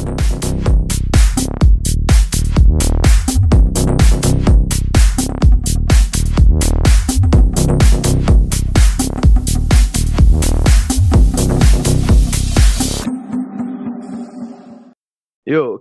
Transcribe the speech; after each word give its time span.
Yuk, 0.00 0.16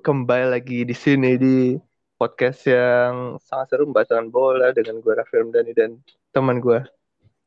kembali 0.04 0.51
lagi 0.51 0.83
di 0.83 0.91
sini 0.91 1.39
di 1.39 1.79
podcast 2.20 2.67
yang 2.67 3.39
sangat 3.39 3.71
seru 3.71 3.88
membahas 3.88 4.20
bola 4.27 4.75
dengan 4.75 4.99
gue 4.99 5.15
Raffi 5.15 5.39
Ramdhani 5.39 5.71
dan 5.71 5.95
teman 6.36 6.59
gue 6.59 6.83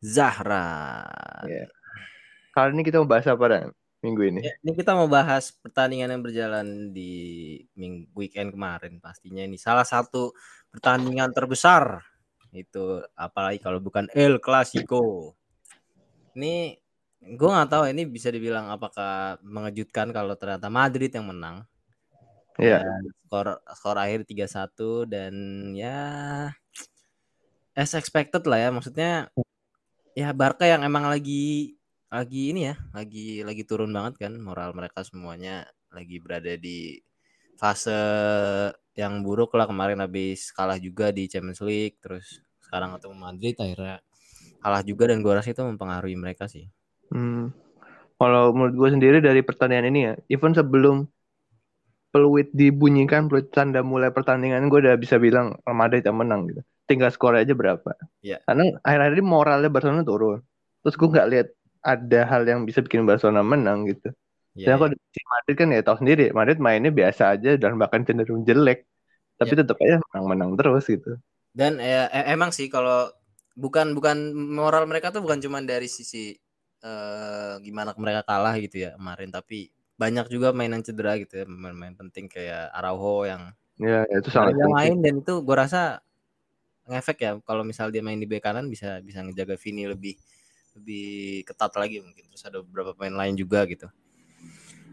Zahra. 0.00 1.04
Ya. 1.45 1.68
Kali 2.57 2.73
ini 2.73 2.80
kita 2.80 3.04
mau 3.04 3.12
bahas 3.12 3.29
apa 3.29 3.45
dan 3.50 3.77
minggu 4.03 4.23
ini? 4.29 4.41
Ya, 4.43 4.55
ini 4.61 4.73
kita 4.75 4.93
mau 4.98 5.07
bahas 5.07 5.55
pertandingan 5.62 6.11
yang 6.12 6.23
berjalan 6.23 6.91
di 6.91 7.12
minggu 7.79 8.11
weekend 8.19 8.52
kemarin 8.52 8.98
pastinya 8.98 9.47
ini 9.47 9.56
salah 9.56 9.87
satu 9.87 10.34
pertandingan 10.75 11.30
terbesar 11.30 12.02
itu 12.52 13.01
apalagi 13.16 13.62
kalau 13.62 13.80
bukan 13.80 14.11
El 14.12 14.42
Clasico. 14.42 15.33
Ini 16.37 16.77
gue 17.23 17.48
nggak 17.48 17.70
tahu 17.70 17.84
ini 17.88 18.02
bisa 18.05 18.28
dibilang 18.28 18.69
apakah 18.69 19.38
mengejutkan 19.47 20.11
kalau 20.11 20.34
ternyata 20.34 20.66
Madrid 20.66 21.14
yang 21.14 21.30
menang 21.30 21.64
Iya. 22.61 22.84
Dan 22.84 23.03
skor 23.25 23.47
skor 23.73 23.97
akhir 23.97 24.28
3-1 24.28 25.09
dan 25.09 25.34
ya 25.73 25.98
as 27.73 27.92
expected 27.97 28.45
lah 28.45 28.59
ya. 28.61 28.69
Maksudnya 28.75 29.33
ya 30.12 30.28
Barca 30.37 30.69
yang 30.69 30.84
emang 30.84 31.09
lagi 31.09 31.77
lagi 32.12 32.52
ini 32.52 32.69
ya, 32.69 32.77
lagi 32.93 33.41
lagi 33.41 33.65
turun 33.65 33.89
banget 33.89 34.29
kan 34.29 34.37
moral 34.37 34.77
mereka 34.77 35.01
semuanya 35.01 35.65
lagi 35.89 36.20
berada 36.20 36.53
di 36.61 37.01
fase 37.57 37.97
yang 38.93 39.25
buruk 39.25 39.57
lah 39.57 39.65
kemarin 39.65 40.05
habis 40.05 40.53
kalah 40.53 40.77
juga 40.77 41.09
di 41.09 41.25
Champions 41.25 41.64
League 41.64 41.97
terus 42.05 42.45
sekarang 42.61 43.01
ketemu 43.01 43.17
Madrid 43.17 43.56
akhirnya 43.56 44.05
kalah 44.61 44.83
juga 44.84 45.09
dan 45.09 45.25
gue 45.25 45.33
rasa 45.33 45.51
itu 45.51 45.64
mempengaruhi 45.64 46.17
mereka 46.20 46.47
sih. 46.47 46.69
Hmm. 47.11 47.51
Kalau 48.20 48.55
menurut 48.55 48.75
gue 48.79 48.89
sendiri 48.95 49.19
dari 49.19 49.42
pertandingan 49.42 49.86
ini 49.91 50.01
ya, 50.06 50.14
even 50.31 50.55
sebelum 50.55 51.11
peluit 52.14 52.53
dibunyikan, 52.55 53.27
peluit 53.27 53.51
tanda 53.51 53.83
mulai 53.83 54.14
pertandingan, 54.14 54.70
gue 54.70 54.79
udah 54.84 54.95
bisa 54.95 55.19
bilang 55.19 55.58
Real 55.67 55.75
Madrid 55.75 56.06
yang 56.06 56.20
menang 56.20 56.47
gitu. 56.47 56.62
Tinggal 56.86 57.11
skor 57.11 57.34
aja 57.34 57.51
berapa. 57.56 57.97
Iya. 58.23 58.39
Karena 58.47 58.79
akhir-akhir 58.84 59.14
ini 59.19 59.25
moralnya 59.25 59.70
Barcelona 59.73 60.06
turun. 60.06 60.39
Terus 60.86 60.95
gue 60.95 61.08
nggak 61.11 61.29
lihat 61.34 61.48
ada 61.91 62.19
hal 62.30 62.42
yang 62.50 62.61
bisa 62.69 62.80
bikin 62.86 63.02
Barcelona 63.08 63.42
menang 63.52 63.78
gitu. 63.91 64.06
Iya, 64.55 64.69
Dan 64.69 64.75
kalau 64.78 64.91
iya. 64.91 64.97
di 65.16 65.22
Madrid 65.33 65.56
kan 65.61 65.69
ya 65.77 65.80
tahu 65.86 65.97
sendiri, 66.02 66.22
Madrid 66.39 66.58
mainnya 66.66 66.91
biasa 67.00 67.22
aja 67.34 67.48
dan 67.62 67.72
bahkan 67.83 68.02
cenderung 68.08 68.42
jelek. 68.48 68.78
Tapi 69.41 69.52
Iya. 69.52 69.61
tetap 69.61 69.77
aja 69.84 69.97
menang-menang 70.12 70.50
terus 70.61 70.84
gitu. 70.94 71.08
Dan 71.52 71.77
eh, 71.84 72.08
eh, 72.08 72.24
emang 72.33 72.50
sih 72.56 72.69
kalau 72.72 73.12
bukan 73.56 73.92
bukan 73.92 74.33
moral 74.33 74.89
mereka 74.89 75.12
tuh 75.12 75.20
bukan 75.20 75.41
cuma 75.44 75.61
dari 75.61 75.84
sisi 75.89 76.33
eh 76.83 77.55
gimana 77.62 77.92
mereka 77.94 78.27
kalah 78.27 78.56
gitu 78.58 78.77
ya 78.89 78.91
kemarin 78.98 79.30
tapi 79.30 79.70
banyak 80.00 80.27
juga 80.34 80.50
main 80.56 80.72
yang 80.74 80.83
cedera 80.83 81.14
gitu 81.20 81.33
ya 81.39 81.44
pemain-pemain 81.46 81.94
penting 81.94 82.27
kayak 82.27 82.72
Araujo 82.74 83.28
yang 83.28 83.42
Ya, 83.80 83.98
ya, 84.11 84.17
itu 84.20 84.30
sangat 84.36 84.55
yang 84.61 84.72
main 84.77 84.96
dan 85.05 85.14
itu 85.22 85.33
gue 85.44 85.56
rasa 85.56 86.00
ngefek 86.91 87.19
ya 87.22 87.33
kalau 87.48 87.62
misal 87.62 87.89
dia 87.94 88.02
main 88.05 88.19
di 88.19 88.27
bek 88.27 88.42
kanan 88.42 88.67
bisa 88.72 88.98
bisa 89.05 89.22
ngejaga 89.22 89.56
Vini 89.58 89.84
lebih 89.86 90.14
lebih 90.77 91.42
ketat 91.45 91.73
lagi 91.77 92.01
mungkin. 92.01 92.25
Terus 92.33 92.45
ada 92.47 92.59
beberapa 92.61 92.97
pemain 92.97 93.27
lain 93.27 93.34
juga 93.37 93.65
gitu. 93.69 93.89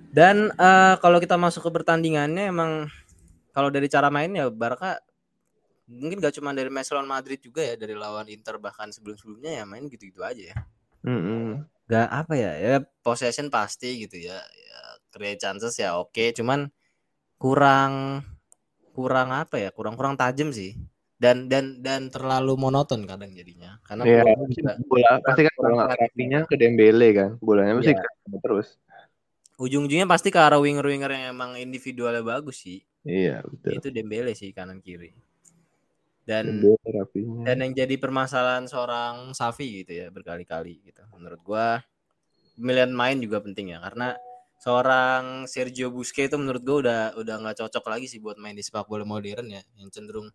Dan 0.09 0.49
eh, 0.53 0.95
kalau 0.99 1.21
kita 1.21 1.38
masuk 1.38 1.69
ke 1.69 1.71
pertandingannya 1.81 2.49
emang 2.49 2.89
kalau 3.53 3.69
dari 3.69 3.86
cara 3.86 4.09
main 4.09 4.31
ya 4.33 4.49
Barca 4.49 4.97
mungkin 5.89 6.21
gak 6.21 6.38
cuma 6.38 6.53
dari 6.53 6.69
match 6.69 6.94
lawan 6.94 7.09
Madrid 7.09 7.41
juga 7.41 7.66
ya 7.66 7.73
dari 7.73 7.97
lawan 7.97 8.30
Inter 8.30 8.61
bahkan 8.61 8.94
sebelum-sebelumnya 8.94 9.61
ya 9.61 9.64
main 9.65 9.89
gitu-gitu 9.89 10.21
aja 10.21 10.53
ya. 10.53 10.55
Mm-mm. 11.02 11.65
gak 11.89 12.09
apa 12.11 12.33
ya 12.37 12.52
ya 12.59 12.76
possession 13.02 13.49
pasti 13.49 14.05
gitu 14.05 14.21
ya, 14.21 14.37
ya 14.37 14.80
create 15.09 15.42
chances 15.42 15.73
ya 15.82 15.98
oke 15.98 16.36
cuman 16.37 16.70
kurang 17.42 18.21
kurang 18.93 19.33
apa 19.33 19.58
ya 19.58 19.70
kurang 19.73 19.98
kurang 19.98 20.14
tajam 20.14 20.53
sih 20.53 20.77
dan 21.19 21.52
dan 21.52 21.83
dan 21.83 22.07
terlalu 22.07 22.55
monoton 22.55 23.03
kadang 23.03 23.35
jadinya. 23.35 23.75
Karena 23.83 24.07
juga 24.47 24.80
bola 24.87 25.19
pasti 25.19 25.41
kan 25.45 25.53
rapinya 25.91 26.39
ke 26.47 26.55
Dembele 26.55 27.11
kan, 27.11 27.30
bolanya 27.43 27.75
pasti 27.83 27.93
Iya. 27.93 28.02
ke 28.07 28.39
terus. 28.39 28.80
ujung-ujungnya 29.59 30.08
pasti 30.08 30.31
ke 30.31 30.39
arah 30.39 30.55
winger-winger 30.55 31.11
yang 31.11 31.35
emang 31.35 31.59
individualnya 31.59 32.23
bagus 32.23 32.63
sih. 32.63 32.79
Iya 33.03 33.43
betul. 33.43 33.75
itu 33.75 33.87
Dembele 33.91 34.31
sih 34.31 34.55
kanan 34.55 34.79
kiri. 34.79 35.11
Dan 36.23 36.63
Dembele 36.63 37.03
dan 37.43 37.55
yang 37.59 37.75
jadi 37.75 37.99
permasalahan 37.99 38.71
seorang 38.71 39.35
Safi 39.35 39.83
gitu 39.83 39.99
ya 39.99 40.08
berkali-kali 40.08 40.79
gitu. 40.87 41.03
Menurut 41.11 41.43
gua 41.43 41.83
pemilihan 42.55 42.87
main 42.95 43.19
juga 43.19 43.43
penting 43.43 43.75
ya. 43.75 43.83
Karena 43.83 44.15
seorang 44.63 45.43
Sergio 45.43 45.91
Busquets 45.91 46.31
itu 46.31 46.39
menurut 46.39 46.63
gua 46.63 46.77
udah 46.79 47.02
udah 47.19 47.35
nggak 47.43 47.58
cocok 47.59 47.83
lagi 47.91 48.08
sih 48.08 48.23
buat 48.23 48.39
main 48.39 48.55
di 48.55 48.63
sepak 48.63 48.87
bola 48.87 49.03
modern 49.03 49.52
ya. 49.52 49.59
Yang 49.75 49.99
cenderung 49.99 50.31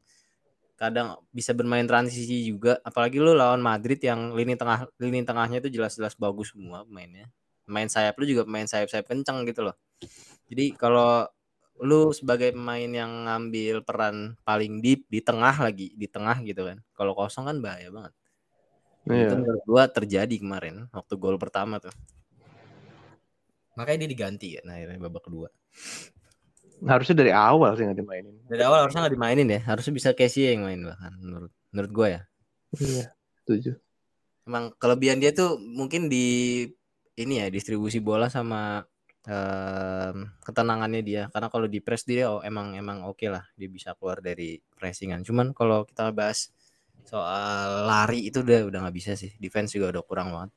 kadang 0.89 1.09
bisa 1.33 1.57
bermain 1.57 1.85
transisi 1.89 2.49
juga. 2.49 2.79
Apalagi 2.85 3.17
lu 3.19 3.33
lawan 3.33 3.61
Madrid 3.61 3.99
yang 4.01 4.37
lini 4.37 4.55
tengah 4.55 4.89
lini 5.01 5.25
tengahnya 5.25 5.59
itu 5.65 5.71
jelas-jelas 5.73 6.15
bagus 6.15 6.53
semua 6.53 6.85
pemainnya. 6.85 7.33
Main 7.65 7.89
sayap 7.89 8.21
lu 8.21 8.29
juga 8.29 8.45
pemain 8.45 8.69
sayap-sayap 8.69 9.09
kencang 9.09 9.49
gitu 9.49 9.65
loh. 9.65 9.77
Jadi 10.53 10.77
kalau 10.77 11.25
lu 11.83 12.15
sebagai 12.15 12.55
pemain 12.55 12.87
yang 12.87 13.27
ngambil 13.27 13.83
peran 13.83 14.39
paling 14.47 14.79
deep 14.79 15.11
di 15.11 15.19
tengah 15.19 15.59
lagi 15.59 15.91
di 15.99 16.07
tengah 16.07 16.39
gitu 16.47 16.63
kan 16.63 16.79
kalau 16.95 17.19
kosong 17.19 17.51
kan 17.51 17.59
bahaya 17.59 17.91
banget. 17.91 18.15
Iya. 19.05 19.29
itu 19.29 19.35
menurut 19.37 19.65
gua 19.69 19.85
terjadi 19.85 20.35
kemarin 20.41 20.89
waktu 20.95 21.15
gol 21.21 21.37
pertama 21.37 21.77
tuh. 21.77 21.93
Makanya 23.75 24.07
dia 24.07 24.11
diganti 24.15 24.49
ya 24.55 24.61
nah 24.63 24.79
akhirnya 24.79 25.03
babak 25.03 25.27
kedua 25.27 25.49
Harusnya 26.85 27.17
dari 27.17 27.33
awal 27.33 27.75
sih 27.75 27.85
nggak 27.89 27.99
dimainin. 27.99 28.35
dari 28.45 28.63
awal 28.63 28.85
harusnya 28.87 29.09
nggak 29.09 29.15
dimainin 29.17 29.49
ya 29.49 29.61
harusnya 29.65 29.93
bisa 29.97 30.11
Casey 30.13 30.53
yang 30.53 30.69
main 30.69 30.81
bahkan 30.85 31.13
menurut 31.19 31.53
menurut 31.73 31.91
gua 31.93 32.09
ya 32.09 32.23
Iya. 32.75 33.07
Setuju. 33.45 33.71
emang 34.45 34.75
kelebihan 34.77 35.23
dia 35.23 35.31
tuh 35.31 35.57
mungkin 35.57 36.11
di 36.11 36.67
ini 37.15 37.35
ya 37.41 37.47
distribusi 37.49 38.03
bola 38.03 38.27
sama 38.29 38.83
em, 39.25 40.29
ketenangannya 40.43 41.01
dia 41.01 41.23
karena 41.33 41.49
kalau 41.49 41.71
di 41.71 41.79
press 41.81 42.03
dia 42.05 42.29
oh, 42.29 42.43
emang 42.43 42.75
emang 42.75 43.07
oke 43.07 43.25
lah 43.31 43.47
dia 43.55 43.69
bisa 43.71 43.95
keluar 43.95 44.19
dari 44.21 44.59
pressingan 44.77 45.23
cuman 45.23 45.55
kalau 45.55 45.87
kita 45.87 46.11
bahas 46.13 46.51
soal 47.07 47.87
lari 47.89 48.27
itu 48.29 48.43
udah 48.43 48.67
udah 48.69 48.79
nggak 48.89 48.97
bisa 48.97 49.13
sih 49.15 49.33
defense 49.39 49.77
juga 49.77 49.95
udah 49.95 50.03
kurang 50.05 50.29
banget 50.35 50.51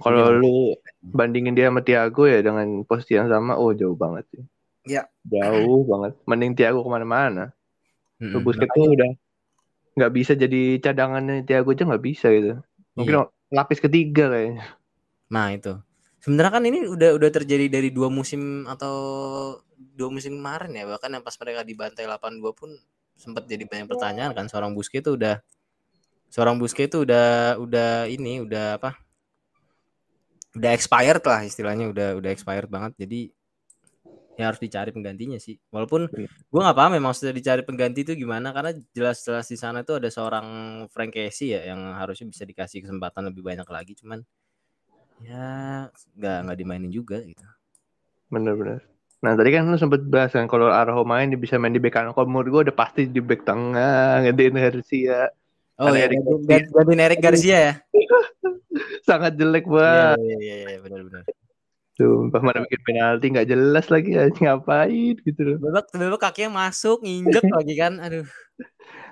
Kalau 0.00 0.32
lu 0.32 0.72
bandingin 1.04 1.52
dia 1.52 1.68
sama 1.68 1.84
Thiago 1.84 2.24
ya 2.24 2.40
dengan 2.40 2.80
posisi 2.88 3.12
yang 3.18 3.28
sama, 3.28 3.60
oh 3.60 3.76
jauh 3.76 3.92
banget 3.92 4.24
sih. 4.32 4.40
Iya. 4.86 5.02
Jauh 5.26 5.82
banget. 5.84 6.12
Mending 6.24 6.54
Thiago 6.54 6.80
ke 6.86 6.90
mana-mana. 6.90 7.50
Lu 8.22 8.38
Mm-mm. 8.38 8.44
Busquets 8.46 8.72
tuh 8.72 8.94
udah 8.94 9.10
nggak 9.96 10.12
bisa 10.14 10.32
jadi 10.38 10.78
cadangannya 10.80 11.42
Thiago 11.44 11.74
aja 11.74 11.84
nggak 11.84 12.04
bisa 12.04 12.30
gitu. 12.32 12.62
Mungkin 12.94 13.14
Iya. 13.20 13.28
lapis 13.52 13.82
ketiga 13.82 14.30
kayaknya. 14.32 14.64
Nah 15.28 15.50
itu 15.52 15.74
sebenarnya 16.26 16.52
kan 16.58 16.62
ini 16.66 16.78
udah 16.90 17.14
udah 17.14 17.30
terjadi 17.30 17.70
dari 17.70 17.94
dua 17.94 18.10
musim 18.10 18.66
atau 18.66 18.94
dua 19.94 20.10
musim 20.10 20.34
kemarin 20.34 20.74
ya 20.74 20.82
bahkan 20.82 21.14
yang 21.14 21.22
pas 21.22 21.38
mereka 21.38 21.62
dibantai 21.62 22.02
8-2 22.02 22.50
pun 22.50 22.74
sempat 23.14 23.46
jadi 23.46 23.62
banyak 23.62 23.86
pertanyaan 23.86 24.34
kan 24.34 24.50
seorang 24.50 24.74
Busquets 24.74 25.06
itu 25.06 25.14
udah 25.14 25.38
seorang 26.26 26.58
Busquets 26.58 26.90
itu 26.90 27.06
udah 27.06 27.60
udah 27.62 28.10
ini 28.10 28.42
udah 28.42 28.82
apa 28.82 28.98
udah 30.58 30.70
expired 30.74 31.22
lah 31.22 31.46
istilahnya 31.46 31.92
udah 31.94 32.18
udah 32.18 32.30
expired 32.34 32.66
banget 32.66 32.96
jadi 32.98 33.30
ya 34.36 34.52
harus 34.52 34.60
dicari 34.60 34.92
penggantinya 34.92 35.40
sih 35.40 35.56
walaupun 35.72 36.12
Iya. 36.12 36.28
gue 36.28 36.60
nggak 36.60 36.76
paham 36.76 36.92
memang 36.94 37.12
sudah 37.16 37.32
dicari 37.32 37.64
pengganti 37.64 38.04
itu 38.04 38.12
gimana 38.12 38.52
karena 38.52 38.76
jelas-jelas 38.92 39.48
di 39.48 39.56
sana 39.56 39.80
tuh 39.80 39.96
ada 39.96 40.12
seorang 40.12 40.44
Frank 40.92 41.16
Casey 41.16 41.56
ya 41.56 41.72
yang 41.72 41.80
harusnya 41.96 42.28
bisa 42.28 42.44
dikasih 42.44 42.84
kesempatan 42.84 43.32
lebih 43.32 43.40
banyak 43.40 43.64
lagi 43.64 43.96
cuman 43.96 44.20
ya 45.24 45.88
nggak 46.14 46.38
nggak 46.44 46.58
dimainin 46.60 46.92
juga 46.92 47.24
gitu 47.24 47.40
Bener-bener. 48.26 48.82
Nah 49.22 49.32
tadi 49.32 49.48
kan 49.48 49.64
lu 49.64 49.78
sempet 49.78 50.02
bahas 50.04 50.34
kan 50.34 50.44
kalau 50.44 50.68
Araujo 50.68 51.06
main 51.06 51.30
dia 51.30 51.38
bisa 51.38 51.56
main 51.56 51.70
di 51.70 51.78
bek 51.78 51.94
kanan. 51.94 52.10
Kalau 52.10 52.26
menurut 52.26 52.50
gue 52.50 52.62
udah 52.68 52.76
pasti 52.76 53.06
di 53.06 53.22
bek 53.22 53.46
tengah, 53.46 54.20
gantiin 54.20 54.58
Garcia. 54.58 55.30
oh 55.78 55.94
ya 55.94 56.10
Eric 56.10 56.20
gantiin 56.74 57.00
Eric 57.00 57.20
Garcia 57.22 57.56
ya 57.56 57.74
Sangat 59.08 59.38
jelek 59.38 59.64
iya 59.64 59.72
banget. 59.72 60.18
iya 60.20 60.36
iya 60.42 60.54
iya, 60.68 60.78
benar-benar 60.82 61.22
Sumpah 61.96 62.44
mana 62.44 62.60
bikin 62.68 62.80
penalti 62.84 63.26
nggak 63.32 63.48
jelas 63.48 63.86
lagi 63.88 64.12
ngapain 64.44 65.16
gitu 65.24 65.40
loh. 65.40 65.56
babak 65.64 65.88
babak 65.96 66.20
kakinya 66.28 66.68
masuk 66.68 67.00
nginjek 67.00 67.40
lagi 67.56 67.74
kan 67.74 67.96
aduh 67.96 68.28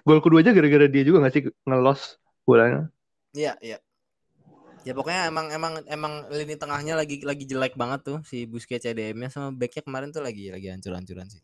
Gol 0.04 0.20
kedua 0.20 0.44
aja 0.44 0.52
gara-gara 0.52 0.84
dia 0.84 1.00
juga 1.00 1.24
nggak 1.24 1.32
sih 1.32 1.42
ngelos 1.64 2.20
bolanya. 2.44 2.92
iya 3.32 3.56
iya 3.64 3.80
Ya 4.84 4.92
pokoknya 4.92 5.32
emang 5.32 5.48
emang 5.48 5.80
emang 5.88 6.28
lini 6.28 6.60
tengahnya 6.60 6.92
lagi 6.92 7.24
lagi 7.24 7.48
jelek 7.48 7.72
banget 7.72 8.04
tuh 8.04 8.18
si 8.28 8.44
Busquets 8.44 8.84
CDM-nya 8.84 9.32
sama 9.32 9.48
backnya 9.48 9.80
kemarin 9.80 10.12
tuh 10.12 10.20
lagi 10.20 10.52
lagi 10.52 10.68
hancur-hancuran 10.68 11.24
sih. 11.24 11.40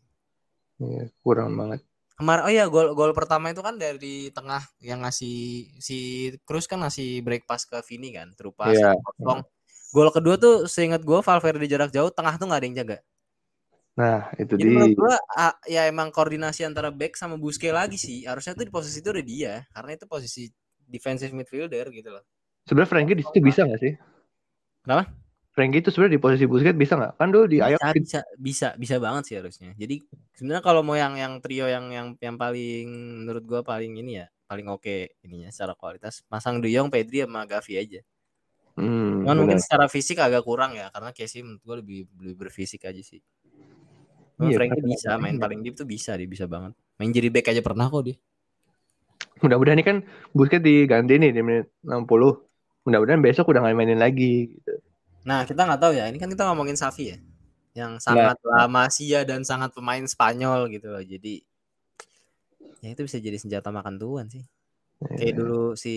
Iya, 0.77 1.09
kurang 1.25 1.57
banget. 1.57 1.81
Kemarin 2.21 2.45
oh 2.45 2.53
iya 2.53 2.69
gol 2.69 2.93
gol 2.93 3.17
pertama 3.17 3.49
itu 3.49 3.65
kan 3.65 3.81
dari 3.81 4.29
tengah 4.29 4.61
yang 4.85 5.01
ngasih 5.01 5.65
si 5.81 6.29
Cruz 6.45 6.69
kan 6.69 6.85
ngasih 6.85 7.25
break 7.25 7.49
pass 7.49 7.65
ke 7.65 7.81
Vini 7.81 8.13
kan, 8.13 8.29
terupa 8.37 8.69
Iya. 8.69 8.93
kosong. 9.01 9.41
Gol 9.91 10.09
kedua 10.09 10.39
tuh 10.39 10.71
seingat 10.71 11.03
gue 11.03 11.19
Valverde 11.19 11.67
jarak 11.67 11.91
jauh 11.91 12.09
tengah 12.09 12.39
tuh 12.39 12.47
nggak 12.47 12.59
ada 12.63 12.67
yang 12.67 12.77
jaga. 12.79 12.97
Nah, 13.91 14.31
itu 14.39 14.55
Jadi 14.55 14.63
di 14.63 14.71
menurut 14.71 14.95
gua 14.95 15.15
ah, 15.35 15.55
ya 15.67 15.83
emang 15.91 16.15
koordinasi 16.15 16.63
antara 16.63 16.87
back 16.95 17.19
sama 17.19 17.35
Busquets 17.35 17.75
lagi 17.75 17.99
sih. 17.99 18.23
Harusnya 18.23 18.55
tuh 18.55 18.63
di 18.63 18.71
posisi 18.71 19.03
itu 19.03 19.11
udah 19.11 19.25
dia 19.25 19.53
karena 19.75 19.91
itu 19.99 20.05
posisi 20.07 20.47
defensive 20.79 21.35
midfielder 21.35 21.91
gitu 21.91 22.11
loh. 22.11 22.23
sebenarnya 22.61 22.91
Frankie 22.93 23.17
di 23.17 23.23
situ 23.25 23.39
bisa 23.41 23.67
nggak 23.67 23.81
sih? 23.81 23.93
Kenapa? 24.85 25.11
Frankie 25.51 25.83
itu 25.83 25.91
sebenarnya 25.91 26.15
di 26.15 26.21
posisi 26.23 26.45
Busquets 26.47 26.79
bisa 26.79 26.93
nggak? 26.95 27.13
Kan 27.19 27.27
dulu 27.35 27.45
di 27.51 27.59
Ajax 27.59 27.79
bisa, 27.83 27.91
bisa 27.99 28.19
bisa 28.39 28.67
bisa 28.79 28.95
banget 29.03 29.23
sih 29.27 29.35
harusnya. 29.35 29.75
Jadi 29.75 29.95
sebenarnya 30.39 30.63
kalau 30.63 30.81
mau 30.87 30.95
yang 30.95 31.19
yang 31.19 31.43
trio 31.43 31.67
yang 31.67 31.91
yang 31.91 32.07
yang 32.23 32.35
paling 32.39 32.87
menurut 33.27 33.43
gua 33.43 33.59
paling 33.59 33.91
ini 33.99 34.23
ya 34.23 34.27
paling 34.47 34.67
oke 34.71 35.19
ininya 35.23 35.51
secara 35.51 35.75
kualitas 35.75 36.23
pasang 36.31 36.63
De 36.63 36.71
Jong, 36.71 36.87
Pedri 36.87 37.27
sama 37.27 37.43
Gavi 37.43 37.75
aja. 37.75 37.99
Hmm, 39.21 39.29
Cuman 39.29 39.37
mungkin 39.45 39.59
secara 39.61 39.85
fisik 39.85 40.17
agak 40.17 40.41
kurang 40.41 40.73
ya 40.73 40.89
karena 40.89 41.13
Casey 41.13 41.45
menurut 41.45 41.61
gua 41.61 41.75
lebih 41.77 42.09
lebih 42.17 42.35
berfisik 42.41 42.89
aja 42.89 43.01
sih. 43.05 43.21
Cuman 44.41 44.49
Iya, 44.49 44.57
Frankie 44.57 44.81
bisa 44.81 45.09
main 45.21 45.37
paling 45.37 45.61
deep 45.61 45.77
tuh 45.77 45.85
bisa 45.85 46.17
dia 46.17 46.25
bisa 46.25 46.49
banget. 46.49 46.73
Main 46.97 47.13
jadi 47.13 47.29
back 47.29 47.53
aja 47.53 47.61
pernah 47.61 47.85
kok 47.85 48.01
dia. 48.09 48.17
Mudah-mudahan 49.45 49.77
ini 49.77 49.85
kan 49.85 49.97
Busquets 50.33 50.65
diganti 50.65 51.21
nih 51.21 51.29
di 51.29 51.41
menit 51.45 51.69
60. 51.85 52.09
Mudah-mudahan 52.89 53.21
besok 53.21 53.53
udah 53.53 53.61
nggak 53.61 53.77
mainin 53.77 54.01
lagi. 54.01 54.57
Gitu. 54.57 54.73
Nah, 55.21 55.45
kita 55.45 55.69
nggak 55.69 55.81
tahu 55.81 55.93
ya. 55.93 56.09
Ini 56.09 56.17
kan 56.17 56.29
kita 56.33 56.49
ngomongin 56.49 56.73
Safi 56.73 57.13
ya. 57.13 57.17
Yang 57.77 58.01
sangat 58.01 58.41
lama 58.41 58.89
Masia 58.89 59.21
dan 59.21 59.45
sangat 59.45 59.77
pemain 59.77 60.01
Spanyol 60.09 60.73
gitu 60.73 60.89
loh. 60.89 61.05
Jadi 61.05 61.45
ya 62.81 62.89
itu 62.97 63.01
bisa 63.05 63.21
jadi 63.21 63.37
senjata 63.37 63.69
makan 63.69 64.01
tuan 64.01 64.25
sih. 64.25 64.41
Kayak 65.01 65.33
Iya. 65.33 65.33
dulu 65.33 65.63
si 65.73 65.95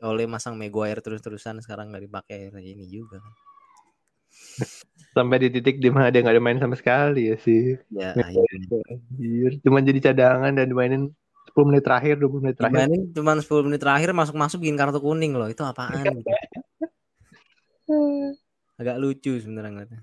Ole 0.00 0.24
masang 0.24 0.56
Maguire 0.56 1.04
terus-terusan 1.04 1.60
sekarang 1.60 1.92
nggak 1.92 2.04
dipakai 2.08 2.48
ini 2.64 2.88
juga 2.88 3.20
kan. 3.20 3.34
Sampai 5.16 5.36
di 5.44 5.48
titik 5.52 5.80
di 5.80 5.92
mana 5.92 6.08
dia 6.08 6.24
nggak 6.24 6.36
ada 6.36 6.42
main 6.44 6.56
sama 6.56 6.76
sekali 6.76 7.28
ya 7.28 7.36
sih. 7.36 7.76
Ya, 7.92 8.16
Maguire. 8.16 8.48
akhirnya. 8.48 8.80
Anjir, 8.88 9.52
Cuman 9.60 9.82
jadi 9.84 10.00
cadangan 10.12 10.52
dan 10.56 10.66
dimainin 10.68 11.12
10 11.48 11.64
menit 11.68 11.84
terakhir, 11.84 12.20
20 12.20 12.40
menit 12.44 12.56
terakhir. 12.56 12.88
Dibanding 12.88 13.02
cuma 13.12 13.32
10 13.36 13.64
menit 13.68 13.80
terakhir 13.80 14.10
masuk-masuk 14.16 14.58
bikin 14.64 14.76
kartu 14.80 15.00
kuning 15.00 15.32
loh. 15.36 15.48
Itu 15.48 15.64
apaan 15.64 16.04
gitu. 16.04 16.28
Agak 18.80 18.96
lucu 19.00 19.32
sebenarnya 19.40 19.70
ngeliatnya. 19.74 20.00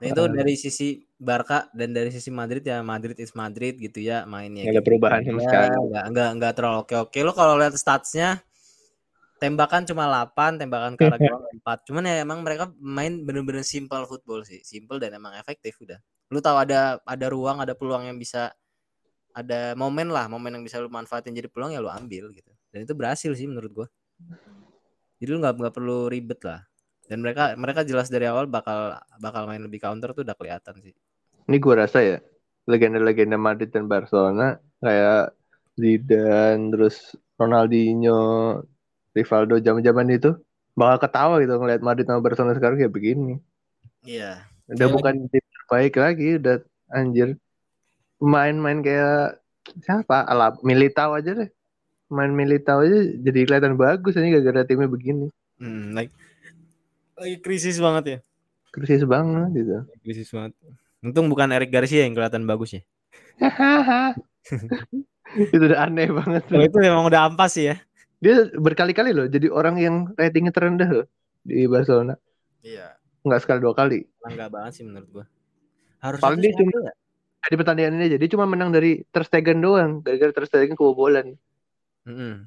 Nah, 0.00 0.06
itu 0.16 0.22
Ah. 0.24 0.32
dari 0.32 0.54
sisi 0.56 0.88
Barca 1.20 1.68
dan 1.76 1.92
dari 1.92 2.08
sisi 2.08 2.32
Madrid 2.32 2.64
ya 2.64 2.80
Madrid 2.80 3.20
is 3.20 3.36
Madrid 3.36 3.76
gitu 3.76 4.00
ya 4.00 4.24
mainnya. 4.24 4.64
Nggak 4.64 4.72
ada 4.72 4.80
gitu. 4.80 4.88
perubahan 4.88 5.20
sama 5.28 5.38
Ya, 5.38 5.44
sekali. 5.44 5.66
Nggak, 5.76 6.04
nggak, 6.08 6.30
nggak 6.40 6.52
terlalu 6.56 6.76
oke-oke. 6.88 7.18
Lo 7.20 7.32
kalau 7.36 7.54
lihat 7.60 7.76
statsnya 7.76 8.40
tembakan 9.36 9.84
cuma 9.84 10.08
8, 10.08 10.56
tembakan 10.56 10.96
ke 10.96 11.04
arah 11.04 11.20
gawang 11.20 11.44
4. 11.60 11.78
Cuman 11.84 12.02
ya 12.08 12.24
emang 12.24 12.40
mereka 12.40 12.72
main 12.80 13.20
bener-bener 13.24 13.60
simple 13.60 14.04
football 14.08 14.40
sih. 14.44 14.64
Simple 14.64 14.96
dan 14.96 15.20
emang 15.20 15.36
efektif 15.36 15.76
udah. 15.84 16.00
Lu 16.32 16.40
tahu 16.40 16.56
ada 16.56 16.96
ada 17.04 17.26
ruang, 17.28 17.60
ada 17.60 17.76
peluang 17.76 18.08
yang 18.08 18.16
bisa 18.16 18.52
ada 19.36 19.76
momen 19.76 20.08
lah, 20.08 20.32
momen 20.32 20.56
yang 20.56 20.64
bisa 20.64 20.80
lu 20.80 20.88
manfaatin 20.88 21.36
jadi 21.36 21.52
peluang 21.52 21.76
ya 21.76 21.80
lu 21.84 21.92
ambil 21.92 22.32
gitu. 22.32 22.48
Dan 22.72 22.88
itu 22.88 22.96
berhasil 22.96 23.32
sih 23.36 23.44
menurut 23.44 23.84
gua. 23.84 23.88
Jadi 25.20 25.28
lu 25.28 25.38
nggak 25.44 25.60
nggak 25.60 25.74
perlu 25.76 26.08
ribet 26.08 26.40
lah. 26.48 26.64
Dan 27.10 27.26
mereka 27.26 27.58
mereka 27.58 27.82
jelas 27.82 28.06
dari 28.06 28.30
awal 28.30 28.46
bakal 28.46 28.94
bakal 29.18 29.50
main 29.50 29.58
lebih 29.58 29.82
counter 29.82 30.14
tuh 30.14 30.22
udah 30.22 30.38
kelihatan 30.38 30.78
sih. 30.78 30.94
Ini 31.50 31.58
gue 31.58 31.74
rasa 31.74 31.98
ya 32.06 32.22
legenda-legenda 32.70 33.34
Madrid 33.34 33.74
dan 33.74 33.90
Barcelona 33.90 34.62
kayak 34.78 35.34
Zidane, 35.74 36.70
terus 36.70 37.18
Ronaldinho, 37.34 38.62
Rivaldo 39.10 39.58
zaman-zaman 39.58 40.06
itu 40.14 40.38
bakal 40.78 40.96
ketawa 41.02 41.34
gitu 41.42 41.58
ngeliat 41.58 41.82
Madrid 41.82 42.06
sama 42.06 42.22
Barcelona 42.22 42.54
sekarang 42.54 42.78
kayak 42.78 42.94
begini. 42.94 43.42
Iya. 44.06 44.46
Udah 44.70 44.86
Kayak 44.86 44.94
bukan 44.94 45.14
tim 45.34 45.44
terbaik 45.50 45.94
lagi, 45.98 46.28
udah 46.38 46.56
anjir. 46.94 47.28
Main-main 48.22 48.86
kayak 48.86 49.42
siapa? 49.82 50.30
Ala 50.30 50.54
Militao 50.62 51.18
aja 51.18 51.34
deh. 51.34 51.50
Main 52.06 52.38
Militao 52.38 52.86
aja 52.86 53.02
jadi 53.18 53.38
kelihatan 53.50 53.74
bagus 53.74 54.14
ini 54.14 54.30
gara-gara 54.30 54.62
timnya 54.62 54.86
begini. 54.86 55.26
Hmm, 55.58 55.92
like 55.92 56.14
lagi 57.20 57.36
krisis 57.38 57.76
banget 57.76 58.04
ya. 58.06 58.18
Krisis 58.70 59.04
banget 59.04 59.48
gitu. 59.52 59.76
Krisis 60.00 60.28
banget. 60.32 60.52
Untung 61.00 61.28
bukan 61.28 61.48
Eric 61.52 61.68
Garcia 61.68 62.04
yang 62.04 62.16
kelihatan 62.16 62.44
bagus 62.44 62.76
ya. 62.76 62.82
itu 65.44 65.54
udah 65.56 65.78
aneh 65.86 66.08
banget. 66.10 66.42
Kalau 66.48 66.64
itu 66.64 66.78
memang 66.80 67.04
udah 67.06 67.30
ampas 67.30 67.54
sih 67.54 67.70
ya. 67.70 67.76
Dia 68.20 68.52
berkali-kali 68.52 69.16
loh 69.16 69.26
jadi 69.28 69.48
orang 69.48 69.80
yang 69.80 69.94
ratingnya 70.12 70.52
terendah 70.52 70.88
loh 70.88 71.06
di 71.40 71.64
Barcelona. 71.64 72.16
Iya. 72.60 72.96
Nggak 73.24 73.40
sekali 73.44 73.58
dua 73.64 73.72
kali. 73.72 74.04
Enggak 74.24 74.48
banget 74.52 74.72
sih 74.76 74.84
menurut 74.84 75.08
gua. 75.08 75.24
Harusnya 76.00 76.24
Paling 76.24 76.40
dia 76.40 76.52
cuma- 76.56 76.72
ya? 76.84 76.92
Di 77.40 77.56
pertandingan 77.56 77.96
ini 77.96 78.04
aja 78.12 78.16
dia 78.20 78.28
cuma 78.28 78.44
menang 78.44 78.68
dari 78.68 79.00
Ter 79.08 79.24
Stegen 79.24 79.64
doang. 79.64 80.04
Gara-gara 80.04 80.32
Ter 80.32 80.44
Stegen 80.44 80.76
kebobolan. 80.76 81.32
Mm-mm. 82.04 82.44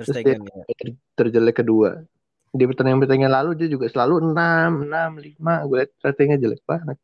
Terus 0.00 0.06
Terus 0.08 0.16
Stegen 0.16 0.40
ya. 0.48 0.64
Ter- 0.72 0.96
terjelek 1.20 1.60
kedua. 1.60 2.08
Di 2.50 2.66
pertandingan-pertandingan 2.66 3.30
lalu 3.30 3.50
dia 3.54 3.68
juga 3.70 3.86
selalu 3.86 4.34
6, 4.34 4.90
6, 4.90 5.38
5. 5.38 5.66
Gue 5.70 5.76
liat 5.86 5.90
ratingnya 6.02 6.38
jelek 6.42 6.62
banget. 6.66 6.98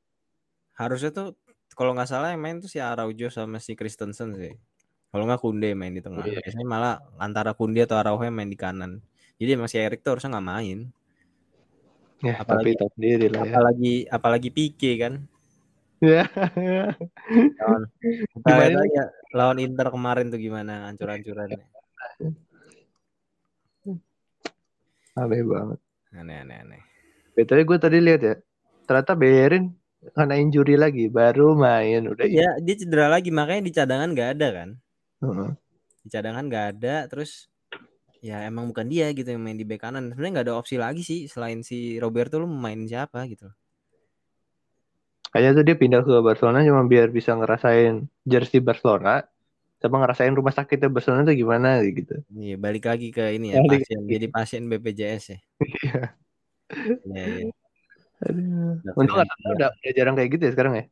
Harusnya 0.74 1.10
tuh 1.14 1.38
kalau 1.78 1.94
nggak 1.94 2.08
salah 2.10 2.34
yang 2.34 2.42
main 2.42 2.58
tuh 2.58 2.66
si 2.66 2.82
Araujo 2.82 3.30
sama 3.30 3.62
si 3.62 3.78
Christensen 3.78 4.34
sih. 4.34 4.54
Kalau 5.14 5.22
nggak 5.24 5.38
Kunde 5.40 5.70
main 5.78 5.94
di 5.94 6.02
tengah. 6.02 6.26
Iya. 6.26 6.42
Biasanya 6.42 6.66
malah 6.66 6.94
antara 7.16 7.54
Kunde 7.54 7.78
atau 7.86 7.94
Araujo 7.94 8.26
yang 8.26 8.34
main 8.34 8.50
di 8.50 8.58
kanan. 8.58 8.98
Jadi 9.38 9.50
emang 9.54 9.70
si 9.70 9.78
Eric 9.78 10.02
tuh 10.02 10.18
harusnya 10.18 10.34
nggak 10.34 10.48
main. 10.50 10.78
Ya, 12.24 12.40
Apalagi- 12.42 12.74
tapi 12.74 12.90
sendiri 12.96 13.26
lah 13.30 13.40
ya. 13.44 13.52
Apalagi 13.54 13.94
apalagi 14.08 14.48
Pique 14.50 14.92
kan. 14.98 15.14
Ya. 16.02 16.28
Lawan, 17.56 17.82
kita 18.36 18.52
lihat 18.52 18.76
aja 18.76 19.04
lawan 19.32 19.58
Inter 19.64 19.88
kemarin 19.88 20.28
tuh 20.28 20.36
gimana 20.36 20.92
hancur-hancurannya. 20.92 21.60
Aneh 25.16 25.40
banget. 25.40 25.78
Aneh-aneh 26.12 26.56
aneh. 26.60 26.82
Betulnya 27.32 27.64
gue 27.64 27.78
tadi 27.80 27.98
lihat 28.04 28.20
ya. 28.20 28.34
Ternyata 28.84 29.16
Berin 29.16 29.72
kena 30.12 30.36
injury 30.36 30.76
lagi. 30.76 31.08
Baru 31.08 31.56
main. 31.56 32.04
Udah 32.04 32.28
Iya, 32.28 32.60
dia 32.60 32.74
cedera 32.76 33.08
lagi 33.08 33.32
makanya 33.32 33.64
di 33.64 33.72
cadangan 33.72 34.12
nggak 34.12 34.30
ada 34.36 34.48
kan. 34.52 34.68
Heeh. 35.24 35.50
Di 36.04 36.08
cadangan 36.12 36.44
nggak 36.46 36.66
ada 36.76 36.96
terus 37.08 37.48
ya 38.20 38.44
emang 38.44 38.68
bukan 38.72 38.86
dia 38.88 39.08
gitu 39.16 39.32
yang 39.32 39.40
main 39.40 39.56
di 39.56 39.64
bek 39.64 39.80
kanan. 39.80 40.12
Sebenarnya 40.12 40.32
nggak 40.40 40.46
ada 40.52 40.56
opsi 40.60 40.76
lagi 40.76 41.00
sih 41.00 41.24
selain 41.32 41.64
si 41.64 41.96
Roberto 41.96 42.36
lu 42.36 42.48
main 42.48 42.84
siapa 42.84 43.24
gitu. 43.24 43.48
Kayaknya 45.32 45.52
tuh 45.52 45.64
dia 45.64 45.76
pindah 45.76 46.00
ke 46.04 46.14
Barcelona 46.24 46.64
cuma 46.64 46.84
biar 46.84 47.12
bisa 47.12 47.36
ngerasain 47.36 48.08
jersey 48.24 48.60
Barcelona 48.60 49.24
sama 49.76 50.00
ngerasain 50.00 50.32
rumah 50.32 50.54
sakitnya 50.56 50.88
Barcelona 50.88 51.28
tuh 51.28 51.36
gimana 51.36 51.84
gitu. 51.84 52.16
Iya, 52.32 52.56
balik 52.56 52.88
lagi 52.88 53.12
ke 53.12 53.36
ini 53.36 53.52
ya, 53.52 53.60
Balik 53.60 53.84
pasien 53.84 53.98
lagi. 54.00 54.10
jadi 54.16 54.26
pasien 54.32 54.62
BPJS 54.66 55.24
ya. 55.28 55.38
Iya. 55.62 56.00
Iya, 57.06 57.24
iya. 57.30 57.46
Untung. 58.96 59.18
Arsenal 59.20 59.52
udah, 59.54 59.68
udah 59.70 59.92
jarang 59.92 60.14
kayak 60.16 60.30
gitu 60.34 60.42
ya 60.48 60.52
sekarang 60.56 60.72
ya. 60.74 60.84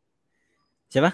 Siapa? 0.92 1.10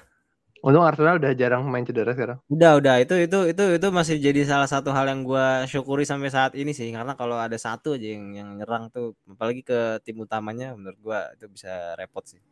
Untung 0.60 0.84
Arsenal 0.84 1.16
udah 1.16 1.32
jarang 1.32 1.64
main 1.64 1.86
cedera 1.88 2.12
sekarang. 2.12 2.38
Udah, 2.52 2.76
udah. 2.76 3.00
Itu 3.00 3.16
itu 3.16 3.38
itu 3.48 3.64
itu 3.80 3.86
masih 3.88 4.20
jadi 4.20 4.44
salah 4.44 4.68
satu 4.68 4.92
hal 4.92 5.08
yang 5.08 5.24
gua 5.24 5.64
syukuri 5.64 6.04
sampai 6.04 6.28
saat 6.28 6.52
ini 6.58 6.76
sih 6.76 6.92
karena 6.92 7.16
kalau 7.16 7.40
ada 7.40 7.56
satu 7.56 7.96
aja 7.96 8.04
yang 8.04 8.36
yang 8.36 8.48
nyerang 8.60 8.92
tuh 8.92 9.16
apalagi 9.24 9.64
ke 9.64 10.02
tim 10.04 10.20
utamanya 10.20 10.76
menurut 10.76 10.98
gua 11.00 11.32
itu 11.32 11.48
bisa 11.48 11.96
repot 11.96 12.26
sih. 12.28 12.42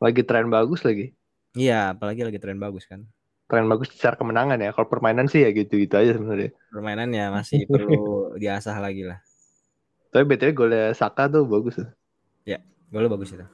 Lagi 0.00 0.24
tren 0.24 0.48
bagus 0.48 0.80
lagi. 0.80 1.12
Iya, 1.52 1.92
apalagi 1.92 2.24
lagi 2.24 2.38
tren 2.40 2.56
bagus 2.56 2.88
kan. 2.88 3.04
Tren 3.50 3.66
bagus 3.66 3.90
secara 3.90 4.14
kemenangan 4.14 4.62
ya. 4.62 4.70
Kalau 4.70 4.86
permainan 4.86 5.26
sih 5.26 5.42
ya 5.42 5.50
gitu-gitu 5.50 5.98
aja 5.98 6.14
sebenarnya. 6.14 6.54
Permainannya 6.70 7.24
masih 7.34 7.66
perlu 7.72 8.32
diasah 8.38 8.78
lagi 8.78 9.02
lah. 9.02 9.18
Tapi 10.14 10.22
BTW 10.22 10.54
golnya 10.54 10.94
Saka 10.94 11.26
tuh 11.26 11.42
bagus. 11.46 11.82
tuh. 11.82 11.90
Golnya 12.90 13.10
bagus 13.10 13.30
itu. 13.30 13.46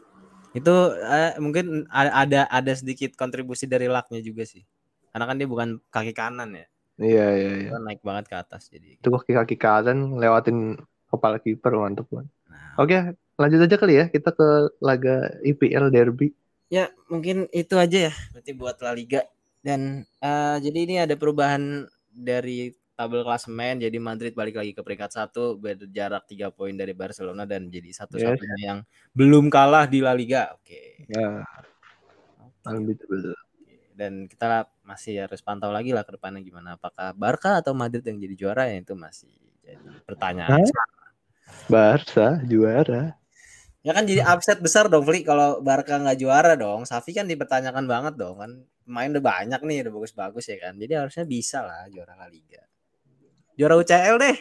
Itu 0.56 0.74
eh, 0.96 1.36
mungkin 1.36 1.84
ada 1.92 2.48
ada 2.48 2.72
sedikit 2.72 3.12
kontribusi 3.12 3.68
dari 3.68 3.86
lucknya 3.86 4.24
juga 4.24 4.48
sih. 4.48 4.64
Karena 5.12 5.28
kan 5.28 5.36
dia 5.36 5.48
bukan 5.48 5.68
kaki 5.92 6.16
kanan 6.16 6.56
ya. 6.56 6.66
Iya 6.96 7.26
iya 7.36 7.50
iya. 7.60 7.68
Dia 7.76 7.80
naik 7.84 8.00
banget 8.00 8.32
ke 8.32 8.36
atas 8.40 8.72
jadi. 8.72 8.96
Itu 8.96 9.12
kaki-kaki 9.12 9.60
kanan 9.60 10.16
lewatin 10.16 10.80
kepala 11.12 11.36
kiper 11.36 11.76
mantep 11.76 12.08
banget. 12.08 12.32
Nah, 12.48 12.80
Oke, 12.80 12.96
lanjut 13.36 13.60
aja 13.68 13.76
kali 13.76 13.94
ya 14.00 14.04
kita 14.08 14.32
ke 14.32 14.48
laga 14.80 15.36
IPL 15.44 15.92
Derby. 15.92 16.32
Ya, 16.72 16.90
mungkin 17.12 17.46
itu 17.52 17.76
aja 17.76 18.10
ya. 18.10 18.12
Berarti 18.32 18.50
buat 18.56 18.80
La 18.80 18.96
Liga. 18.96 19.22
Dan 19.66 20.06
eh, 20.22 20.56
jadi 20.62 20.78
ini 20.86 20.94
ada 21.02 21.18
perubahan 21.18 21.82
dari 22.14 22.70
tabel 22.96 23.26
klasemen 23.26 23.82
jadi 23.82 23.98
Madrid 23.98 24.32
balik 24.32 24.56
lagi 24.56 24.72
ke 24.72 24.80
peringkat 24.80 25.10
satu 25.12 25.60
berjarak 25.60 26.24
tiga 26.24 26.48
poin 26.48 26.72
dari 26.72 26.96
Barcelona 26.96 27.44
dan 27.44 27.68
jadi 27.68 27.92
satu-satunya 27.92 28.56
yang 28.62 28.78
belum 29.12 29.50
kalah 29.52 29.84
di 29.90 30.00
La 30.00 30.14
Liga. 30.16 30.54
Oke. 30.56 31.04
Ya, 31.10 31.44
Oke. 32.64 32.94
betul. 32.94 33.34
Dan 33.96 34.30
kita 34.30 34.70
masih 34.86 35.26
harus 35.26 35.42
pantau 35.42 35.74
lagi 35.74 35.90
lah 35.90 36.06
ke 36.06 36.14
depannya 36.14 36.40
gimana. 36.46 36.78
Apakah 36.78 37.12
Barca 37.12 37.58
atau 37.58 37.74
Madrid 37.74 38.06
yang 38.06 38.22
jadi 38.22 38.34
juara 38.38 38.62
ya 38.70 38.80
itu 38.80 38.94
masih 38.94 39.34
jadi 39.66 39.82
pertanyaan. 40.06 40.62
Barca 41.66 42.38
juara. 42.46 43.18
Ya 43.86 43.94
kan 43.94 44.02
jadi 44.02 44.26
upset 44.26 44.58
besar 44.58 44.90
dong 44.90 45.06
Fli 45.06 45.22
kalau 45.22 45.62
Barca 45.62 45.94
nggak 45.94 46.18
juara 46.18 46.58
dong. 46.58 46.82
Safi 46.82 47.14
kan 47.14 47.30
dipertanyakan 47.30 47.86
banget 47.86 48.18
dong 48.18 48.42
kan. 48.42 48.50
Main 48.82 49.14
udah 49.14 49.22
banyak 49.22 49.60
nih, 49.62 49.86
udah 49.86 49.92
bagus-bagus 49.94 50.50
ya 50.50 50.58
kan. 50.58 50.74
Jadi 50.74 50.92
harusnya 50.98 51.22
bisa 51.22 51.62
lah 51.62 51.86
juara 51.86 52.18
La 52.18 52.26
Liga. 52.26 52.62
Juara 53.54 53.78
UCL 53.78 54.18
deh, 54.18 54.36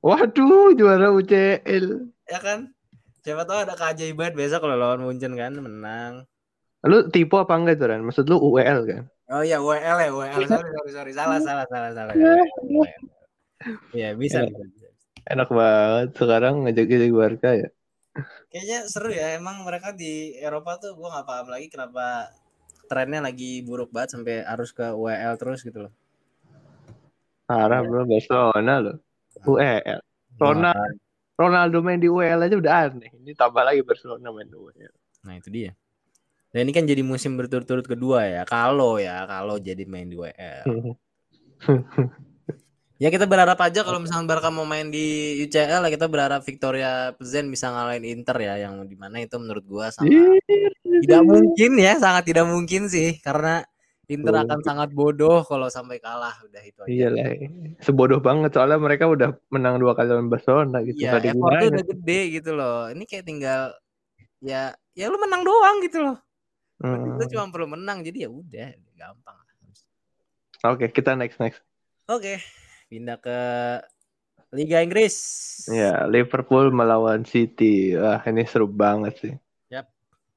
Waduh, 0.00 0.72
juara 0.74 1.12
UCL. 1.12 1.86
ya 2.24 2.38
kan? 2.40 2.72
Siapa 3.20 3.44
tahu 3.44 3.68
ada 3.68 3.74
keajaiban 3.76 4.32
besok 4.32 4.64
kalau 4.64 4.80
lawan 4.80 5.04
Munchen 5.04 5.36
kan 5.36 5.52
menang. 5.52 6.24
Lu 6.86 7.10
tipe 7.12 7.36
apa 7.36 7.52
enggak 7.52 7.76
itu 7.76 7.84
Ran? 7.84 8.00
Maksud 8.00 8.24
lu 8.26 8.40
UEL 8.40 8.88
kan? 8.88 9.02
Oh 9.28 9.44
iya 9.44 9.60
WL 9.60 9.98
ya 10.00 10.08
WL 10.08 10.40
sorry 10.48 10.70
sorry 10.72 10.90
sorry 10.94 11.12
salah 11.12 11.36
salah 11.36 11.66
salah 11.68 11.90
salah. 11.92 12.14
Iya 13.92 14.14
bisa, 14.16 14.40
Ya. 14.40 14.48
bisa, 14.48 14.64
bisa. 14.64 14.88
Enak 15.28 15.48
banget 15.52 16.08
sekarang 16.16 16.54
ngajak-ngajak 16.64 17.12
Barca 17.12 17.50
ya. 17.52 17.68
Kayaknya 18.48 18.78
seru 18.88 19.10
ya 19.12 19.36
emang 19.36 19.62
mereka 19.62 19.92
di 19.92 20.34
Eropa 20.38 20.80
tuh 20.80 20.96
gua 20.96 21.18
nggak 21.18 21.26
paham 21.26 21.46
lagi 21.52 21.66
kenapa 21.68 22.32
trennya 22.88 23.20
lagi 23.20 23.60
buruk 23.62 23.92
banget 23.92 24.16
sampai 24.16 24.42
harus 24.42 24.72
ke 24.72 24.86
WL 24.96 25.34
terus 25.36 25.60
gitu 25.60 25.88
loh. 25.88 25.92
Parah 27.48 27.80
bro, 27.84 28.04
Barcelona 28.04 28.74
loh. 28.80 28.96
UEL. 29.44 30.00
Ronaldo, 30.38 30.98
Ronaldo 31.38 31.78
main 31.80 32.00
di 32.00 32.08
UEL 32.08 32.44
aja 32.44 32.56
udah 32.56 32.72
aneh. 32.88 33.10
Ini 33.12 33.32
tambah 33.36 33.62
lagi 33.64 33.80
Barcelona 33.84 34.28
main 34.32 34.48
di 34.48 34.56
UEL. 34.56 34.92
Nah 35.24 35.34
itu 35.36 35.48
dia. 35.48 35.72
Dan 36.48 36.68
ini 36.68 36.72
kan 36.72 36.88
jadi 36.88 37.04
musim 37.04 37.36
berturut-turut 37.36 37.84
kedua 37.84 38.24
ya. 38.24 38.42
Kalau 38.48 38.96
ya, 38.96 39.28
kalau 39.28 39.60
jadi 39.60 39.84
main 39.84 40.08
di 40.08 40.16
WL. 40.16 40.64
Ya 42.98 43.14
kita 43.14 43.30
berharap 43.30 43.62
aja 43.62 43.86
kalau 43.86 44.02
misalnya 44.02 44.26
Barca 44.26 44.50
mau 44.50 44.66
main 44.66 44.90
di 44.90 45.38
UCL 45.46 45.86
ya 45.86 45.90
kita 45.90 46.10
berharap 46.10 46.42
Victoria 46.42 47.14
Plzen 47.14 47.46
bisa 47.46 47.70
ngalahin 47.70 48.02
Inter 48.02 48.34
ya 48.42 48.66
yang 48.66 48.82
di 48.90 48.98
mana 48.98 49.22
itu 49.22 49.38
menurut 49.38 49.62
gua 49.70 49.94
sangat 49.94 50.42
tidak 50.82 51.22
mungkin 51.22 51.78
ya 51.78 51.94
sangat 51.94 52.26
tidak 52.26 52.50
mungkin 52.50 52.90
sih 52.90 53.22
karena 53.22 53.62
Inter 54.08 54.34
Betul. 54.34 54.44
akan 54.48 54.60
sangat 54.64 54.88
bodoh 54.96 55.44
kalau 55.44 55.68
sampai 55.68 56.00
kalah 56.00 56.32
udah 56.42 56.62
itu 56.64 56.80
aja. 56.80 56.88
Iya 56.88 57.08
lah, 57.12 57.28
sebodoh 57.84 58.24
banget 58.24 58.56
soalnya 58.56 58.80
mereka 58.80 59.04
udah 59.04 59.36
menang 59.52 59.76
dua 59.76 59.92
kali 59.92 60.08
lawan 60.08 60.32
Barcelona 60.32 60.80
gitu. 60.80 61.04
Iya, 61.04 61.20
ada 61.20 61.28
effortnya 61.28 61.60
gunanya. 61.60 61.70
udah 61.76 61.86
gede 61.92 62.20
gitu 62.32 62.50
loh. 62.56 62.80
Ini 62.88 63.04
kayak 63.04 63.24
tinggal 63.28 63.62
ya 64.40 64.72
ya 64.96 65.06
lu 65.12 65.20
menang 65.20 65.44
doang 65.44 65.84
gitu 65.84 66.00
loh. 66.00 66.18
Hmm. 66.80 67.20
Lu 67.20 67.24
cuma 67.28 67.52
perlu 67.52 67.68
menang 67.68 68.00
jadi 68.00 68.26
ya 68.26 68.30
udah 68.32 68.68
gampang. 68.96 69.36
Oke, 70.66 70.90
kita 70.90 71.12
next 71.12 71.38
next. 71.38 71.60
Oke, 72.08 72.40
pindah 72.88 73.20
ke 73.20 73.38
Liga 74.56 74.80
Inggris. 74.80 75.16
Ya, 75.68 76.08
Liverpool 76.08 76.72
melawan 76.72 77.22
City. 77.28 77.92
Wah, 77.94 78.24
ini 78.24 78.48
seru 78.48 78.64
banget 78.64 79.14
sih. 79.20 79.34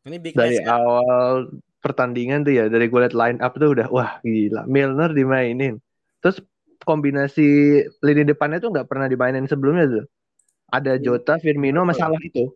Ini 0.01 0.17
big 0.17 0.33
Dari 0.33 0.57
match 0.57 0.65
ya. 0.65 0.81
awal 0.81 1.45
pertandingan 1.77 2.41
tuh 2.41 2.57
ya, 2.57 2.65
dari 2.65 2.89
gue 2.89 2.99
liat 3.05 3.13
line 3.13 3.37
up 3.37 3.53
tuh 3.53 3.77
udah 3.77 3.85
wah 3.93 4.17
gila. 4.25 4.65
Milner 4.65 5.13
dimainin. 5.13 5.77
Terus 6.25 6.41
kombinasi 6.81 7.45
lini 8.01 8.25
depannya 8.25 8.57
tuh 8.57 8.73
nggak 8.73 8.89
pernah 8.89 9.05
dimainin 9.05 9.45
sebelumnya 9.45 9.85
tuh. 9.85 10.05
Ada 10.73 10.97
Jota, 10.97 11.37
Firmino, 11.37 11.85
masalah 11.85 12.17
itu. 12.17 12.49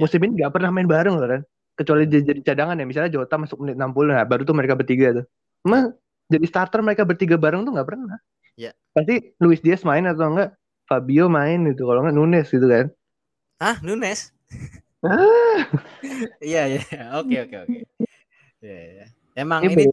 Musim 0.00 0.24
ini 0.24 0.40
nggak 0.40 0.56
pernah 0.56 0.72
main 0.72 0.88
bareng 0.88 1.20
loh 1.20 1.28
kan. 1.28 1.44
Kecuali 1.76 2.08
dia 2.08 2.24
jadi 2.24 2.40
cadangan 2.40 2.80
ya. 2.80 2.88
Misalnya 2.88 3.12
Jota 3.12 3.36
masuk 3.36 3.60
menit 3.60 3.76
60, 3.76 4.16
nah 4.16 4.24
baru 4.24 4.48
tuh 4.48 4.56
mereka 4.56 4.72
bertiga 4.72 5.20
tuh. 5.20 5.24
Emang 5.68 5.92
jadi 6.32 6.46
starter 6.48 6.80
mereka 6.80 7.04
bertiga 7.04 7.36
bareng 7.36 7.60
tuh 7.68 7.76
nggak 7.76 7.88
pernah. 7.92 8.16
Ya. 8.56 8.72
Pasti 8.96 9.14
Luis 9.42 9.60
Diaz 9.64 9.82
main 9.84 10.04
atau 10.08 10.26
enggak 10.32 10.56
Fabio 10.88 11.26
main 11.28 11.58
gitu. 11.68 11.82
Kalau 11.88 12.00
enggak 12.02 12.16
Nunes 12.16 12.46
gitu 12.48 12.66
kan. 12.66 12.86
Ah, 13.60 13.78
Nunes. 13.82 14.32
Ah. 15.04 15.68
Iya, 16.44 16.60
iya. 16.70 16.80
Oke, 17.18 17.36
oke, 17.44 17.56
oke. 17.64 17.78
Iya, 18.64 18.78
iya. 18.94 19.06
Emang 19.36 19.60
Ini 19.64 19.74
ini 19.76 19.84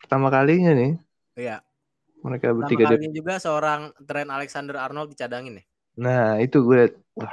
pertama 0.00 0.28
kalinya 0.30 0.70
nih 0.78 0.90
ya, 1.36 1.60
mereka 2.24 2.46
pertama 2.54 2.58
bertiga. 2.58 2.84
kalinya 2.88 3.10
juga 3.12 3.34
seorang 3.42 3.80
Trent 4.08 4.30
Alexander 4.32 4.76
Arnold 4.80 5.08
dicadangin 5.12 5.60
ya. 5.60 5.64
Nah, 6.04 6.36
itu 6.44 6.56
gue 6.66 6.76
liat, 6.80 6.92
wah 7.18 7.32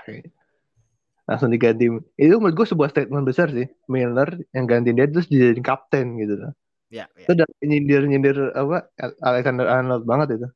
langsung 1.27 1.49
diganti. 1.55 1.87
Itu 2.19 2.33
menurut 2.39 2.55
gue 2.59 2.67
sebuah 2.71 2.89
statement 2.91 3.23
besar 3.29 3.47
sih. 3.55 3.67
Milner 3.87 4.29
yang 4.55 4.65
ganti 4.67 4.89
dia 4.91 5.05
terus 5.07 5.27
dijadiin 5.31 5.63
kapten 5.63 6.19
gitu 6.21 6.33
loh. 6.41 6.51
Ya, 6.89 7.07
ya. 7.17 7.23
Itu 7.25 7.31
udah 7.37 7.47
nyindir-nyindir 7.63 8.37
apa 8.61 8.77
Alexander 9.23 9.65
Arnold 9.71 10.03
banget 10.11 10.27
itu. 10.39 10.47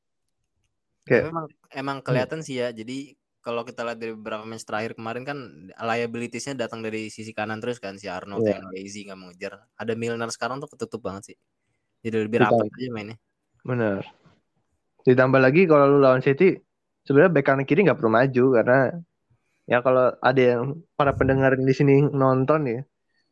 Kayak- 1.07 1.31
emang 1.31 1.45
emang 1.71 1.97
kelihatan 2.03 2.39
sih 2.43 2.59
ya. 2.59 2.69
Jadi 2.69 3.15
kalau 3.39 3.63
kita 3.63 3.87
lihat 3.87 3.95
dari 3.95 4.11
beberapa 4.11 4.43
match 4.43 4.67
terakhir 4.67 4.99
kemarin 4.99 5.23
kan 5.23 5.37
liabilitiesnya 5.71 6.59
datang 6.59 6.83
dari 6.83 7.07
sisi 7.07 7.31
kanan 7.31 7.63
terus 7.63 7.79
kan 7.79 7.95
si 7.95 8.11
Arnold 8.11 8.43
Iya. 8.43 8.59
yang 8.59 8.67
lazy 8.75 9.07
nggak 9.07 9.17
mau 9.17 9.31
ngejar. 9.31 9.63
Ada 9.79 9.93
Milner 9.95 10.27
sekarang 10.27 10.59
tuh 10.59 10.67
ketutup 10.67 10.99
banget 10.99 11.31
sih. 11.31 11.37
Jadi 12.03 12.27
lebih 12.27 12.43
rapat 12.43 12.67
aja 12.67 12.91
mainnya. 12.91 13.15
Bener. 13.63 14.03
Ditambah 15.01 15.39
lagi 15.39 15.63
kalau 15.63 15.87
lu 15.87 16.03
lawan 16.03 16.19
City, 16.19 16.59
sebenarnya 17.07 17.31
bek 17.31 17.43
kanan 17.47 17.63
kiri 17.63 17.87
nggak 17.87 17.95
perlu 17.95 18.11
maju 18.11 18.43
karena 18.59 18.79
ya 19.63 19.79
kalau 19.79 20.11
ada 20.19 20.41
yang 20.43 20.83
para 20.99 21.15
pendengar 21.15 21.55
di 21.55 21.71
sini 21.71 22.03
nonton 22.03 22.67
ya, 22.67 22.81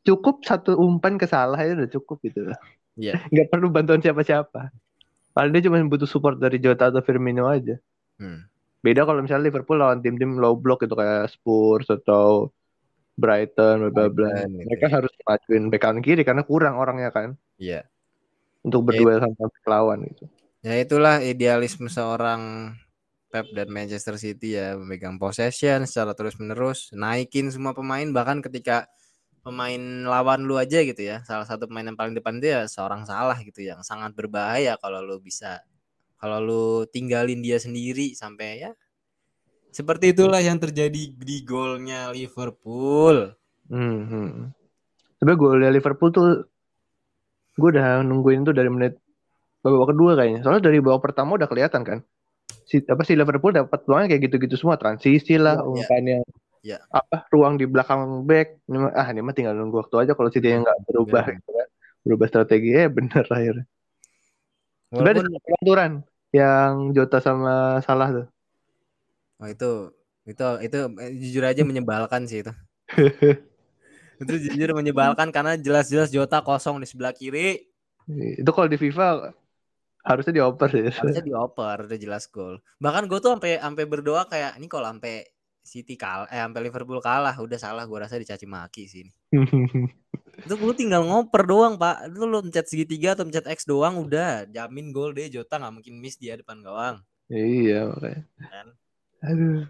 cukup 0.08 0.44
satu 0.48 0.79
umpan 0.79 1.20
ke 1.20 1.27
salah 1.27 1.60
itu 1.60 1.75
udah 1.75 1.91
cukup 1.91 2.17
gitu 2.24 2.48
loh. 2.48 2.60
Iya. 2.96 3.20
Nggak 3.36 3.48
perlu 3.51 3.67
bantuan 3.67 4.00
siapa-siapa. 4.00 4.72
Paling 5.36 5.51
dia 5.51 5.68
cuma 5.68 5.84
butuh 5.84 6.08
support 6.08 6.39
dari 6.39 6.63
Jota 6.63 6.88
atau 6.88 7.04
Firmino 7.04 7.51
aja. 7.51 7.75
Hmm. 8.15 8.48
Beda 8.80 9.04
kalau 9.04 9.20
misalnya 9.20 9.51
Liverpool 9.51 9.84
lawan 9.84 10.00
tim-tim 10.00 10.39
low 10.39 10.56
block 10.56 10.88
gitu 10.88 10.96
kayak 10.96 11.27
Spurs 11.27 11.92
atau 11.92 12.56
Brighton, 13.20 13.92
bla 13.92 14.08
bla 14.12 14.48
Mereka 14.48 14.88
harus 14.92 15.12
majuin 15.27 15.68
bek 15.68 15.82
kanan 15.84 16.00
kiri 16.00 16.24
karena 16.24 16.44
kurang 16.48 16.80
orangnya 16.80 17.12
kan 17.12 17.36
Iya. 17.60 17.88
untuk 18.63 18.84
Ya, 18.84 18.88
berduel 18.96 19.20
sama 19.20 19.51
bek 19.51 19.65
lawan 19.68 20.00
gitu. 20.08 20.24
Ya 20.63 20.75
itulah 20.80 21.20
idealisme 21.20 21.92
seorang 21.92 22.72
Pep 23.30 23.51
dan 23.51 23.68
Manchester 23.68 24.15
City 24.15 24.56
ya 24.56 24.80
memegang 24.80 25.20
possession 25.20 25.84
secara 25.84 26.15
terus 26.15 26.39
menerus, 26.39 26.96
naikin 26.96 27.51
semua 27.51 27.75
pemain 27.75 28.08
bahkan 28.15 28.39
ketika 28.39 28.88
pemain 29.46 29.78
lawan 30.10 30.50
lu 30.50 30.58
aja 30.58 30.82
gitu 30.82 31.06
ya, 31.06 31.22
salah 31.22 31.46
satu 31.46 31.70
pemain 31.70 31.86
yang 31.86 31.94
paling 31.94 32.18
depan 32.18 32.42
itu 32.42 32.50
ya 32.50 32.66
seorang 32.66 33.06
salah 33.06 33.38
gitu 33.46 33.62
yang 33.62 33.86
sangat 33.86 34.18
berbahaya 34.18 34.74
kalau 34.82 35.06
lu 35.06 35.22
bisa 35.22 35.62
kalau 36.18 36.42
lu 36.42 36.66
tinggalin 36.90 37.46
dia 37.46 37.62
sendiri 37.62 38.18
sampai 38.18 38.66
ya 38.66 38.72
seperti 39.75 40.16
itulah 40.16 40.40
yang 40.40 40.56
terjadi 40.56 41.12
di 41.12 41.38
golnya 41.44 42.08
Liverpool. 42.16 43.36
Hmm, 43.68 44.08
hmm. 44.08 44.56
Sebenernya 45.20 45.36
golnya 45.36 45.70
Liverpool 45.75 46.16
tuh 46.16 46.48
gue 47.60 47.70
udah 47.75 48.00
nungguin 48.08 48.48
tuh 48.48 48.56
dari 48.56 48.72
menit 48.72 48.96
babak 49.60 49.92
kedua 49.92 50.16
kayaknya. 50.16 50.48
Soalnya 50.48 50.72
dari 50.72 50.80
babak 50.80 51.12
pertama 51.12 51.36
udah 51.36 51.52
kelihatan 51.52 51.84
kan. 51.84 52.00
Si 52.64 52.88
apa 52.88 53.04
sih 53.04 53.20
Liverpool 53.20 53.52
dapat 53.52 53.84
peluangnya 53.84 54.16
kayak 54.16 54.32
gitu-gitu 54.32 54.56
semua, 54.56 54.80
transisi 54.80 55.36
lah, 55.36 55.60
Iya, 55.60 55.68
iya. 55.68 55.68
umpannya. 55.68 56.18
Iya. 56.65 56.77
Apa 56.89 57.17
ruang 57.34 57.53
di 57.62 57.65
belakang 57.69 58.01
back. 58.29 58.48
Ah, 58.98 59.07
ini 59.13 59.22
mah 59.22 59.36
tinggal 59.38 59.53
nunggu 59.53 59.86
waktu 59.86 59.95
aja 60.01 60.12
kalau 60.17 60.29
City 60.34 60.50
nggak 60.50 60.77
berubah 60.89 61.24
Bener. 61.29 61.38
gitu 61.38 61.51
kan. 61.53 61.67
Berubah 62.05 62.27
strategi 62.31 62.69
eh 62.74 62.88
bener 62.89 63.25
akhirnya. 63.29 63.65
Sebenarnya 64.89 65.22
ada 65.22 65.24
satu 65.29 65.50
aturan 65.62 65.91
yang 66.34 66.72
Jota 66.95 67.17
sama 67.22 67.53
Salah 67.86 68.10
tuh. 68.17 68.25
Oh 69.41 69.48
itu 69.53 69.72
itu 70.25 70.43
itu 70.65 70.77
eh, 71.03 71.12
jujur 71.22 71.43
aja 71.45 71.62
menyebalkan 71.69 72.22
sih 72.29 72.39
itu. 72.41 72.51
itu 74.22 74.34
jujur 74.48 74.69
menyebalkan 74.79 75.29
karena 75.36 75.60
jelas-jelas 75.60 76.10
Jota 76.12 76.39
kosong 76.39 76.79
di 76.79 76.88
sebelah 76.88 77.12
kiri 77.12 77.67
Itu 78.41 78.50
kalau 78.53 78.69
di 78.69 78.77
FIFA 78.77 79.34
harusnya 80.05 80.34
dioper 80.38 80.69
ya. 80.69 80.91
harusnya 80.95 81.24
dioper 81.27 81.77
udah 81.88 82.00
jelas 82.00 82.24
gol. 82.31 82.55
Bahkan 82.79 83.03
gue 83.10 83.19
tuh 83.19 83.31
sampai 83.36 83.60
sampai 83.60 83.86
berdoa 83.89 84.24
kayak 84.31 84.55
ini 84.60 84.67
kalau 84.72 84.88
sampai 84.95 85.27
City 85.65 85.98
kalah 85.98 86.29
eh 86.29 86.38
sampai 86.38 86.62
Liverpool 86.69 87.01
kalah 87.01 87.34
udah 87.36 87.57
salah 87.57 87.84
gue 87.84 87.98
rasa 87.98 88.15
dicaci 88.15 88.45
maki 88.45 88.86
sih 88.86 89.01
ini. 89.03 89.12
Itu 90.45 90.62
lu 90.62 90.72
tinggal 90.72 91.01
ngoper 91.01 91.43
doang 91.43 91.75
pak. 91.75 92.05
Itu 92.07 92.24
lu 92.24 92.45
mencet 92.45 92.69
segitiga 92.69 93.17
atau 93.17 93.25
mencet 93.25 93.50
X 93.50 93.65
doang 93.65 93.98
udah 93.98 94.45
jamin 94.45 94.93
gol 94.93 95.12
deh 95.12 95.25
Jota 95.27 95.57
nggak 95.57 95.74
mungkin 95.74 95.98
miss 95.98 96.15
dia 96.15 96.38
depan 96.38 96.62
gawang. 96.62 97.01
iya 97.27 97.89
makanya. 97.89 98.22
Kan? 98.38 98.67
Aduh. 99.25 99.65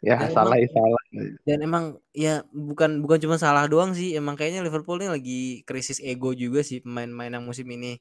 Ya 0.00 0.20
Dan 0.20 0.36
salah 0.36 0.56
emang- 0.56 0.60
ya 0.60 0.68
salah. 0.72 1.02
Dan 1.44 1.58
emang 1.60 1.84
ya 2.12 2.34
bukan 2.52 3.00
bukan 3.00 3.18
cuma 3.20 3.36
salah 3.36 3.64
doang 3.68 3.92
sih, 3.92 4.12
emang 4.12 4.36
kayaknya 4.36 4.64
Liverpool 4.64 5.00
ini 5.00 5.08
lagi 5.08 5.40
krisis 5.64 6.00
ego 6.00 6.32
juga 6.32 6.60
sih 6.60 6.80
pemain-pemain 6.80 7.40
yang 7.40 7.44
musim 7.44 7.64
ini 7.68 7.96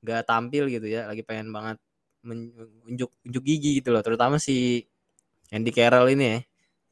gak 0.00 0.28
tampil 0.28 0.68
gitu 0.68 0.84
ya, 0.86 1.08
lagi 1.08 1.24
pengen 1.24 1.48
banget 1.50 1.76
menunjuk 2.20 3.08
unjuk 3.24 3.44
gigi 3.44 3.80
gitu 3.80 3.90
loh, 3.90 4.04
terutama 4.04 4.36
si 4.36 4.84
Andy 5.48 5.72
Carroll 5.72 6.12
ini 6.12 6.24
ya. 6.24 6.38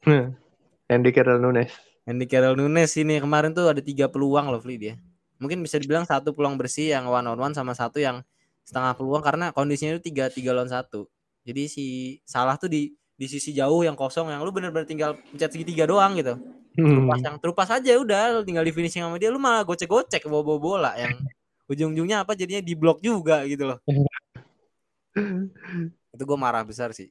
Andy 0.93 1.11
Carroll 1.11 1.43
Nunes. 1.43 1.71
Andy 2.07 2.25
Carroll 2.25 2.55
Nunes 2.55 2.91
ini 2.95 3.19
kemarin 3.19 3.51
tuh 3.51 3.67
ada 3.67 3.83
tiga 3.83 4.07
peluang 4.07 4.47
loh 4.47 4.63
Fli 4.63 4.79
dia. 4.79 4.95
Mungkin 5.37 5.61
bisa 5.61 5.77
dibilang 5.77 6.07
satu 6.07 6.31
peluang 6.33 6.55
bersih 6.55 6.95
yang 6.95 7.05
one 7.11 7.27
on 7.27 7.37
one 7.37 7.53
sama 7.53 7.75
satu 7.75 7.99
yang 7.99 8.23
setengah 8.63 8.95
peluang 8.95 9.21
karena 9.21 9.51
kondisinya 9.51 9.99
itu 9.99 10.09
tiga 10.09 10.31
tiga 10.31 10.55
lawan 10.55 10.71
satu. 10.71 11.05
Jadi 11.43 11.67
si 11.67 11.85
salah 12.23 12.55
tuh 12.55 12.71
di 12.71 12.95
di 13.17 13.25
sisi 13.25 13.51
jauh 13.51 13.81
yang 13.81 13.97
kosong 13.97 14.29
yang 14.29 14.45
lu 14.45 14.53
bener-bener 14.53 14.87
tinggal 14.87 15.17
pencet 15.33 15.51
segitiga 15.51 15.83
doang 15.89 16.15
gitu. 16.15 16.39
Terupas 16.77 17.19
yang 17.25 17.35
terupas 17.41 17.69
aja 17.73 17.91
udah 17.97 18.37
lu 18.37 18.41
tinggal 18.45 18.61
di 18.61 18.69
finishing 18.69 19.01
sama 19.01 19.17
dia 19.17 19.33
lu 19.33 19.41
malah 19.41 19.65
gocek-gocek 19.65 20.29
bawa 20.29 20.45
bawa 20.45 20.59
bola 20.61 20.91
yang 20.93 21.17
ujung-ujungnya 21.67 22.23
apa 22.23 22.37
jadinya 22.37 22.61
di 22.61 22.73
blok 22.77 23.01
juga 23.01 23.43
gitu 23.49 23.65
loh. 23.65 23.81
itu 26.13 26.23
gue 26.23 26.37
marah 26.37 26.61
besar 26.61 26.93
sih. 26.93 27.09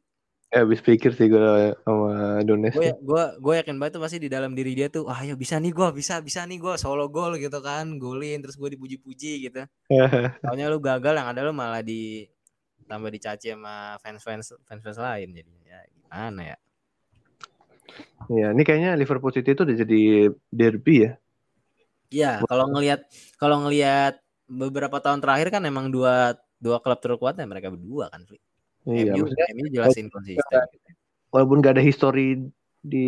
Ya 0.54 0.62
habis 0.62 0.78
pikir 0.78 1.10
sih 1.10 1.26
gue 1.26 1.74
sama 1.82 2.38
Nunes. 2.46 2.70
Gue 2.70 2.94
gue 2.94 3.24
gue 3.42 3.54
yakin 3.58 3.76
banget 3.82 3.98
tuh 3.98 4.02
pasti 4.06 4.22
di 4.22 4.30
dalam 4.30 4.54
diri 4.54 4.78
dia 4.78 4.86
tuh, 4.86 5.10
ah 5.10 5.18
ya 5.26 5.34
bisa 5.34 5.58
nih 5.58 5.74
gue, 5.74 5.88
bisa 5.90 6.22
bisa 6.22 6.46
nih 6.46 6.62
gue 6.62 6.74
solo 6.78 7.10
gol 7.10 7.34
gitu 7.34 7.58
kan, 7.58 7.98
golin 7.98 8.38
terus 8.38 8.54
gue 8.54 8.78
dipuji-puji 8.78 9.50
gitu. 9.50 9.66
Soalnya 10.46 10.70
lu 10.70 10.78
gagal 10.78 11.18
yang 11.18 11.28
ada 11.34 11.42
lu 11.42 11.50
malah 11.50 11.82
di 11.82 12.30
tambah 12.86 13.10
dicaci 13.10 13.50
sama 13.50 13.98
fans-fans 13.98 14.54
fans-fans 14.62 14.98
lain 15.02 15.34
jadi 15.34 15.52
ya 15.66 15.80
gimana 15.90 16.40
ya? 16.54 16.56
Ya, 18.30 18.46
ini 18.54 18.62
kayaknya 18.62 18.94
Liverpool 18.94 19.34
City 19.34 19.50
itu 19.50 19.66
udah 19.66 19.76
jadi 19.82 20.00
derby 20.54 21.10
ya. 21.10 21.12
Iya, 22.06 22.32
kalau 22.46 22.70
ngelihat 22.70 23.00
kalau 23.34 23.66
ngelihat 23.66 24.22
beberapa 24.46 25.02
tahun 25.02 25.18
terakhir 25.18 25.50
kan 25.50 25.66
emang 25.66 25.90
dua 25.90 26.38
dua 26.62 26.78
klub 26.78 27.02
terkuatnya 27.02 27.50
mereka 27.50 27.74
berdua 27.74 28.06
kan, 28.14 28.22
Fli. 28.22 28.38
Iya, 28.86 29.12
MU, 29.12 29.24
maksudnya 29.24 29.46
MU 29.52 29.66
jelasin 29.68 30.06
konsisten. 30.08 30.46
Gitu. 30.70 30.90
walaupun 31.28 31.58
gak 31.58 31.74
ada 31.74 31.82
histori 31.82 32.38
di 32.80 33.06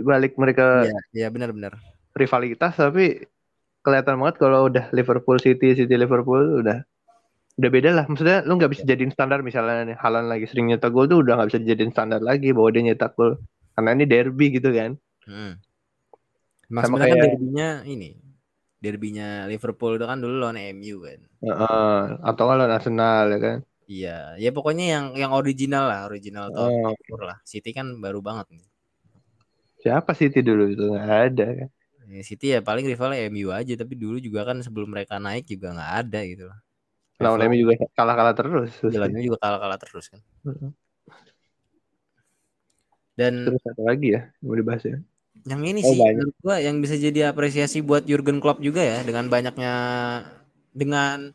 balik 0.00 0.34
mereka 0.34 0.86
Iya, 0.86 1.00
iya 1.12 1.28
benar-benar. 1.28 1.74
rivalitas 2.12 2.72
tapi 2.72 3.26
kelihatan 3.82 4.16
banget 4.16 4.36
kalau 4.36 4.66
udah 4.66 4.88
Liverpool 4.90 5.36
City 5.36 5.74
City 5.74 5.92
Liverpool 5.92 6.62
udah 6.62 6.80
udah 7.54 7.70
beda 7.70 7.90
lah 7.90 8.04
maksudnya 8.04 8.40
lu 8.42 8.54
nggak 8.54 8.70
bisa 8.70 8.82
jadiin 8.82 9.08
standar 9.08 9.40
misalnya 9.40 9.82
nih 9.84 9.96
Halan 9.96 10.26
lagi 10.26 10.44
sering 10.44 10.68
nyetak 10.68 10.90
gol 10.90 11.04
tuh 11.04 11.20
udah 11.20 11.36
nggak 11.36 11.48
bisa 11.50 11.58
dijadiin 11.58 11.90
standar 11.90 12.20
lagi 12.20 12.50
bahwa 12.50 12.68
dia 12.68 12.82
nyetak 12.84 13.12
gol 13.12 13.36
karena 13.72 13.90
ini 13.92 14.04
derby 14.04 14.46
gitu 14.52 14.70
kan 14.70 14.94
Hmm. 15.24 15.58
Mas 16.68 16.86
Sama 16.86 16.96
kan 16.96 17.10
kayak- 17.10 17.34
derbynya 17.34 17.68
ini. 17.82 18.14
Derbynya 18.76 19.28
Liverpool 19.44 19.94
itu 19.94 20.04
kan 20.04 20.18
dulu 20.18 20.38
lawan 20.38 20.54
MU 20.54 21.02
kan. 21.02 21.18
Heeh, 21.40 21.98
atau 22.22 22.44
kalau 22.44 22.62
Arsenal 22.64 23.26
ya 23.28 23.38
kan 23.38 23.56
Iya, 23.86 24.34
ya 24.42 24.50
pokoknya 24.56 24.84
yang 24.94 25.04
yang 25.22 25.32
original 25.40 25.84
lah, 25.90 26.00
original 26.10 26.44
tahun 26.54 26.70
Oh. 26.74 26.90
90 26.90 27.26
lah. 27.30 27.38
City 27.46 27.70
kan 27.78 27.86
baru 28.04 28.18
banget 28.28 28.46
nih. 28.54 28.66
siapa 29.82 30.10
City 30.18 30.40
dulu 30.42 30.62
itu 30.72 30.82
nggak 30.92 31.08
ada 31.30 31.46
kan 31.62 31.68
Ya, 32.06 32.22
City 32.22 32.46
ya 32.54 32.62
paling 32.62 32.86
rivalnya 32.86 33.18
MU 33.26 33.50
aja, 33.50 33.74
tapi 33.74 33.98
dulu 33.98 34.22
juga 34.22 34.46
kan 34.46 34.62
sebelum 34.62 34.94
mereka 34.94 35.18
naik 35.18 35.42
juga 35.50 35.74
nggak 35.74 35.92
ada 36.06 36.20
gitu 36.30 36.42
loh. 36.46 36.58
lawan 37.18 37.40
MU 37.50 37.58
juga 37.66 37.74
kalah-kalah 37.98 38.34
terus 38.38 38.70
jalannya 38.82 39.22
juga 39.26 39.38
kalah-kalah 39.42 39.78
terus 39.82 40.06
kan. 40.12 40.20
Dan 43.16 43.48
terus 43.48 43.62
satu 43.64 43.82
lagi 43.82 44.06
ya 44.14 44.20
mau 44.44 44.54
dibahas 44.54 44.82
ya 44.86 44.96
yang 45.46 45.62
ini 45.62 45.80
Oh, 45.84 45.92
sih 45.94 45.98
banyak. 46.00 46.16
menurut 46.26 46.36
gua 46.42 46.56
yang 46.62 46.76
bisa 46.82 46.94
jadi 46.98 47.30
apresiasi 47.30 47.78
buat 47.84 48.02
Jurgen 48.08 48.38
Klopp 48.42 48.58
juga 48.62 48.82
ya 48.82 48.98
dengan 49.06 49.26
banyaknya 49.30 49.72
dengan 50.74 51.32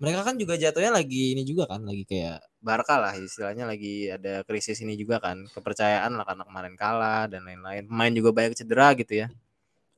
mereka 0.00 0.20
kan 0.24 0.34
juga 0.40 0.56
jatuhnya 0.56 0.96
lagi 0.96 1.36
ini 1.36 1.44
juga 1.44 1.68
kan 1.68 1.84
lagi 1.84 2.08
kayak 2.08 2.40
Barca 2.60 2.96
lah 2.96 3.12
istilahnya 3.16 3.68
lagi 3.68 4.08
ada 4.08 4.40
krisis 4.48 4.80
ini 4.80 4.96
juga 4.96 5.20
kan. 5.20 5.44
Kepercayaan 5.48 6.16
lah 6.16 6.24
karena 6.24 6.44
kemarin 6.48 6.74
kalah 6.76 7.24
dan 7.28 7.44
lain-lain. 7.44 7.84
Pemain 7.84 8.12
juga 8.12 8.32
banyak 8.32 8.56
cedera 8.56 8.96
gitu 8.96 9.24
ya. 9.24 9.28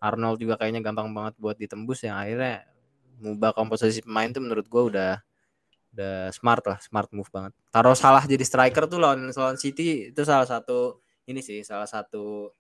Arnold 0.03 0.43
juga 0.43 0.59
kayaknya 0.59 0.83
gampang 0.83 1.11
banget 1.15 1.35
buat 1.39 1.55
ditembus 1.55 2.03
yang 2.03 2.19
akhirnya 2.19 2.67
mengubah 3.23 3.55
komposisi 3.55 4.03
pemain 4.03 4.27
tuh 4.35 4.43
menurut 4.43 4.67
gua 4.67 4.83
udah 4.91 5.13
udah 5.95 6.35
smart 6.35 6.65
lah 6.67 6.79
smart 6.83 7.11
move 7.15 7.31
banget. 7.31 7.55
Taruh 7.71 7.95
salah 7.95 8.27
jadi 8.27 8.43
striker 8.43 8.91
tuh 8.91 8.99
lawan 8.99 9.31
lawan 9.31 9.55
City 9.55 10.11
itu 10.11 10.23
salah 10.27 10.47
satu 10.51 10.99
ini 11.31 11.39
sih 11.39 11.63
salah 11.63 11.87
satu 11.87 12.51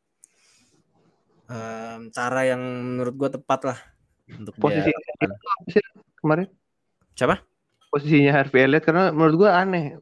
em, 1.50 2.10
cara 2.14 2.46
yang 2.46 2.62
menurut 2.62 3.14
gua 3.18 3.30
tepat 3.34 3.60
lah 3.74 3.78
untuk 4.30 4.54
posisi 4.62 4.94
dia 4.94 5.34
sih 5.74 5.82
kemarin 6.22 6.46
Siapa? 7.22 7.38
posisinya 7.86 8.32
Harvey 8.34 8.64
Elliott 8.64 8.82
karena 8.82 9.12
menurut 9.12 9.36
gua 9.36 9.62
aneh 9.62 10.00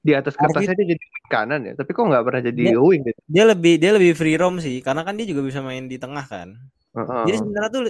di 0.00 0.14
atas 0.14 0.38
Harvey- 0.38 0.62
kertasnya 0.64 0.78
dia 0.78 0.94
jadi 0.94 1.04
wing 1.04 1.26
kanan 1.26 1.60
ya 1.66 1.72
tapi 1.74 1.90
kok 1.90 2.06
nggak 2.06 2.22
pernah 2.22 2.38
jadi 2.40 2.62
Dia- 2.70 2.78
wing 2.78 3.02
gitu 3.02 3.20
Dia 3.26 3.44
lebih 3.44 3.74
dia 3.76 3.90
lebih 3.92 4.14
free 4.14 4.38
roam 4.38 4.56
sih 4.56 4.78
karena 4.78 5.02
kan 5.02 5.18
dia 5.18 5.26
juga 5.26 5.42
bisa 5.42 5.58
main 5.60 5.84
di 5.84 5.98
tengah 5.98 6.22
kan. 6.24 6.54
Heeh. 6.96 7.22
Jadi 7.28 7.36
sebenarnya 7.44 7.70
tuh 7.74 7.82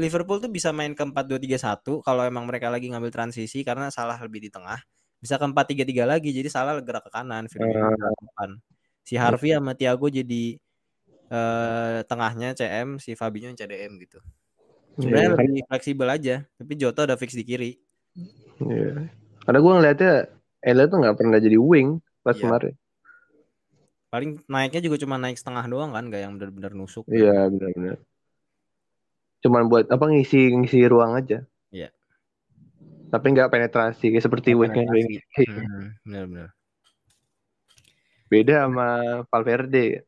Liverpool 0.00 0.38
tuh 0.40 0.48
bisa 0.48 0.72
main 0.72 0.96
ke 0.96 1.02
4-2-3-1 1.04 2.00
kalau 2.00 2.22
emang 2.24 2.48
mereka 2.48 2.72
lagi 2.72 2.88
ngambil 2.88 3.12
transisi 3.12 3.60
karena 3.60 3.92
salah 3.92 4.16
lebih 4.16 4.40
di 4.40 4.48
tengah. 4.48 4.80
Bisa 5.20 5.36
ke 5.36 5.44
4-3-3 5.44 6.08
lagi 6.08 6.32
jadi 6.32 6.48
salah 6.48 6.80
gerak 6.80 7.04
ke 7.04 7.10
kanan, 7.12 7.44
Firmino 7.50 7.92
gerak 7.92 8.14
ke 8.14 8.24
depan. 8.24 8.50
Si 9.04 9.14
Harvey 9.20 9.52
sama 9.52 9.76
Thiago 9.76 10.08
jadi 10.08 10.56
eh, 11.28 11.98
tengahnya 12.06 12.54
CM, 12.54 12.96
si 12.96 13.12
Fabinho 13.12 13.50
yang 13.50 13.58
CDM 13.58 13.98
gitu. 14.00 14.22
Sebenarnya 14.96 15.28
Iya. 15.28 15.36
lebih 15.36 15.62
fleksibel 15.66 16.08
aja, 16.08 16.36
tapi 16.54 16.72
Jota 16.78 17.04
udah 17.04 17.18
fix 17.18 17.34
di 17.34 17.42
kiri. 17.42 17.74
Iya. 18.64 19.10
Karena 19.44 19.58
gue 19.60 19.72
ngeliatnya 19.76 20.12
Elliot 20.64 20.88
tuh 20.88 20.98
nggak 21.02 21.16
pernah 21.18 21.38
jadi 21.42 21.58
wing 21.60 21.98
pas 22.24 22.34
Iya. 22.38 22.42
kemarin. 22.46 22.74
Paling 24.08 24.30
naiknya 24.46 24.80
juga 24.80 24.96
cuma 25.02 25.18
naik 25.18 25.34
setengah 25.34 25.66
doang 25.66 25.90
kan, 25.90 26.06
gak 26.06 26.22
yang 26.22 26.38
benar-benar 26.38 26.70
nusuk. 26.70 27.02
Iya 27.10 27.50
benar-benar. 27.50 27.98
Cuman 29.42 29.66
buat 29.66 29.90
apa 29.90 30.04
ngisi 30.06 30.54
ngisi 30.54 30.86
ruang 30.86 31.18
aja. 31.18 31.42
Iya. 31.74 31.90
Tapi 33.10 33.26
nggak 33.34 33.50
penetrasi 33.50 34.14
kayak 34.14 34.24
seperti 34.24 34.54
wing 34.54 34.70
kan 34.70 34.86
wing. 34.86 35.18
Hmm, 35.34 35.98
benar-benar. 36.06 36.48
Beda 38.30 38.66
sama 38.66 38.88
Valverde. 39.28 40.06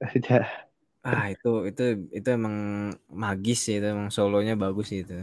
Ah 1.07 1.31
itu 1.31 1.71
itu 1.71 1.85
itu 2.11 2.29
emang 2.31 2.91
magis 3.07 3.63
sih 3.63 3.79
itu 3.79 3.87
emang 3.91 4.11
solonya 4.11 4.55
bagus 4.55 4.91
sih 4.91 5.03
itu. 5.03 5.19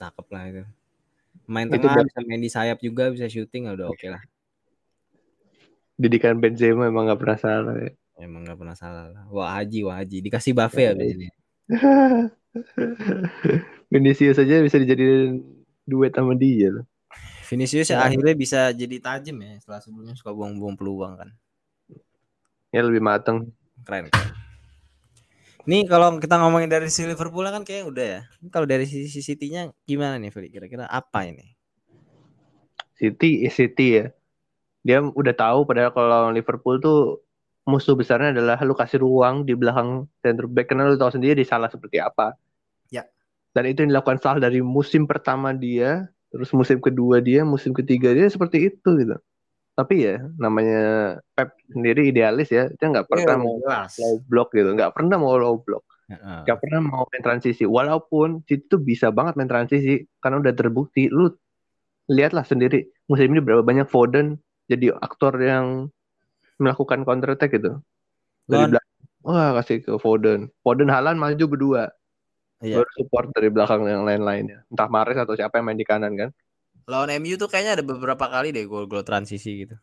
Cakep 0.00 0.26
lah 0.32 0.44
itu. 0.48 0.64
Main 1.52 1.68
Itu 1.68 1.84
tengah 1.84 2.08
bisa 2.08 2.20
main 2.24 2.40
di 2.40 2.48
sayap 2.48 2.80
juga 2.80 3.12
bisa 3.12 3.28
syuting 3.28 3.68
udah 3.68 3.92
oke 3.92 4.08
lah. 4.08 4.24
Didikan 6.00 6.40
Benzema 6.40 6.88
emang 6.88 7.12
nggak 7.12 7.20
pernah 7.20 7.38
salah. 7.38 7.76
Ya. 7.76 7.92
Emang 8.16 8.48
nggak 8.48 8.56
pernah 8.56 8.72
salah 8.72 9.12
lah. 9.12 9.28
Wah 9.28 9.52
Haji, 9.60 9.84
wah 9.84 10.00
Haji 10.00 10.24
dikasih 10.24 10.56
buffet 10.56 10.96
abis 10.96 11.12
ini. 11.12 11.28
Vinicius 13.92 14.40
aja 14.40 14.64
bisa 14.64 14.80
dijadiin 14.80 15.44
duet 15.84 16.16
sama 16.16 16.32
dia 16.32 16.72
loh. 16.72 16.88
Vinicius 17.52 17.92
ya 17.92 18.00
Ya. 18.00 18.08
akhirnya 18.08 18.32
bisa 18.32 18.72
jadi 18.72 18.96
tajam 18.96 19.36
ya 19.44 19.60
setelah 19.60 19.84
sebelumnya 19.84 20.16
suka 20.16 20.32
buang-buang 20.32 20.72
peluang 20.72 21.20
kan. 21.20 21.28
Ya 22.72 22.80
lebih 22.80 23.04
mateng. 23.04 23.52
Keren. 23.84 24.08
keren. 24.08 24.40
Nih 25.62 25.86
kalau 25.86 26.18
kita 26.18 26.42
ngomongin 26.42 26.66
dari 26.66 26.90
si 26.90 27.06
Liverpool 27.06 27.46
kan 27.46 27.62
kayak 27.62 27.86
udah 27.86 28.06
ya. 28.18 28.20
Kalau 28.50 28.66
dari 28.66 28.82
sisi 28.82 29.22
City-nya 29.22 29.70
gimana 29.86 30.18
nih 30.18 30.34
Feli? 30.34 30.50
Kira-kira 30.50 30.90
apa 30.90 31.22
ini? 31.22 31.54
City 32.98 33.46
is 33.46 33.54
City 33.54 34.02
ya. 34.02 34.06
Dia 34.82 34.98
udah 34.98 35.34
tahu 35.34 35.62
padahal 35.62 35.94
kalau 35.94 36.34
Liverpool 36.34 36.82
tuh 36.82 37.22
musuh 37.62 37.94
besarnya 37.94 38.34
adalah 38.34 38.58
lu 38.66 38.74
kasih 38.74 38.98
ruang 38.98 39.46
di 39.46 39.54
belakang 39.54 40.10
center 40.18 40.50
back 40.50 40.74
karena 40.74 40.90
lu 40.90 40.98
tahu 40.98 41.14
sendiri 41.14 41.46
salah 41.46 41.70
seperti 41.70 42.02
apa. 42.02 42.34
Ya. 42.90 43.06
Dan 43.54 43.70
itu 43.70 43.86
yang 43.86 43.94
dilakukan 43.94 44.18
salah 44.18 44.42
dari 44.42 44.58
musim 44.58 45.06
pertama 45.06 45.54
dia, 45.54 46.10
terus 46.34 46.50
musim 46.50 46.82
kedua 46.82 47.22
dia, 47.22 47.46
musim 47.46 47.70
ketiga 47.70 48.10
dia 48.10 48.26
seperti 48.26 48.74
itu 48.74 48.90
gitu. 48.98 49.14
Tapi 49.72 49.94
ya 50.04 50.20
namanya 50.36 50.82
Pep 51.32 51.56
sendiri 51.72 52.12
idealis 52.12 52.52
ya, 52.52 52.68
dia 52.68 52.86
nggak 52.92 53.08
pernah 53.08 53.40
mau 53.40 53.56
jelas. 53.56 53.96
low 53.96 54.20
block 54.28 54.48
gitu, 54.52 54.68
nggak 54.76 54.92
pernah 54.92 55.16
mau 55.16 55.32
low 55.40 55.56
block, 55.56 55.84
nggak 56.44 56.58
pernah 56.60 56.80
mau 56.84 57.02
main 57.08 57.24
transisi. 57.24 57.64
Walaupun 57.64 58.44
City 58.44 58.68
tuh 58.68 58.80
bisa 58.84 59.08
banget 59.08 59.40
main 59.40 59.48
transisi 59.48 60.04
karena 60.20 60.44
udah 60.44 60.52
terbukti. 60.52 61.08
Lu 61.08 61.32
lihatlah 62.12 62.44
sendiri 62.44 62.84
musim 63.08 63.32
ini 63.32 63.40
berapa 63.40 63.64
banyak 63.64 63.88
Foden 63.88 64.36
jadi 64.68 64.92
aktor 65.00 65.40
yang 65.40 65.88
melakukan 66.60 67.08
counter 67.08 67.32
attack 67.32 67.56
gitu. 67.56 67.80
Dari 68.44 68.76
belakang, 68.76 68.96
wah 69.24 69.56
kasih 69.56 69.80
ke 69.80 69.92
Foden. 69.96 70.52
Foden 70.60 70.92
Halan 70.92 71.16
maju 71.16 71.44
berdua, 71.48 71.88
Iya. 72.62 72.78
baru 72.78 72.90
support 72.94 73.26
dari 73.34 73.48
belakang 73.50 73.82
yang 73.90 74.06
lain-lainnya. 74.06 74.62
Entah 74.70 74.86
Mahrez 74.86 75.18
atau 75.18 75.34
siapa 75.34 75.58
yang 75.58 75.66
main 75.66 75.78
di 75.80 75.82
kanan 75.82 76.14
kan. 76.14 76.30
Lawan 76.90 77.10
MU 77.22 77.34
tuh 77.38 77.46
kayaknya 77.46 77.78
ada 77.78 77.84
beberapa 77.86 78.26
kali 78.26 78.50
deh 78.50 78.66
gol-gol 78.66 79.02
transisi 79.06 79.66
gitu. 79.66 79.76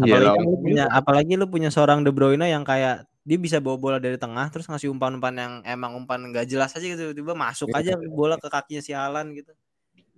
Iya, 0.00 0.16
Apalagi, 0.16 0.36
kan 0.38 0.44
lu 0.46 0.56
punya, 0.62 0.84
apalagi 0.88 1.32
lu 1.36 1.46
punya 1.50 1.68
seorang 1.68 2.00
De 2.06 2.14
Bruyne 2.14 2.46
yang 2.46 2.64
kayak 2.64 3.04
dia 3.20 3.36
bisa 3.36 3.60
bawa 3.60 3.76
bola 3.76 3.98
dari 4.00 4.16
tengah 4.16 4.48
terus 4.48 4.64
ngasih 4.64 4.88
umpan-umpan 4.88 5.34
yang 5.36 5.52
emang 5.68 5.92
umpan 5.92 6.24
nggak 6.32 6.48
jelas 6.48 6.72
aja 6.72 6.80
gitu 6.82 7.12
tiba-tiba 7.12 7.36
masuk 7.36 7.68
Iya. 7.76 7.92
aja 7.98 8.08
bola 8.08 8.40
ke 8.40 8.48
kakinya 8.48 8.80
si 8.80 8.96
Alan 8.96 9.36
gitu 9.36 9.52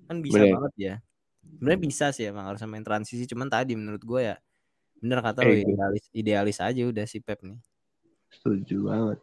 kan 0.06 0.22
bisa 0.22 0.38
Bener. 0.38 0.54
banget 0.54 0.72
ya 0.78 0.94
Sebenarnya 1.58 1.80
bisa 1.82 2.06
sih 2.14 2.24
emang 2.30 2.46
harus 2.50 2.62
main 2.66 2.82
transisi, 2.82 3.22
cuman 3.26 3.46
tadi 3.50 3.74
menurut 3.74 4.02
gue 4.02 4.20
ya 4.22 4.36
bener 5.02 5.18
kata 5.18 5.42
lo 5.42 5.50
Eh, 5.50 5.62
gitu. 5.62 5.74
idealis 5.74 6.04
idealis 6.14 6.58
aja 6.62 6.82
udah 6.86 7.04
si 7.10 7.18
Pep 7.18 7.42
nih. 7.42 7.58
Setuju 8.30 8.76
banget. 8.86 9.18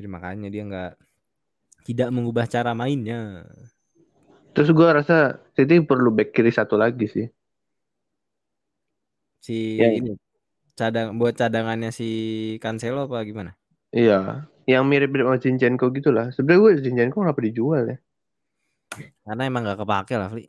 Jadi 0.00 0.08
makanya 0.08 0.48
dia 0.48 0.62
nggak 0.64 0.92
tidak 1.84 2.08
mengubah 2.12 2.44
cara 2.48 2.72
mainnya. 2.72 3.44
Terus 4.56 4.72
gue 4.72 4.88
rasa 4.88 5.36
City 5.52 5.84
perlu 5.84 6.08
back 6.08 6.32
kiri 6.32 6.48
satu 6.48 6.80
lagi 6.80 7.04
sih. 7.04 7.28
Si 9.44 9.76
Ya. 9.76 9.92
ini 9.92 10.16
cadang 10.72 11.20
buat 11.20 11.36
cadangannya 11.36 11.92
si 11.92 12.08
Cancelo 12.56 13.04
apa 13.04 13.20
gimana? 13.28 13.52
Iya, 13.92 14.48
yang 14.64 14.88
mirip-mirip 14.88 15.28
sama 15.28 15.38
Zinchenko 15.40 15.92
gitu 15.92 16.08
lah. 16.08 16.32
Sebenarnya 16.32 16.60
gue 16.60 16.72
Zinchenko 16.84 17.20
kenapa 17.20 17.40
dijual 17.44 17.82
ya? 17.84 17.96
Karena 19.28 19.42
emang 19.44 19.68
nggak 19.68 19.84
kepake 19.84 20.14
lah, 20.16 20.28
Fli. 20.32 20.48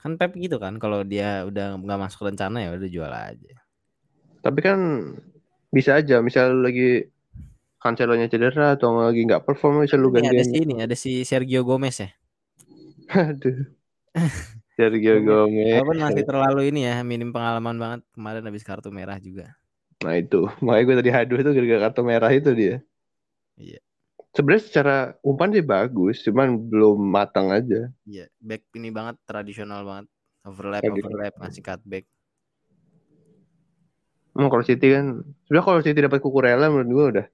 Kan 0.00 0.20
Pep 0.20 0.36
gitu 0.36 0.60
kan, 0.60 0.76
kalau 0.76 1.00
dia 1.00 1.48
udah 1.48 1.80
nggak 1.80 2.00
masuk 2.08 2.28
rencana 2.28 2.60
ya 2.60 2.76
udah 2.76 2.88
jual 2.92 3.12
aja. 3.12 3.54
Tapi 4.44 4.58
kan 4.60 4.78
bisa 5.72 5.96
aja, 5.96 6.20
misal 6.20 6.60
lagi 6.60 7.08
Cancelo-nya 7.76 8.26
cedera 8.26 8.74
atau 8.74 8.96
lagi 8.98 9.24
nggak 9.28 9.44
perform 9.44 9.84
bisa 9.84 9.94
lu 10.00 10.10
Ini 10.10 10.32
ada 10.32 10.44
si 10.44 10.56
ini, 10.56 10.74
ada 10.80 10.96
si 10.96 11.12
Sergio 11.22 11.62
Gomez 11.62 12.00
ya. 12.00 12.10
Aduh. 13.12 13.70
Sergio 14.76 15.24
Gomez. 15.24 15.80
Walaupun 15.80 15.98
masih 16.04 16.24
terlalu 16.28 16.60
ini 16.68 16.84
ya, 16.84 17.00
minim 17.00 17.32
pengalaman 17.32 17.76
banget 17.80 18.00
kemarin 18.12 18.44
habis 18.44 18.60
kartu 18.60 18.92
merah 18.92 19.16
juga. 19.16 19.56
Nah 20.04 20.20
itu, 20.20 20.44
makanya 20.64 20.84
gue 20.84 20.96
tadi 21.00 21.10
haduh 21.10 21.38
itu 21.40 21.50
gara-gara 21.56 21.80
kartu 21.88 22.02
merah 22.04 22.30
itu 22.32 22.50
dia. 22.52 22.76
Iya. 23.56 23.80
Sebenarnya 24.36 24.64
secara 24.68 24.96
umpan 25.24 25.48
sih 25.48 25.64
bagus, 25.64 26.20
cuman 26.20 26.60
belum 26.68 27.00
matang 27.00 27.48
aja. 27.48 27.88
Iya, 28.04 28.28
back 28.36 28.68
ini 28.76 28.92
banget 28.92 29.16
tradisional 29.24 29.80
banget. 29.80 30.12
Overlap, 30.44 30.84
overlap, 30.84 31.32
ngasih 31.40 31.64
cutback. 31.64 32.04
Emang 34.36 34.52
kalau 34.52 34.64
City 34.68 34.92
kan, 34.92 35.24
sebenarnya 35.48 35.64
kalau 35.64 35.80
City 35.80 35.98
dapat 36.04 36.20
Kukurela 36.20 36.68
menurut 36.68 36.90
gue 36.92 37.06
udah 37.16 37.26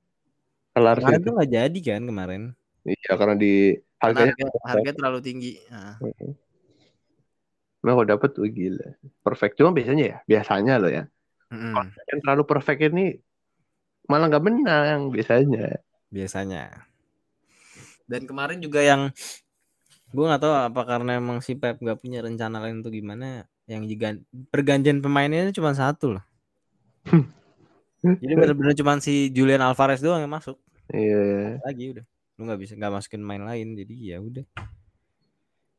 kelar. 0.79 0.97
Kemarin 1.03 1.19
itu. 1.19 1.27
tuh 1.27 1.33
nggak 1.35 1.51
jadi 1.51 1.79
kan 1.83 2.03
kemarin. 2.07 2.43
Iya 2.83 3.13
karena 3.15 3.35
di 3.39 3.79
Karena 4.03 4.27
harganya. 4.27 4.35
harga, 4.35 4.47
harganya 4.67 4.97
terlalu 4.99 5.19
tinggi. 5.23 5.53
Nah, 5.71 5.95
Nah 7.83 7.93
kalau 7.99 8.07
dapat 8.07 8.31
tuh 8.35 8.47
gila. 8.47 8.95
Perfect 9.27 9.59
cuma 9.59 9.75
biasanya 9.75 10.05
ya, 10.07 10.17
biasanya 10.27 10.75
loh 10.79 10.91
ya. 10.91 11.05
mm-mm, 11.51 11.87
Yang 12.11 12.19
terlalu 12.23 12.43
perfect 12.47 12.81
ini 12.91 13.19
malah 14.07 14.27
nggak 14.31 14.45
menang 14.45 15.11
biasanya. 15.11 15.83
biasanya. 16.11 16.87
Dan 18.07 18.27
kemarin 18.27 18.59
juga 18.63 18.83
yang 18.83 19.11
gue 20.13 20.25
nggak 20.29 20.43
tahu 20.45 20.55
apa 20.55 20.83
karena 20.85 21.17
emang 21.17 21.41
si 21.41 21.57
Pep 21.57 21.81
nggak 21.81 21.99
punya 22.03 22.21
rencana 22.23 22.59
lain 22.63 22.83
untuk 22.83 22.95
gimana. 22.95 23.47
Yang 23.67 23.83
digan- 23.91 24.25
pergantian 24.51 24.99
pemainnya 24.99 25.49
itu 25.49 25.63
cuma 25.63 25.73
satu 25.75 26.19
loh. 26.19 26.25
Jadi 28.23 28.35
benar-benar 28.35 28.75
cuma 28.75 28.99
si 28.99 29.31
Julian 29.31 29.63
Alvarez 29.63 30.03
doang 30.03 30.23
yang 30.23 30.31
masuk. 30.31 30.59
Iya. 30.91 31.59
Lagi 31.63 31.85
udah. 31.99 32.05
Lu 32.37 32.49
nggak 32.49 32.61
bisa 32.61 32.73
nggak 32.79 32.93
masukin 32.93 33.23
main 33.23 33.43
lain. 33.45 33.77
Jadi 33.77 33.95
ya 34.13 34.19
udah. 34.19 34.45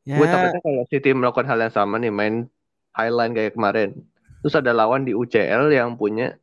Ya, 0.04 0.20
Gue 0.20 0.28
takutnya 0.28 0.60
kalau 0.60 0.84
City 0.92 1.10
melakukan 1.16 1.48
hal 1.48 1.58
yang 1.64 1.72
sama 1.72 1.96
nih, 1.96 2.12
main 2.12 2.44
highline 2.92 3.32
kayak 3.32 3.56
kemarin. 3.56 3.96
Terus 4.44 4.54
ada 4.60 4.76
lawan 4.76 5.08
di 5.08 5.16
UCL 5.16 5.72
yang 5.72 5.96
punya 5.96 6.36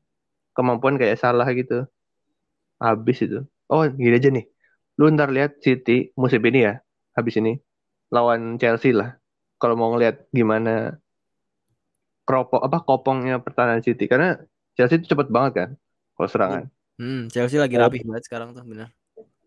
kemampuan 0.58 0.98
kayak 0.98 1.22
salah 1.22 1.46
gitu. 1.54 1.86
Habis 2.82 3.22
itu. 3.22 3.46
Oh, 3.70 3.86
gini 3.86 4.18
aja 4.18 4.34
nih. 4.34 4.50
Lu 4.98 5.14
ntar 5.14 5.30
lihat 5.30 5.62
City 5.62 6.10
musim 6.18 6.42
ini 6.42 6.66
ya, 6.66 6.82
habis 7.14 7.38
ini 7.38 7.62
lawan 8.10 8.58
Chelsea 8.58 8.92
lah. 8.92 9.16
Kalau 9.62 9.78
mau 9.78 9.94
ngeliat 9.94 10.26
gimana 10.34 10.98
keropok 12.26 12.62
apa 12.66 12.78
kopongnya 12.82 13.38
pertahanan 13.42 13.82
City 13.86 14.06
karena 14.10 14.42
Chelsea 14.74 15.02
itu 15.02 15.14
cepet 15.14 15.28
banget 15.30 15.54
kan 15.54 15.70
kalau 16.18 16.30
serangan. 16.30 16.64
hmm, 16.98 17.30
Chelsea 17.34 17.58
lagi 17.62 17.76
rapi 17.78 18.02
banget 18.06 18.24
sekarang 18.26 18.58
tuh 18.58 18.66
bener. 18.66 18.90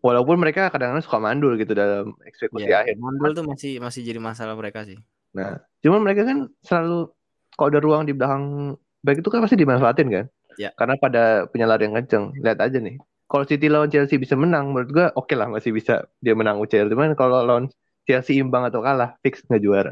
Walaupun 0.05 0.37
mereka 0.37 0.69
kadang-kadang 0.69 1.01
suka 1.01 1.17
mandul 1.17 1.57
gitu 1.57 1.73
dalam 1.73 2.13
eksekusi 2.21 2.69
Ya, 2.69 2.85
akhir. 2.85 3.01
Mandul 3.01 3.33
tuh 3.33 3.41
masih 3.49 3.81
masih 3.81 4.05
jadi 4.05 4.21
masalah 4.21 4.53
mereka 4.53 4.85
sih. 4.85 5.01
Nah, 5.33 5.57
cuman 5.81 6.05
mereka 6.05 6.29
kan 6.29 6.45
selalu 6.61 7.09
kalau 7.57 7.67
ada 7.73 7.81
ruang 7.81 8.05
di 8.05 8.13
belakang 8.13 8.77
back 9.01 9.25
itu 9.25 9.29
kan 9.33 9.41
pasti 9.41 9.57
dimanfaatin 9.57 10.09
kan? 10.13 10.25
Ya. 10.61 10.69
Karena 10.77 10.93
pada 11.01 11.49
punya 11.49 11.65
lari 11.65 11.89
yang 11.89 11.97
kenceng. 11.97 12.37
Lihat 12.37 12.61
aja 12.61 12.77
nih. 12.77 13.01
Kalau 13.25 13.49
City 13.49 13.65
lawan 13.65 13.89
Chelsea 13.89 14.21
bisa 14.21 14.37
menang, 14.37 14.69
menurut 14.69 14.89
gua 14.93 15.07
oke 15.17 15.33
lah 15.33 15.49
masih 15.49 15.73
bisa 15.73 16.05
dia 16.21 16.37
menang 16.37 16.61
UCL. 16.61 16.93
Cuman 16.93 17.17
kalau 17.17 17.41
lawan 17.41 17.65
Chelsea 18.05 18.37
imbang 18.37 18.69
atau 18.69 18.85
kalah, 18.85 19.17
fix 19.25 19.41
nggak 19.49 19.61
juara. 19.65 19.91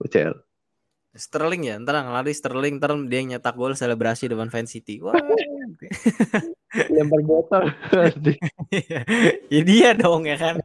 UCL. 0.00 0.40
Sterling 1.12 1.68
ya, 1.68 1.76
ntar 1.76 2.00
ngelari 2.00 2.32
Sterling, 2.32 2.80
ntar 2.80 2.96
dia 3.04 3.20
yang 3.20 3.36
nyetak 3.36 3.52
gol 3.52 3.76
selebrasi 3.76 4.32
depan 4.32 4.48
fan 4.48 4.64
City. 4.64 5.04
Wah, 5.04 5.12
Lempar 6.72 7.20
botol. 7.24 7.64
ya 9.52 9.60
dia 9.68 9.90
dong 9.92 10.24
ya 10.24 10.36
kan. 10.40 10.56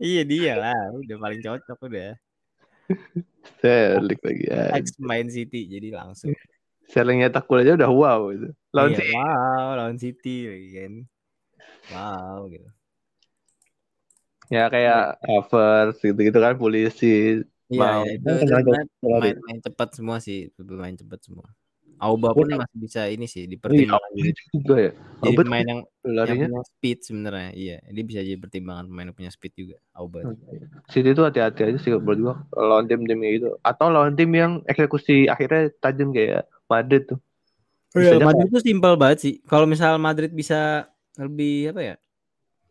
Iya 0.00 0.22
dia 0.24 0.52
lah, 0.56 0.92
udah 0.96 1.16
paling 1.20 1.40
cocok 1.44 1.78
udah. 1.88 2.16
Selik 3.60 4.20
lagi 4.24 4.44
ya. 4.48 4.76
Ex 4.76 4.96
main 5.00 5.28
City 5.28 5.68
jadi 5.68 5.92
langsung. 5.92 6.32
Seling 6.88 7.24
nyetak 7.24 7.44
gol 7.48 7.60
aja 7.64 7.76
udah 7.76 7.90
wow 7.92 8.20
gitu. 8.32 8.48
Lawan 8.72 8.92
Iya, 8.92 8.98
City. 9.00 9.12
wow, 9.12 9.66
lawan 9.76 9.96
City 10.00 10.36
lagi 10.48 10.68
kan. 10.76 10.92
Wow 11.92 12.38
gitu. 12.52 12.68
Ya 14.52 14.68
kayak 14.68 15.16
Havertz 15.24 16.04
gitu-gitu 16.04 16.38
kan 16.40 16.54
polisi. 16.60 17.40
Iya, 17.72 18.04
ya, 18.04 18.10
itu, 18.12 18.28
Kan 18.28 18.36
itu 18.36 18.48
sebenarnya 18.52 18.84
lari. 18.84 18.88
pemain, 19.00 19.36
pemain 19.40 19.60
cepat 19.64 19.88
semua 19.96 20.16
sih, 20.20 20.52
pemain 20.52 20.92
cepat 20.96 21.20
semua. 21.24 21.48
Auba 21.98 22.34
pun 22.34 22.46
masih 22.50 22.78
bisa 22.78 23.06
ini 23.06 23.26
sih 23.30 23.46
Iya, 23.46 23.56
dipertimbangkan. 23.56 24.10
Aubameyang 24.10 24.48
juga 24.52 24.74
ya. 24.76 24.92
Jadi 25.24 25.36
pemain 25.40 25.66
yang, 25.66 25.80
yang 25.86 26.14
larinya 26.14 26.46
punya 26.50 26.62
speed 26.66 26.98
sebenarnya. 27.06 27.50
Iya, 27.54 27.76
dia 27.90 28.04
bisa 28.04 28.20
jadi 28.20 28.38
pertimbangan 28.38 28.84
pemain 28.90 29.06
yang 29.08 29.16
punya 29.16 29.30
speed 29.30 29.52
juga. 29.54 29.76
Auba. 29.94 30.18
tuh. 30.26 30.36
City 30.90 31.10
itu 31.14 31.22
hati-hati 31.22 31.60
aja 31.64 31.78
sih 31.80 31.90
gua 31.94 32.02
kalau 32.50 32.66
lawan 32.68 32.86
tim-tim 32.90 33.18
kayak 33.20 33.34
gitu 33.40 33.48
atau 33.62 33.86
lawan 33.88 34.14
tim 34.18 34.30
yang 34.34 34.52
eksekusi 34.66 35.26
akhirnya 35.30 35.70
tajam 35.78 36.10
kayak 36.10 36.44
Madrid 36.66 37.02
tuh. 37.08 37.18
Iya, 37.94 38.18
Bisa 38.18 38.26
Madrid 38.26 38.46
itu 38.50 38.60
simpel 38.60 38.92
banget 38.98 39.18
sih. 39.22 39.34
Kalau 39.46 39.66
misal 39.70 39.96
Madrid 40.02 40.34
bisa 40.34 40.90
lebih 41.14 41.70
apa 41.70 41.80
ya? 41.80 41.96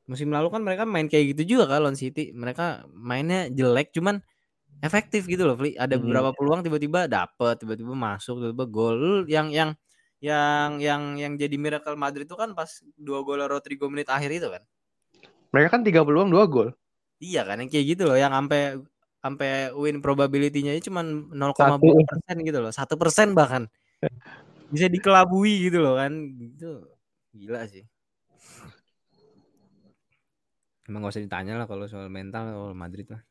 Musim 0.04 0.36
lalu 0.36 0.52
kan 0.52 0.60
mereka 0.60 0.84
main 0.84 1.08
kayak 1.08 1.32
gitu 1.32 1.56
juga 1.56 1.72
kan 1.72 1.80
lawan 1.88 1.96
City. 1.96 2.36
Mereka 2.36 2.92
mainnya 2.92 3.48
jelek 3.48 3.96
cuman 3.96 4.20
efektif 4.84 5.24
gitu 5.32 5.48
loh, 5.48 5.56
Fli. 5.56 5.80
Ada 5.80 5.96
Hmm. 5.96 6.04
beberapa 6.04 6.36
peluang 6.36 6.60
tiba-tiba 6.60 7.08
dapet, 7.08 7.56
tiba-tiba 7.64 7.96
masuk, 7.96 8.44
tiba-tiba 8.44 8.66
gol. 8.68 9.24
Yang 9.32 9.48
yang 9.56 9.70
yang 10.20 10.70
yang 10.84 11.02
yang 11.20 11.34
jadi 11.40 11.56
miracle 11.56 11.96
Madrid 11.96 12.28
itu 12.28 12.36
kan 12.36 12.52
pas 12.52 12.68
dua 13.00 13.24
gol 13.24 13.40
Rodrigo 13.48 13.88
menit 13.88 14.12
akhir 14.12 14.32
itu 14.32 14.48
kan. 14.52 14.64
Mereka 15.56 15.68
kan 15.72 15.82
tiga 15.88 16.04
peluang 16.04 16.28
dua 16.28 16.44
gol. 16.48 16.70
Iya 17.24 17.48
kan 17.48 17.64
yang 17.64 17.72
kayak 17.72 17.86
gitu 17.96 18.04
loh 18.04 18.20
yang 18.20 18.36
sampai 18.36 18.84
sampai 19.24 19.72
win 19.72 20.04
probability-nya 20.04 20.76
cuma 20.84 21.00
0,2 21.00 21.56
Satu. 21.56 21.88
persen 22.04 22.36
gitu 22.44 22.60
loh. 22.60 22.72
Satu 22.76 22.96
persen 23.00 23.32
bahkan 23.32 23.72
bisa 24.74 24.92
dikelabui 24.92 25.72
gitu 25.72 25.80
loh 25.80 25.96
kan. 25.96 26.12
Itu 26.40 26.84
gila 27.32 27.64
sih. 27.72 27.88
Emang 30.84 31.08
gak 31.08 31.16
usah 31.16 31.24
ditanya 31.24 31.56
lah 31.56 31.64
kalau 31.64 31.88
soal 31.88 32.12
mental 32.12 32.44
kalau 32.44 32.76
Madrid 32.76 33.08
lah. 33.08 33.24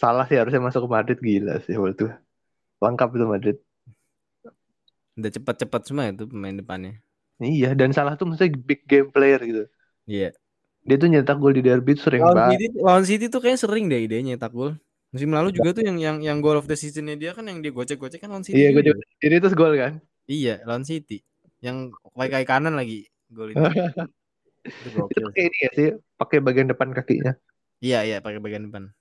Salah 0.00 0.24
sih 0.28 0.36
harusnya 0.40 0.64
masuk 0.64 0.88
ke 0.88 0.90
Madrid 0.96 1.18
gila 1.20 1.54
sih 1.64 1.76
waktu 1.76 1.92
itu. 1.96 2.06
Lengkap 2.80 3.08
itu 3.16 3.26
Madrid. 3.28 3.56
Udah 5.20 5.30
cepat-cepat 5.36 5.80
semua 5.84 6.08
itu 6.08 6.24
pemain 6.24 6.56
depannya. 6.56 6.96
Iya 7.40 7.72
dan 7.76 7.92
salah 7.92 8.16
tuh 8.16 8.28
maksudnya 8.28 8.56
big 8.56 8.80
game 8.88 9.08
player 9.12 9.40
gitu. 9.44 9.64
Iya. 10.08 10.32
Dia 10.88 10.96
tuh 10.96 11.08
nyetak 11.12 11.36
gol 11.36 11.52
di 11.52 11.60
derby 11.60 11.92
tuh 11.92 12.08
sering 12.08 12.24
Lawan 12.24 12.36
banget. 12.36 12.56
City, 12.56 12.66
lawan 12.80 13.04
City 13.04 13.26
tuh 13.28 13.40
kayaknya 13.44 13.60
sering 13.60 13.84
deh 13.92 14.00
idenya 14.00 14.24
nyetak 14.36 14.52
gol. 14.56 14.72
Musim 15.12 15.30
lalu 15.34 15.48
juga 15.52 15.76
tuh 15.76 15.84
yang 15.84 15.98
yang 16.00 16.16
yang 16.24 16.38
goal 16.40 16.56
of 16.56 16.64
the 16.70 16.76
seasonnya 16.78 17.18
dia 17.20 17.30
kan 17.36 17.44
yang 17.44 17.60
dia 17.60 17.72
gocek-gocek 17.74 18.20
kan 18.22 18.32
lawan 18.32 18.44
City. 18.44 18.56
Iya 18.60 18.68
juga. 18.80 19.04
Ini 19.20 19.36
tuh 19.44 19.50
gol 19.52 19.72
kan. 19.76 19.92
Iya, 20.24 20.54
lawan 20.64 20.84
City. 20.88 21.20
Yang 21.60 21.92
kaki 22.16 22.46
kanan 22.48 22.74
lagi 22.78 23.04
gol 23.28 23.50
itu. 23.52 23.60
itu 23.60 24.88
Itu 24.88 25.20
pakai 25.24 25.42
ini 25.48 25.58
ya 25.64 25.70
sih, 25.76 25.88
pakai 26.20 26.38
bagian 26.40 26.68
depan 26.72 26.88
kakinya. 26.92 27.32
Iya, 27.80 27.98
iya, 28.08 28.16
pakai 28.20 28.40
bagian 28.40 28.68
depan. 28.68 28.92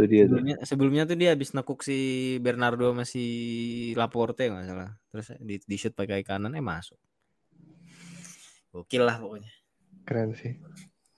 Itu 0.00 0.08
dia 0.08 0.24
tuh. 0.24 0.40
Sebelumnya, 0.40 0.56
sebelumnya 0.64 1.02
tuh 1.04 1.16
dia 1.20 1.30
habis 1.36 1.52
nekuk 1.52 1.84
si 1.84 1.98
Bernardo 2.40 2.88
sama 2.88 3.04
si 3.04 3.24
Laporte 3.92 4.48
nggak 4.48 4.64
salah. 4.64 4.90
Terus 5.12 5.26
di, 5.36 5.60
di 5.60 5.76
shoot 5.76 5.92
pakai 5.92 6.24
kanan 6.24 6.56
eh 6.56 6.64
masuk. 6.64 6.96
Gokil 8.72 9.04
lah 9.04 9.20
pokoknya. 9.20 9.52
Keren 10.08 10.32
sih. 10.32 10.56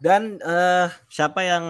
Dan 0.03 0.43
eh 0.43 0.91
siapa 1.07 1.47
yang 1.47 1.65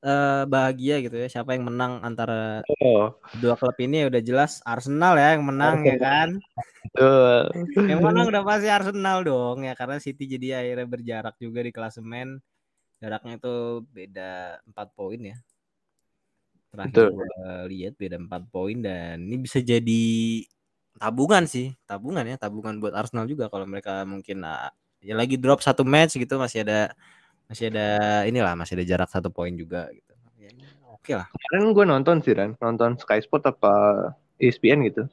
eh, 0.00 0.44
bahagia 0.48 1.04
gitu 1.04 1.20
ya? 1.20 1.28
Siapa 1.28 1.52
yang 1.52 1.68
menang 1.68 2.00
antara 2.00 2.64
Oh, 2.80 3.12
dua 3.36 3.54
klub 3.60 3.76
ini 3.82 4.08
udah 4.08 4.22
jelas 4.24 4.64
Arsenal 4.64 5.20
ya 5.20 5.36
yang 5.36 5.44
menang 5.44 5.84
ya 5.84 5.96
kan? 6.00 6.28
betul. 6.88 7.44
Yang 7.90 8.00
menang 8.00 8.26
udah 8.32 8.42
pasti 8.46 8.68
Arsenal 8.72 9.18
dong 9.26 9.68
ya 9.68 9.76
karena 9.76 10.00
City 10.00 10.24
jadi 10.24 10.64
akhirnya 10.64 10.86
berjarak 10.88 11.36
juga 11.36 11.60
di 11.60 11.70
klasemen. 11.74 12.40
Jaraknya 13.02 13.34
itu 13.36 13.82
beda 13.90 14.62
4 14.62 14.88
poin 14.94 15.20
ya. 15.20 15.36
Terakhir 16.72 17.12
gua 17.12 17.68
lihat 17.68 18.00
beda 18.00 18.16
4 18.16 18.48
poin 18.48 18.76
dan 18.80 19.20
ini 19.28 19.44
bisa 19.44 19.60
jadi 19.60 20.04
tabungan 20.96 21.44
sih, 21.44 21.76
tabungan 21.84 22.24
ya, 22.24 22.40
tabungan 22.40 22.80
buat 22.80 22.96
Arsenal 22.96 23.28
juga 23.28 23.52
kalau 23.52 23.68
mereka 23.68 24.08
mungkin 24.08 24.40
ah, 24.48 24.72
ya 25.04 25.12
lagi 25.12 25.36
drop 25.36 25.60
satu 25.60 25.84
match 25.84 26.16
gitu 26.16 26.40
masih 26.40 26.64
ada 26.64 26.96
masih 27.50 27.68
ada 27.68 27.86
inilah 28.24 28.56
masih 28.56 28.80
ada 28.80 28.84
jarak 28.88 29.08
satu 29.12 29.28
poin 29.28 29.52
juga 29.52 29.92
gitu. 29.92 30.12
Ya, 30.40 30.48
Oke 30.88 31.12
lah. 31.12 31.28
Kemarin 31.28 31.76
gue 31.76 31.84
nonton 31.84 32.16
sih 32.24 32.32
Ran, 32.32 32.56
nonton 32.56 32.96
Sky 32.96 33.20
Sport 33.20 33.52
apa 33.52 33.72
ESPN 34.40 34.86
gitu. 34.88 35.04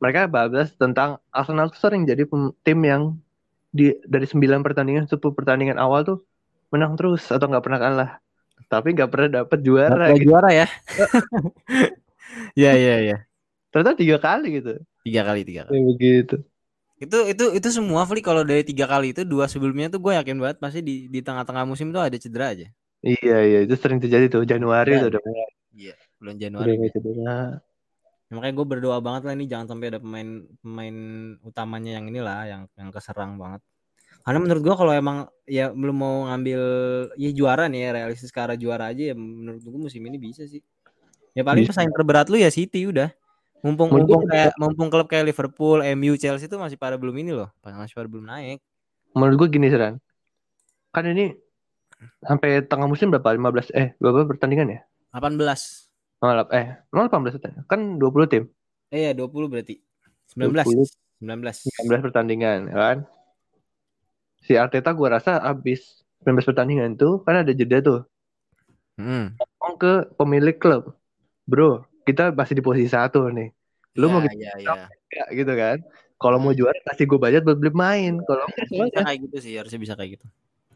Mereka 0.00 0.32
bahas 0.32 0.72
tentang 0.80 1.20
Arsenal 1.28 1.68
tuh 1.68 1.78
sering 1.78 2.08
jadi 2.08 2.24
tim 2.64 2.80
yang 2.80 3.20
di 3.68 3.92
dari 4.08 4.24
9 4.24 4.64
pertandingan 4.64 5.04
10 5.04 5.20
pertandingan 5.36 5.76
awal 5.76 6.06
tuh 6.08 6.18
menang 6.72 6.96
terus 6.96 7.28
atau 7.28 7.44
nggak 7.50 7.64
pernah 7.64 7.80
kalah. 7.82 8.10
Tapi 8.72 8.88
nggak 8.96 9.10
pernah 9.12 9.28
dapet 9.44 9.58
juara 9.60 10.08
Nggak 10.08 10.16
gitu. 10.16 10.24
juara 10.32 10.48
ya. 10.50 10.66
Iya 12.56 12.72
iya 12.82 12.94
iya. 13.04 13.16
Ternyata 13.68 14.00
tiga 14.00 14.16
kali 14.16 14.46
gitu. 14.56 14.72
Tiga 15.04 15.20
kali 15.28 15.40
tiga 15.44 15.68
kali. 15.68 15.76
Kayak 15.76 15.86
begitu. 15.92 16.36
Itu 16.96 17.18
itu 17.28 17.44
itu 17.52 17.68
semua 17.68 18.06
Fli 18.08 18.22
kalau 18.22 18.46
dari 18.46 18.62
tiga 18.62 18.88
kali 18.88 19.12
itu 19.12 19.28
dua 19.28 19.44
sebelumnya 19.44 19.92
tuh 19.92 20.00
gue 20.00 20.12
yakin 20.16 20.36
banget 20.40 20.56
pasti 20.56 20.80
di 20.80 21.10
di 21.10 21.20
tengah-tengah 21.20 21.68
musim 21.68 21.92
tuh 21.92 22.00
ada 22.00 22.16
cedera 22.16 22.56
aja. 22.56 22.66
Iya 23.02 23.38
iya 23.42 23.58
itu 23.66 23.74
sering 23.74 23.98
terjadi 23.98 24.30
tuh 24.30 24.42
Januari 24.46 24.96
Iya. 24.96 25.00
tuh 25.04 25.08
udah 25.12 25.20
Iya. 25.74 25.94
Bulan 26.22 26.34
udah 26.38 26.42
Januari. 26.46 26.72
cedera. 26.88 27.36
Ya, 28.30 28.32
makanya 28.32 28.54
gue 28.56 28.66
berdoa 28.72 28.98
banget 29.04 29.22
lah 29.28 29.32
ini 29.36 29.44
jangan 29.44 29.66
sampai 29.68 29.86
ada 29.92 30.00
pemain 30.00 30.28
pemain 30.62 30.96
utamanya 31.44 32.00
yang 32.00 32.06
inilah 32.08 32.40
yang 32.48 32.62
yang 32.78 32.88
keserang 32.88 33.36
banget. 33.36 33.60
Karena 34.22 34.38
menurut 34.38 34.62
gue 34.62 34.74
kalau 34.78 34.92
emang 34.94 35.26
ya 35.50 35.74
belum 35.74 35.96
mau 35.98 36.16
ngambil 36.30 36.60
ya 37.18 37.30
juara 37.34 37.66
nih 37.66 37.80
ya 37.86 37.90
realistis 37.98 38.30
ke 38.30 38.38
arah 38.38 38.54
juara 38.54 38.94
aja 38.94 39.10
ya 39.10 39.14
menurut 39.18 39.62
gue 39.62 39.80
musim 39.90 40.02
ini 40.06 40.18
bisa 40.18 40.46
sih. 40.46 40.62
Ya 41.34 41.42
paling 41.42 41.66
Bisa. 41.66 41.74
pesaing 41.74 41.90
terberat 41.90 42.30
lu 42.30 42.38
ya 42.38 42.52
City 42.52 42.86
udah. 42.86 43.10
Mumpung 43.62 43.94
gua 43.94 44.02
mumpung 44.02 44.22
kayak 44.26 44.52
mumpung 44.58 44.88
klub 44.90 45.06
kayak 45.06 45.30
Liverpool, 45.30 45.86
MU, 45.94 46.18
Chelsea 46.18 46.50
itu 46.50 46.58
masih 46.58 46.74
pada 46.74 46.98
belum 46.98 47.14
ini 47.22 47.30
loh, 47.30 47.46
masih 47.62 47.94
pada 47.94 48.10
belum 48.10 48.26
naik. 48.26 48.58
Menurut 49.14 49.46
gue 49.46 49.48
gini 49.54 49.70
Seran. 49.70 50.02
Kan 50.90 51.06
ini 51.06 51.30
sampai 52.26 52.66
tengah 52.66 52.90
musim 52.90 53.08
berapa? 53.08 53.32
15 53.38 53.70
eh 53.74 53.94
berapa 54.02 54.26
pertandingan 54.26 54.66
ya? 54.76 54.80
18. 55.14 55.38
Malah 56.22 56.46
eh 56.50 56.66
18 56.90 57.38
pertandingan. 57.38 57.64
Kan 57.70 57.80
20 58.02 58.26
tim. 58.30 58.44
Eh 58.90 59.08
ya 59.08 59.12
20 59.14 59.46
berarti. 59.46 59.78
19. 60.34 60.66
20. 60.66 61.22
19. 61.22 61.86
19 61.86 62.06
pertandingan 62.10 62.58
ya 62.66 62.76
kan. 62.76 62.98
Si 64.42 64.52
Arteta 64.54 64.90
gua 64.90 65.16
rasa 65.16 65.38
abis 65.38 66.02
19 66.22 66.42
pertandingan 66.44 66.94
tuh 66.94 67.22
kan 67.22 67.42
ada 67.42 67.50
jeda 67.50 67.78
tuh. 67.78 68.00
Hmm. 68.94 69.34
Ngomong 69.38 69.74
ke 69.76 69.92
pemilik 70.14 70.56
klub. 70.56 70.94
Bro, 71.42 71.82
kita 72.02 72.30
masih 72.30 72.54
di 72.54 72.62
posisi 72.62 72.86
satu 72.86 73.26
nih. 73.28 73.50
Lu 73.98 74.08
mau 74.08 74.22
ya, 74.22 74.32
ya, 74.32 74.52
ya. 74.58 74.74
Ya, 75.10 75.24
gitu 75.32 75.52
kan. 75.52 75.78
Kalau 76.16 76.38
mau 76.38 76.54
juara 76.54 76.78
kasih 76.86 77.04
gue 77.04 77.18
budget 77.18 77.42
buat 77.42 77.58
beli 77.58 77.74
main. 77.74 78.22
Kalau 78.22 78.46
Bisa 78.48 78.70
soalnya 78.70 79.02
kayak 79.02 79.18
gitu 79.26 79.36
sih, 79.42 79.52
harusnya 79.58 79.80
bisa 79.80 79.94
kayak 79.94 80.18
gitu. 80.18 80.26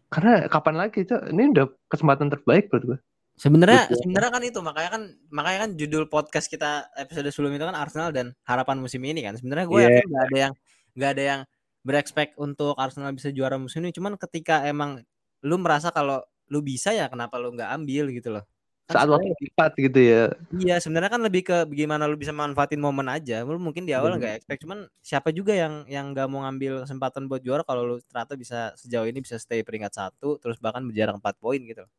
karena 0.06 0.46
kapan 0.46 0.74
lagi, 0.76 1.02
Cok? 1.02 1.22
Ini 1.30 1.42
udah 1.50 1.66
kesempatan 1.86 2.30
terbaik 2.30 2.70
buat 2.70 2.82
gue. 2.84 2.98
Sebenarnya 3.36 3.90
Gitu. 3.90 4.00
sebenarnya 4.00 4.30
kan 4.32 4.42
itu 4.42 4.58
makanya 4.64 4.90
kan 4.96 5.02
makanya 5.28 5.58
kan 5.66 5.70
judul 5.76 6.04
podcast 6.08 6.46
kita 6.48 6.88
episode 6.96 7.28
sebelum 7.28 7.52
itu 7.52 7.62
kan 7.62 7.76
Arsenal 7.76 8.08
dan 8.10 8.32
harapan 8.42 8.80
musim 8.80 9.02
ini 9.02 9.20
kan. 9.20 9.34
Sebenarnya 9.36 9.66
gue 9.66 9.76
Iya. 9.76 9.88
yakin 9.92 10.04
nggak 10.08 10.24
ada 10.24 10.36
yang 10.40 10.52
nggak 10.96 11.10
ada 11.12 11.22
yang 11.22 11.40
berekspek 11.86 12.34
untuk 12.34 12.74
Arsenal 12.74 13.14
bisa 13.14 13.30
juara 13.30 13.54
musim 13.54 13.86
ini. 13.86 13.94
Cuman 13.94 14.18
ketika 14.18 14.66
emang 14.66 15.06
lu 15.46 15.56
merasa 15.62 15.94
kalau 15.94 16.26
lu 16.50 16.58
bisa 16.58 16.90
ya 16.90 17.06
kenapa 17.06 17.38
lu 17.38 17.54
nggak 17.54 17.70
ambil 17.78 18.10
gitu 18.10 18.34
loh. 18.34 18.42
Kan 18.90 19.02
Saat 19.02 19.10
waktu 19.10 19.34
tepat 19.38 19.72
gitu 19.78 20.00
ya. 20.02 20.22
Iya 20.54 20.78
sebenarnya 20.78 21.10
kan 21.10 21.22
lebih 21.22 21.42
ke 21.42 21.66
bagaimana 21.66 22.06
lu 22.06 22.14
bisa 22.14 22.30
manfaatin 22.30 22.78
momen 22.78 23.06
aja. 23.10 23.42
Lu 23.42 23.58
mungkin 23.58 23.82
di 23.82 23.90
awal 23.94 24.14
nggak 24.14 24.42
expect, 24.42 24.62
cuman 24.62 24.86
siapa 25.02 25.34
juga 25.34 25.50
yang 25.54 25.82
yang 25.90 26.14
nggak 26.14 26.26
mau 26.30 26.46
ngambil 26.46 26.86
kesempatan 26.86 27.26
buat 27.26 27.42
juara 27.42 27.66
kalau 27.66 27.82
lu 27.82 27.96
ternyata 28.06 28.38
bisa 28.38 28.70
sejauh 28.78 29.10
ini 29.10 29.18
bisa 29.18 29.42
stay 29.42 29.66
peringkat 29.66 29.90
satu, 29.90 30.38
terus 30.38 30.62
bahkan 30.62 30.86
berjarak 30.86 31.18
4 31.18 31.34
poin 31.42 31.58
gitu. 31.58 31.82
loh. 31.82 31.90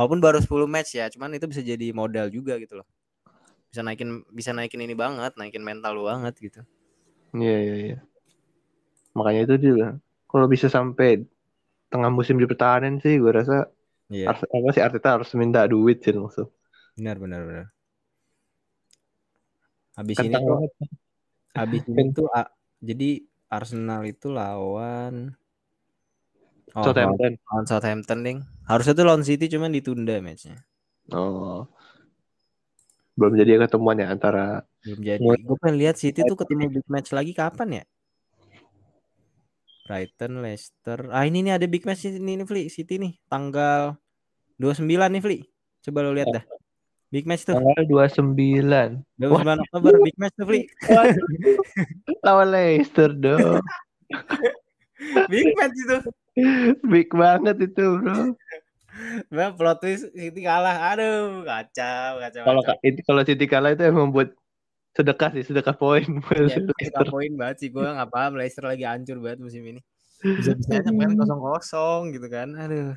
Walaupun 0.00 0.16
baru 0.16 0.40
10 0.40 0.64
match 0.64 0.96
ya, 0.96 1.12
cuman 1.12 1.36
itu 1.36 1.44
bisa 1.44 1.60
jadi 1.60 1.92
modal 1.92 2.32
juga 2.32 2.56
gitu 2.56 2.80
loh. 2.80 2.88
Bisa 3.68 3.84
naikin 3.84 4.24
bisa 4.32 4.56
naikin 4.56 4.80
ini 4.80 4.96
banget, 4.96 5.36
naikin 5.36 5.60
mental 5.60 5.92
lu 5.92 6.08
banget 6.08 6.34
gitu. 6.40 6.60
Iya, 7.36 7.56
iya, 7.62 7.74
iya. 7.84 7.98
Makanya 9.16 9.40
itu 9.46 9.54
juga. 9.68 9.86
Kalau 10.30 10.46
bisa 10.54 10.68
sampai 10.76 11.08
tengah 11.92 12.10
musim 12.18 12.36
dipertahanin 12.42 12.94
sih, 13.04 13.14
gue 13.22 13.32
rasa 13.40 13.54
Iya, 14.10 14.30
Ars- 14.30 14.50
apa 14.56 14.68
sih 14.76 14.82
Arteta 14.86 15.08
harus 15.16 15.30
minta 15.42 15.60
duit 15.72 15.96
sih 16.04 16.12
langsung. 16.18 16.48
benar 16.96 17.16
benar 17.20 17.42
benar. 17.48 17.66
Habis 19.98 20.18
ini 20.26 20.36
tuh 20.46 20.56
habis 21.58 21.82
ini 21.90 22.02
tuh 22.16 22.26
ah, 22.40 22.48
jadi 22.88 23.08
Arsenal 23.56 24.02
itu 24.12 24.26
lawan 24.38 25.14
Oh, 26.74 26.82
Southampton. 26.84 27.32
lawan 27.50 27.64
Southampton 27.70 28.18
ding. 28.26 28.38
Harusnya 28.70 28.94
tuh 28.98 29.06
lawan 29.08 29.24
City 29.28 29.46
cuman 29.54 29.70
ditunda 29.76 30.14
matchnya. 30.26 30.56
Oh. 31.12 31.68
Belum 33.18 33.32
jadi 33.40 33.50
ketemuan 33.62 33.96
ya 34.02 34.06
antara 34.14 34.40
Belum 34.84 35.00
jadi. 35.10 35.32
Gue 35.46 35.56
pengen 35.60 35.76
lihat 35.80 35.96
City 36.02 36.20
tuh 36.28 36.36
ketemu 36.40 36.64
big 36.74 36.86
match 36.94 37.10
lagi 37.16 37.32
kapan 37.40 37.68
ya? 37.80 37.84
Brighton, 39.90 40.38
Leicester. 40.38 41.10
Ah 41.10 41.26
ini 41.26 41.42
nih 41.42 41.58
ada 41.58 41.66
big 41.66 41.82
match 41.82 42.06
ini 42.06 42.38
nih 42.38 42.46
Fli, 42.46 42.70
City 42.70 43.02
nih 43.02 43.18
tanggal 43.26 43.98
29 44.62 44.86
nih 44.86 45.18
Fli. 45.18 45.38
Coba 45.82 46.06
lo 46.06 46.14
lihat 46.14 46.30
dah. 46.30 46.44
Big 47.10 47.26
match 47.26 47.42
tuh. 47.42 47.58
tanggal 47.58 48.06
29. 48.06 48.22
29 49.18 49.66
Oktober 49.66 49.92
big 49.98 50.14
match 50.14 50.34
tuh 50.38 50.46
Fli. 50.46 50.62
Lawan 52.26 52.54
Leicester 52.54 53.10
dong. 53.10 53.58
big 55.34 55.58
match 55.58 55.74
itu. 55.74 55.98
Big 56.86 57.10
banget 57.10 57.56
itu, 57.58 57.86
Bro. 57.98 58.38
Bah, 59.26 59.50
plot 59.58 59.82
twist 59.82 60.06
City 60.14 60.46
kalah. 60.46 60.94
Aduh, 60.94 61.42
kacau, 61.42 62.22
kacau. 62.22 62.42
Kalau 62.46 62.62
itu 62.86 63.00
kalau 63.02 63.22
City 63.26 63.46
kalah 63.50 63.74
itu 63.74 63.82
emang 63.90 64.14
buat 64.14 64.30
sedekah 64.94 65.30
sih, 65.34 65.44
sedekah 65.46 65.74
poin 65.78 66.04
Ya, 66.50 66.58
kita 66.58 67.02
poin 67.06 67.32
banget 67.38 67.56
sih 67.66 67.68
gue 67.70 67.82
nggak 67.82 68.10
paham 68.10 68.32
Leicester 68.38 68.66
lagi 68.66 68.84
hancur 68.86 69.22
banget 69.22 69.38
musim 69.42 69.62
ini. 69.62 69.80
Bisa-bisanya 70.20 70.90
main 70.98 71.14
kosong 71.16 71.40
kosong 71.40 72.02
gitu 72.14 72.26
kan. 72.28 72.48
Aduh. 72.58 72.94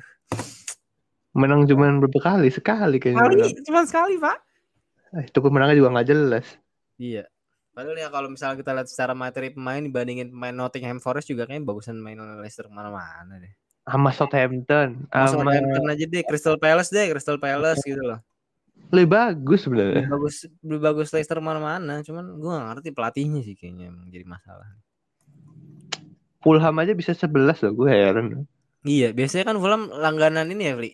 Menang 1.34 1.66
cuma 1.66 1.90
berapa 1.98 2.20
kali? 2.22 2.48
Sekali 2.50 3.02
kayaknya. 3.02 3.26
Kali 3.26 3.62
cuma 3.66 3.80
sekali 3.86 4.14
pak. 4.18 4.38
Eh, 5.14 5.24
itu 5.30 5.38
pemenangnya 5.38 5.78
juga 5.78 5.90
nggak 5.94 6.08
jelas. 6.10 6.46
Iya. 6.98 7.26
Padahal 7.74 7.98
ya 7.98 8.06
kalau 8.06 8.30
misalnya 8.30 8.54
kita 8.62 8.70
lihat 8.70 8.86
secara 8.86 9.18
materi 9.18 9.50
pemain 9.50 9.82
dibandingin 9.82 10.30
pemain 10.30 10.54
Nottingham 10.54 11.02
Forest 11.02 11.26
juga 11.26 11.50
kayaknya 11.50 11.66
bagusan 11.66 11.98
main 11.98 12.18
Leicester 12.38 12.70
ke 12.70 12.74
mana-mana 12.74 13.42
deh. 13.42 13.50
Sama 13.84 14.14
Southampton, 14.14 15.10
sama 15.10 15.42
Southampton 15.42 15.84
aja 15.90 16.04
deh, 16.06 16.22
Crystal 16.24 16.56
Palace 16.56 16.88
deh, 16.94 17.10
Crystal 17.10 17.36
Palace 17.36 17.82
gitu 17.82 18.00
loh. 18.00 18.22
Lebih 18.94 19.10
bagus 19.10 19.60
sebenarnya. 19.66 20.06
Lebih 20.06 20.14
bagus, 20.14 20.34
lebih 20.62 20.80
bagus 20.82 21.08
Leicester 21.10 21.38
mana-mana. 21.42 22.00
Cuman 22.06 22.38
gue 22.38 22.50
gak 22.50 22.66
ngerti 22.74 22.88
pelatihnya 22.94 23.40
sih 23.42 23.54
kayaknya 23.58 23.90
emang 23.90 24.06
jadi 24.10 24.26
masalah. 24.26 24.68
Fulham 26.44 26.76
aja 26.76 26.92
bisa 26.92 27.16
11 27.16 27.64
loh, 27.64 27.72
gue 27.72 27.88
heran. 27.88 28.26
Iya, 28.84 29.16
biasanya 29.16 29.48
kan 29.48 29.56
Fulham 29.56 29.88
langganan 29.88 30.46
ini 30.52 30.68
ya, 30.68 30.74
Fli. 30.76 30.92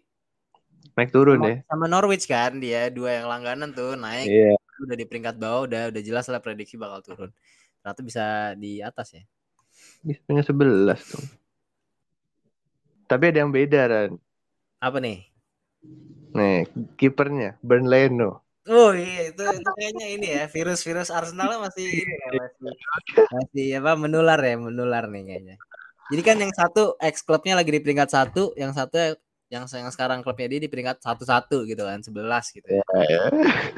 Naik 0.94 1.10
turun 1.10 1.38
Sama, 1.40 1.48
ya. 1.48 1.56
sama 1.70 1.86
Norwich 1.86 2.26
kan 2.28 2.58
dia 2.58 2.90
dua 2.90 3.22
yang 3.22 3.26
langganan 3.30 3.70
tuh 3.72 3.94
naik 3.96 4.26
Iya. 4.26 4.52
udah 4.84 4.96
di 4.98 5.06
peringkat 5.06 5.36
bawah 5.38 5.64
udah 5.68 5.82
udah 5.92 6.02
jelas 6.02 6.26
lah 6.28 6.40
prediksi 6.42 6.76
bakal 6.76 7.00
turun. 7.00 7.30
Ternyata 7.80 8.00
bisa 8.04 8.24
di 8.58 8.80
atas 8.84 9.16
ya. 9.16 9.22
Bisa 10.04 10.20
punya 10.28 10.42
11 10.44 11.00
tuh. 11.04 11.24
Tapi 13.08 13.24
ada 13.32 13.38
yang 13.42 13.52
beda 13.54 13.82
kan. 13.88 14.10
Apa 14.80 14.98
nih? 15.00 15.24
Nih, 16.36 16.68
kipernya 16.94 17.58
Burn 17.60 17.86
Leno. 17.90 18.44
Oh 18.68 18.92
iya 18.92 19.32
itu 19.32 19.40
itu 19.40 19.70
kayaknya 19.74 20.06
ini 20.14 20.26
ya 20.36 20.44
virus-virus 20.46 21.08
Arsenal 21.10 21.58
masih 21.64 21.90
ini 21.90 22.12
ya 22.12 22.28
masih 22.38 22.72
masih 23.32 23.66
apa 23.80 23.92
menular 23.96 24.36
ya 24.36 24.54
menular 24.60 25.08
nih 25.08 25.22
kayaknya. 25.26 25.56
Jadi 26.12 26.22
kan 26.22 26.36
yang 26.38 26.52
satu 26.52 26.94
ex 27.00 27.24
klubnya 27.24 27.56
lagi 27.56 27.70
di 27.72 27.80
peringkat 27.80 28.10
satu, 28.12 28.52
yang 28.54 28.70
satu 28.76 29.16
yang 29.50 29.64
yang 29.66 29.90
sekarang 29.90 30.22
klubnya 30.22 30.46
dia 30.46 30.60
di 30.62 30.70
peringkat 30.70 31.02
satu 31.02 31.24
satu 31.26 31.66
gitu 31.66 31.82
kan, 31.82 32.04
sebelas 32.04 32.52
gitu 32.54 32.68
ya. 32.68 32.84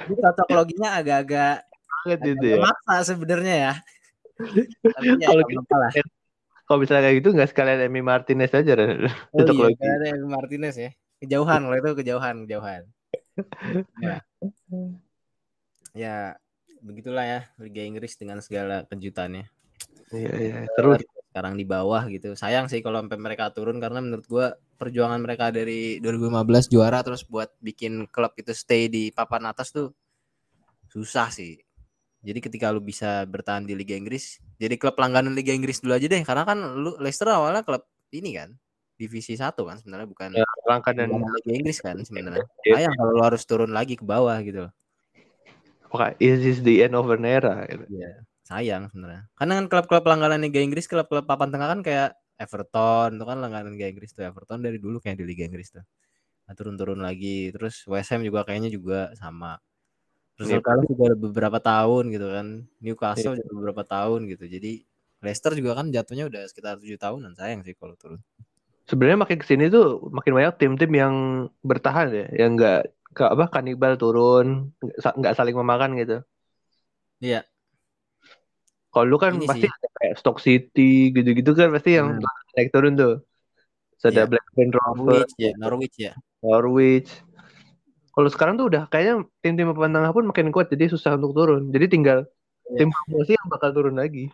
Jadi 0.04 0.14
cocok 0.18 0.48
loginya 0.52 0.98
agak-agak 0.98 1.64
Banget 2.02 2.18
itu 2.34 2.42
agak 2.42 2.50
ya. 2.50 2.58
maksa 2.58 2.94
sebenarnya 3.06 3.54
ya. 3.54 3.72
Ya 5.22 5.28
Kalau 5.30 5.78
lah. 5.78 5.92
Kalau 6.66 6.78
misalnya 6.80 7.02
kayak 7.06 7.16
gitu 7.22 7.28
nggak 7.36 7.50
sekalian 7.54 7.80
Emi 7.86 8.02
Martinez 8.02 8.50
aja. 8.50 8.72
Oh 8.74 9.38
Cocok 9.38 9.54
iya, 9.78 10.10
yang 10.10 10.26
Martinez 10.26 10.74
ya. 10.74 10.90
Kejauhan 11.22 11.60
kalau 11.62 11.76
itu 11.78 11.90
kejauhan, 12.02 12.34
kejauhan. 12.44 12.82
Ya. 14.02 14.18
ya, 15.94 16.16
begitulah 16.82 17.22
ya 17.22 17.40
Liga 17.62 17.86
Inggris 17.86 18.18
dengan 18.18 18.42
segala 18.42 18.82
kejutannya. 18.90 19.46
Iya, 20.10 20.32
iya. 20.36 20.56
Terus 20.74 21.06
sekarang 21.30 21.54
di 21.56 21.64
bawah 21.64 22.04
gitu. 22.10 22.34
Sayang 22.34 22.66
sih 22.68 22.82
kalau 22.84 23.00
sampai 23.00 23.16
mereka 23.16 23.48
turun 23.54 23.80
karena 23.80 24.02
menurut 24.04 24.26
gua 24.26 24.58
perjuangan 24.76 25.22
mereka 25.22 25.48
dari 25.54 26.02
2015 26.02 26.68
juara 26.68 27.00
terus 27.06 27.22
buat 27.22 27.54
bikin 27.62 28.10
klub 28.10 28.34
itu 28.36 28.50
stay 28.52 28.90
di 28.90 29.14
papan 29.14 29.48
atas 29.48 29.70
tuh 29.70 29.94
susah 30.92 31.30
sih. 31.32 31.56
Jadi 32.22 32.38
ketika 32.38 32.70
lu 32.70 32.78
bisa 32.84 33.26
bertahan 33.26 33.66
di 33.66 33.74
Liga 33.74 33.98
Inggris, 33.98 34.38
jadi 34.58 34.78
klub 34.78 34.94
langganan 34.94 35.34
Liga 35.34 35.50
Inggris 35.50 35.82
dulu 35.82 35.98
aja 35.98 36.06
deh, 36.06 36.22
karena 36.22 36.46
kan 36.46 36.58
lu 36.78 36.94
Leicester 37.02 37.26
awalnya 37.26 37.66
klub 37.66 37.82
ini 38.14 38.38
kan, 38.38 38.54
divisi 39.02 39.34
satu 39.34 39.66
kan 39.66 39.82
sebenarnya 39.82 40.06
bukan 40.06 40.30
Ya, 40.38 40.46
langkah 40.70 40.94
dan 40.94 41.10
Liga 41.10 41.50
Inggris 41.50 41.82
kan 41.82 41.98
sebenarnya. 42.06 42.46
Iya. 42.62 42.86
Sayang 42.86 42.94
kalau 42.94 43.12
lu 43.18 43.22
harus 43.26 43.42
turun 43.42 43.74
lagi 43.74 43.98
ke 43.98 44.06
bawah 44.06 44.38
gitu 44.46 44.70
loh. 44.70 44.72
Is 46.22 46.40
this 46.40 46.58
the 46.62 46.86
end 46.86 46.94
of 46.94 47.10
an 47.10 47.26
era? 47.26 47.66
Gitu. 47.66 47.84
Iya, 47.90 48.22
sayang 48.46 48.88
sebenarnya. 48.88 49.28
Karena 49.36 49.52
kan 49.60 49.66
klub-klub 49.68 50.04
langganan 50.06 50.40
Liga 50.40 50.62
Inggris, 50.62 50.88
klub-klub 50.88 51.26
papan 51.26 51.50
tengah 51.52 51.68
kan 51.68 51.80
kayak 51.84 52.10
Everton 52.40 53.20
itu 53.20 53.24
kan 53.28 53.38
langganan 53.42 53.76
Liga 53.76 53.92
Inggris 53.92 54.14
tuh. 54.16 54.24
Everton 54.24 54.64
dari 54.64 54.78
dulu 54.80 55.02
kayak 55.04 55.20
di 55.20 55.26
Liga 55.28 55.44
Inggris 55.44 55.68
tuh. 55.74 55.84
Nah, 56.48 56.54
turun-turun 56.56 56.98
lagi. 57.02 57.52
Terus 57.52 57.84
West 57.84 58.08
Ham 58.14 58.24
juga 58.24 58.42
kayaknya 58.46 58.72
juga 58.72 59.12
sama. 59.20 59.60
Terus 60.40 60.48
Iya. 60.48 60.64
Palace 60.64 60.88
juga 60.88 61.02
ada 61.12 61.18
beberapa 61.20 61.58
tahun 61.60 62.04
gitu 62.08 62.26
kan. 62.32 62.46
Newcastle 62.80 63.34
Iya. 63.36 63.44
juga 63.44 63.52
beberapa 63.52 63.82
tahun 63.84 64.20
gitu. 64.32 64.44
Jadi 64.48 64.72
Leicester 65.22 65.52
juga 65.54 65.78
kan 65.78 65.86
jatuhnya 65.94 66.26
udah 66.26 66.42
sekitar 66.50 66.82
tujuh 66.82 66.98
tahunan. 66.98 67.38
Sayang 67.38 67.62
sih 67.62 67.76
kalau 67.78 67.94
turun. 67.94 68.18
Sebenarnya 68.82 69.18
makin 69.18 69.38
ke 69.38 69.46
sini 69.46 69.70
tuh 69.70 70.10
makin 70.10 70.32
banyak 70.34 70.54
tim-tim 70.58 70.92
yang 70.92 71.14
bertahan 71.62 72.08
ya, 72.10 72.26
yang 72.34 72.58
nggak 72.58 72.80
ke 73.12 73.22
apa 73.22 73.46
kanibal 73.48 73.94
turun, 73.94 74.72
nggak 74.80 74.98
sa- 74.98 75.14
nggak 75.14 75.34
saling 75.36 75.54
memakan 75.54 75.94
gitu. 75.96 76.16
Iya. 77.22 77.46
Kalau 78.92 79.06
lu 79.08 79.16
kan 79.16 79.38
Ini 79.38 79.48
pasti 79.48 79.64
sih. 79.64 79.72
ada 79.72 79.88
kayak 79.96 80.14
Stock 80.20 80.38
City 80.38 81.08
gitu-gitu 81.10 81.56
kan 81.56 81.72
pasti 81.72 81.96
yang 81.96 82.18
Hmm. 82.18 82.26
naik 82.52 82.68
turun 82.68 82.92
tuh. 82.92 83.24
Terus 83.96 84.04
ada 84.12 84.22
Iya. 84.26 84.30
Blackburn 84.34 84.70
Rovers, 84.74 84.98
Norwich 85.00 85.34
ya, 85.38 85.52
Norwich 85.56 85.96
ya. 85.96 86.12
Norwich. 86.42 87.10
Kalau 88.12 88.28
sekarang 88.28 88.60
tuh 88.60 88.68
udah 88.68 88.84
kayaknya 88.92 89.24
tim-tim 89.40 89.72
papan 89.72 89.96
tengah 89.96 90.12
pun 90.12 90.28
makin 90.28 90.52
kuat 90.52 90.68
jadi 90.68 90.92
susah 90.92 91.16
untuk 91.16 91.32
turun. 91.32 91.72
Jadi 91.72 91.86
tinggal 91.88 92.28
Iya. 92.68 92.84
tim 92.84 92.88
promosi 92.92 93.32
yang 93.32 93.48
bakal 93.48 93.70
turun 93.72 93.96
lagi. 93.96 94.28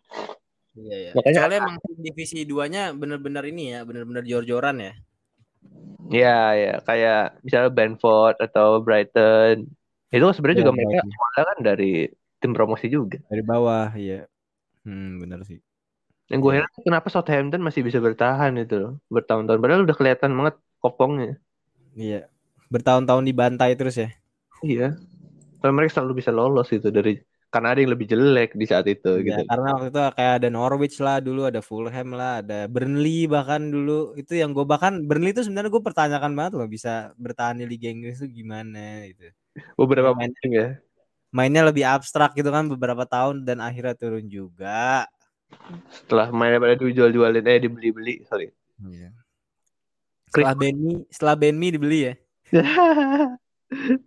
Iya, 0.79 0.97
iya. 1.03 1.11
Makanya- 1.17 1.38
Soalnya 1.43 1.59
emang 1.64 1.77
divisi 1.99 2.38
duanya 2.47 2.83
bener-bener 2.95 3.45
ini 3.51 3.75
ya, 3.75 3.81
bener-bener 3.83 4.23
jor-joran 4.23 4.77
ya. 4.79 4.93
Ya 6.09 6.38
ya 6.57 6.73
kayak 6.87 7.43
misalnya 7.45 7.71
Brentford 7.75 8.37
atau 8.41 8.81
Brighton. 8.81 9.69
Itu 10.09 10.25
sebenarnya 10.33 10.57
Iya, 10.57 10.62
juga 10.64 10.73
mereka 10.73 10.97
awalnya 11.05 11.45
kan 11.45 11.59
dari 11.61 11.93
tim 12.41 12.53
promosi 12.57 12.87
juga. 12.88 13.19
Dari 13.29 13.43
bawah, 13.45 13.93
iya. 13.93 14.25
Hmm, 14.87 15.21
bener 15.21 15.45
sih. 15.45 15.59
Yang 16.33 16.41
gue 16.41 16.53
Iya. 16.55 16.59
heran 16.64 16.73
kenapa 16.87 17.09
Southampton 17.12 17.61
masih 17.61 17.83
bisa 17.85 17.99
bertahan 18.01 18.57
itu 18.57 18.75
loh, 18.79 18.93
bertahun-tahun. 19.12 19.61
Padahal 19.61 19.85
udah 19.85 19.97
kelihatan 19.99 20.33
banget 20.33 20.55
kopongnya. 20.81 21.37
Iya. 21.93 22.31
Bertahun-tahun 22.73 23.25
dibantai 23.29 23.77
terus 23.77 24.01
ya. 24.01 24.09
Iya. 24.64 24.97
Tapi 25.59 25.73
mereka 25.75 25.99
selalu 25.99 26.23
bisa 26.25 26.31
lolos 26.33 26.71
itu 26.73 26.88
dari 26.88 27.19
karena 27.49 27.73
ada 27.73 27.81
yang 27.81 27.93
lebih 27.97 28.07
jelek 28.13 28.53
di 28.53 28.67
saat 28.69 28.85
itu 28.85 29.25
gitu. 29.25 29.41
Ya, 29.41 29.49
karena 29.49 29.69
waktu 29.73 29.89
itu 29.89 30.01
kayak 30.21 30.33
ada 30.41 30.49
Norwich 30.53 30.97
lah 31.01 31.17
dulu, 31.25 31.49
ada 31.49 31.65
Fulham 31.65 32.09
lah, 32.13 32.45
ada 32.45 32.69
Burnley 32.69 33.25
bahkan 33.25 33.73
dulu. 33.73 34.13
Itu 34.21 34.37
yang 34.37 34.53
gue 34.53 34.69
bahkan 34.69 35.01
Burnley 35.01 35.33
itu 35.33 35.49
sebenarnya 35.49 35.73
gue 35.73 35.83
pertanyakan 35.83 36.33
banget 36.37 36.53
loh 36.61 36.69
bisa 36.69 37.17
bertahan 37.17 37.57
di 37.57 37.65
Liga 37.65 37.89
Inggris 37.89 38.21
itu 38.21 38.45
gimana 38.45 39.09
gitu. 39.09 39.33
Beberapa 39.81 40.13
Main- 40.13 40.37
ya. 40.45 40.77
Mainnya 41.29 41.65
lebih 41.65 41.85
abstrak 41.85 42.37
gitu 42.37 42.49
kan 42.49 42.69
beberapa 42.69 43.05
tahun 43.05 43.45
dan 43.45 43.65
akhirnya 43.65 43.97
turun 43.97 44.29
juga. 44.29 45.09
Setelah 45.89 46.29
mainnya 46.29 46.61
pada 46.61 46.77
dijual-jualin 46.77 47.45
eh 47.49 47.61
dibeli-beli, 47.65 48.25
sorry. 48.29 48.53
Iya. 48.85 49.13
Setelah 50.29 50.53
Benmi, 50.53 50.95
setelah 51.09 51.35
Benmi 51.37 51.69
dibeli 51.73 52.01
ya. 52.13 52.15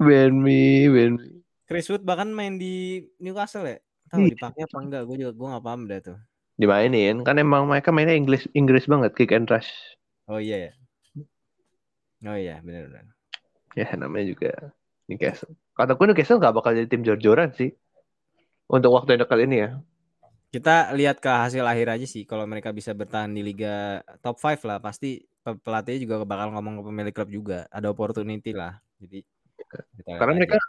Benmi, 0.06 0.89
Benmi. 0.89 1.40
Chris 1.71 1.88
Wood 1.88 2.03
bahkan 2.03 2.27
main 2.27 2.60
di 2.60 2.99
Newcastle 3.15 3.63
ya. 3.63 3.79
Tahu 4.12 4.27
Iya. 4.27 4.36
dipakai 4.36 4.62
apa 4.67 4.77
enggak? 4.84 5.01
Gue 5.07 5.15
juga 5.23 5.31
gue 5.31 5.47
nggak 5.55 5.63
paham 5.63 5.81
dah 5.88 5.99
tuh. 6.03 6.17
Dimainin 6.60 7.23
kan 7.23 7.39
emang 7.39 7.63
mereka 7.63 7.95
mainnya 7.95 8.12
Inggris 8.12 8.43
Inggris 8.51 8.84
banget 8.91 9.15
kick 9.15 9.31
and 9.31 9.47
rush. 9.47 9.71
Oh 10.27 10.36
iya 10.38 10.67
ya. 10.67 10.71
Oh 12.27 12.36
iya 12.36 12.60
benar-benar. 12.60 13.07
Ya 13.73 13.88
namanya 13.95 14.25
juga 14.27 14.51
Newcastle. 15.07 15.55
Kataku 15.71 16.12
Newcastle 16.12 16.43
gak 16.43 16.51
bakal 16.51 16.75
jadi 16.75 16.91
tim 16.91 17.07
jor-joran 17.07 17.55
sih. 17.55 17.71
Untuk 18.67 18.91
waktu 18.91 19.15
yang 19.15 19.23
dekat 19.23 19.39
ini 19.47 19.57
ya. 19.63 19.69
Kita 20.51 20.91
lihat 20.91 21.23
ke 21.23 21.31
hasil 21.31 21.63
akhir 21.63 21.88
aja 21.95 22.03
sih. 22.03 22.27
Kalau 22.27 22.43
mereka 22.43 22.75
bisa 22.75 22.91
bertahan 22.91 23.31
di 23.31 23.39
liga 23.39 24.03
top 24.19 24.36
5 24.36 24.67
lah, 24.67 24.84
pasti 24.84 25.23
pe- 25.23 25.55
pelatihnya 25.63 26.03
juga 26.03 26.27
bakal 26.27 26.51
ngomong 26.51 26.84
ke 26.84 26.84
pemilik 26.91 27.13
klub 27.15 27.31
juga. 27.31 27.60
Ada 27.71 27.88
opportunity 27.88 28.51
lah. 28.51 28.75
Jadi 28.99 29.23
Karena 30.19 30.43
aja. 30.43 30.60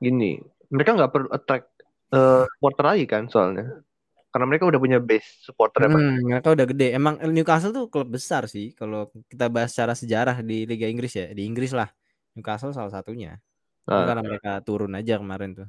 Gini, 0.00 0.40
mereka 0.72 0.96
nggak 0.96 1.12
perlu 1.12 1.28
attract 1.30 1.68
eh, 2.10 2.44
supporter 2.56 2.84
lagi 2.84 3.04
kan 3.06 3.28
soalnya. 3.28 3.84
Karena 4.30 4.46
mereka 4.46 4.64
udah 4.70 4.78
punya 4.78 4.98
base 5.02 5.42
supporter 5.42 5.84
yang 5.84 5.92
Hmm, 5.94 6.16
mereka 6.22 6.54
udah 6.54 6.66
gede. 6.70 6.94
Emang 6.94 7.18
Newcastle 7.34 7.74
tuh 7.74 7.86
klub 7.90 8.08
besar 8.08 8.46
sih. 8.46 8.72
Kalau 8.78 9.10
kita 9.26 9.50
bahas 9.50 9.74
secara 9.74 9.92
sejarah 9.98 10.38
di 10.40 10.64
Liga 10.64 10.86
Inggris 10.86 11.12
ya, 11.18 11.28
di 11.34 11.42
Inggris 11.44 11.74
lah. 11.74 11.90
Newcastle 12.38 12.70
salah 12.70 12.94
satunya. 12.94 13.42
Nah, 13.90 14.06
karena 14.06 14.22
mereka 14.22 14.62
turun 14.62 14.94
aja 14.94 15.18
kemarin 15.18 15.50
tuh. 15.56 15.68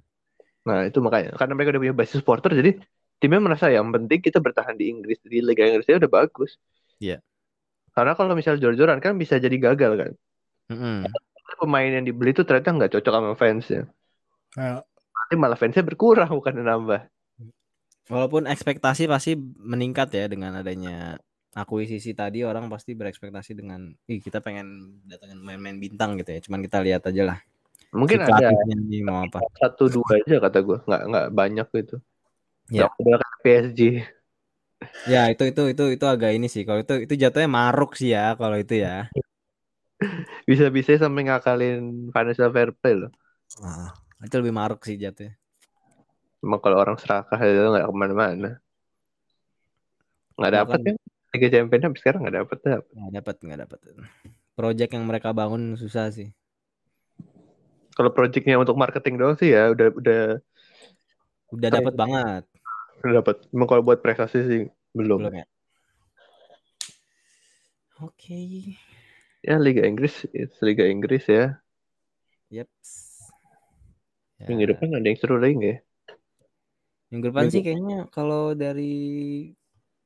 nah, 0.62 0.86
itu 0.86 1.02
makanya 1.02 1.34
karena 1.41 1.58
mereka 1.58 1.74
udah 1.74 1.82
punya 1.82 1.96
base 1.98 2.13
supporter 2.22 2.54
jadi 2.54 2.78
timnya 3.17 3.41
merasa 3.41 3.74
yang 3.74 3.89
penting 3.89 4.22
kita 4.22 4.38
bertahan 4.38 4.78
di 4.78 4.94
Inggris 4.94 5.17
di 5.26 5.41
Liga 5.41 5.65
Inggrisnya 5.65 5.98
udah 6.06 6.12
bagus. 6.22 6.62
Iya. 7.02 7.17
Karena 7.98 8.13
kalau 8.13 8.38
misal 8.38 8.62
jor-joran 8.62 9.02
kan 9.02 9.17
bisa 9.17 9.41
jadi 9.41 9.58
gagal 9.58 9.91
kan. 9.98 10.12
Mm-mm. 10.70 11.10
Pemain 11.58 11.91
yang 11.98 12.06
dibeli 12.06 12.30
itu 12.34 12.46
ternyata 12.46 12.78
nggak 12.78 12.91
cocok 12.94 13.13
sama 13.13 13.34
fansnya. 13.34 13.89
Nah, 14.58 14.84
Nanti 15.22 15.36
malah 15.38 15.56
fansnya 15.56 15.86
berkurang 15.86 16.28
bukan 16.28 16.60
nambah. 16.60 17.02
Walaupun 18.12 18.50
ekspektasi 18.50 19.08
pasti 19.08 19.40
meningkat 19.40 20.12
ya 20.12 20.28
dengan 20.28 20.60
adanya 20.60 21.16
akuisisi 21.56 22.12
tadi 22.12 22.44
orang 22.44 22.68
pasti 22.68 22.92
berekspektasi 22.96 23.56
dengan 23.56 23.96
ih 24.12 24.20
kita 24.20 24.44
pengen 24.44 25.00
datangin 25.08 25.40
main-main 25.40 25.80
bintang 25.80 26.20
gitu 26.20 26.36
ya. 26.36 26.40
Cuman 26.44 26.60
kita 26.68 26.84
lihat 26.84 27.08
aja 27.08 27.24
lah. 27.24 27.38
Mungkin 27.96 28.24
si 28.24 28.28
ada 28.28 28.52
nih 28.68 29.04
mau 29.04 29.24
apa. 29.24 29.40
satu 29.56 29.88
dua 29.88 30.20
aja 30.20 30.44
kata 30.44 30.60
gue, 30.64 30.78
nggak 30.84 31.02
nggak 31.08 31.28
banyak 31.32 31.68
gitu. 31.80 31.96
Ya. 32.72 32.88
Kayak 33.00 33.24
PSG. 33.44 33.82
Ya 35.08 35.32
itu 35.32 35.44
itu 35.48 35.64
itu 35.72 35.84
itu 35.96 36.06
agak 36.08 36.36
ini 36.36 36.52
sih. 36.52 36.68
Kalau 36.68 36.84
itu 36.84 37.08
itu 37.08 37.14
jatuhnya 37.16 37.48
maruk 37.48 37.96
sih 37.96 38.12
ya 38.12 38.36
kalau 38.36 38.60
itu 38.60 38.84
ya. 38.84 39.08
Bisa-bisa 40.50 41.00
sampai 41.00 41.24
ngakalin 41.28 42.12
financial 42.12 42.52
fair 42.52 42.76
play 42.76 42.96
loh. 43.00 43.12
Wah, 43.60 43.92
itu 44.28 44.36
lebih 44.38 44.54
maruk 44.54 44.82
sih 44.86 44.98
jatuhnya. 44.98 45.34
Emang 46.42 46.62
kalau 46.62 46.78
orang 46.82 46.98
serakah 46.98 47.38
itu 47.42 47.62
nggak 47.62 47.86
ke 47.86 47.94
mana-mana. 47.94 48.52
Nggak 50.38 50.54
dapat 50.58 50.80
kan? 50.82 50.96
Liga 51.32 51.48
Champions 51.48 51.84
sampai 51.86 52.00
sekarang 52.02 52.20
nggak 52.28 52.38
dapat 52.44 52.58
dapet. 52.66 52.94
Nggak 52.98 53.14
dapat 53.22 53.36
nggak 53.42 53.60
dapat. 53.68 53.80
Project 54.58 54.92
yang 54.92 55.06
mereka 55.06 55.30
bangun 55.32 55.78
susah 55.78 56.10
sih. 56.10 56.30
Kalau 57.94 58.10
projectnya 58.10 58.58
untuk 58.58 58.80
marketing 58.80 59.20
doang 59.20 59.38
sih 59.38 59.52
ya 59.54 59.70
udah 59.70 59.88
udah 59.94 60.24
Udah 61.52 61.68
dapat 61.68 61.94
banget 61.94 62.44
udah 63.02 63.14
dapat. 63.22 63.36
Emang 63.50 63.68
kalau 63.68 63.82
buat 63.82 64.00
prestasi 64.00 64.40
sih 64.46 64.62
belum. 64.94 65.26
belum 65.26 65.36
ya. 65.42 65.46
Oke. 68.02 68.42
Ya 69.42 69.58
Liga 69.58 69.86
Inggris, 69.86 70.26
Liga 70.62 70.86
Inggris 70.86 71.26
ya. 71.26 71.58
Yep. 72.54 72.70
Ya. 74.42 74.46
Minggu 74.50 74.66
depan 74.74 74.88
ada 74.98 75.06
yang 75.06 75.20
seru 75.22 75.38
lagi 75.38 75.54
nggak 75.54 75.70
ya? 75.70 75.80
Minggu 77.12 77.26
depan 77.30 77.42
Minggu- 77.46 77.54
sih 77.54 77.62
kayaknya 77.62 77.98
kalau 78.10 78.58
dari 78.58 78.94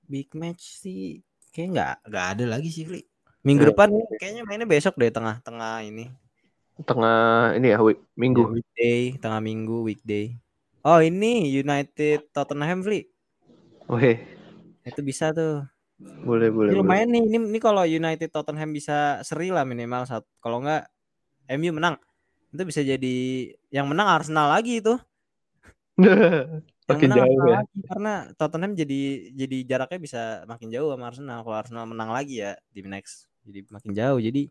big 0.05 0.27
match 0.35 0.63
sih 0.83 1.21
kayak 1.55 1.67
nggak 1.71 1.93
nggak 2.11 2.25
ada 2.35 2.45
lagi 2.51 2.69
sih, 2.69 2.83
Fli. 2.83 3.01
Minggu 3.45 3.63
Ya. 3.63 3.69
depan 3.71 3.89
kayaknya 4.19 4.41
mainnya 4.43 4.67
besok 4.67 4.97
deh 4.99 5.07
tengah-tengah 5.13 5.85
ini. 5.85 6.11
Tengah 6.83 7.55
ini 7.55 7.71
ya 7.71 7.79
week, 7.79 8.03
Ya, 8.03 8.07
minggu. 8.19 8.41
weekday, 8.51 9.15
tengah 9.15 9.39
minggu, 9.39 9.85
weekday. 9.87 10.35
Oh, 10.83 10.99
ini 10.99 11.47
United 11.55 12.29
Tottenham, 12.35 12.83
Fli. 12.83 13.07
Oke, 13.87 14.19
Itu 14.83 15.01
bisa 15.01 15.31
tuh. 15.31 15.63
boleh 15.97 16.51
boleh. 16.51 16.73
Ini 16.73 16.77
boleh. 16.77 16.83
lumayan 16.83 17.07
nih. 17.09 17.23
Ini, 17.31 17.37
ini 17.47 17.59
kalau 17.63 17.87
United 17.87 18.27
Tottenham 18.27 18.75
bisa 18.75 19.23
seri 19.23 19.47
lah 19.49 19.63
minimal 19.63 20.03
satu. 20.03 20.27
Kalau 20.43 20.59
nggak 20.59 20.83
MU 21.55 21.71
menang. 21.71 21.95
Itu 22.55 22.63
bisa 22.63 22.79
jadi 22.79 23.15
yang 23.69 23.91
menang 23.91 24.07
Arsenal 24.07 24.47
lagi 24.47 24.79
itu. 24.79 24.95
Makin 26.85 27.09
jauh 27.11 27.25
Arsenal 27.27 27.49
ya. 27.49 27.57
lagi 27.59 27.79
karena 27.83 28.13
Tottenham 28.39 28.71
jadi 28.77 29.01
jadi 29.33 29.57
jaraknya 29.65 29.99
bisa 29.99 30.21
makin 30.45 30.69
jauh 30.69 30.93
sama 30.93 31.09
Arsenal. 31.09 31.41
Kalau 31.41 31.57
Arsenal 31.57 31.85
menang 31.89 32.13
lagi 32.13 32.45
ya 32.45 32.53
di 32.69 32.85
next 32.85 33.25
jadi 33.41 33.65
makin 33.73 33.91
jauh. 33.91 34.21
Jadi 34.21 34.47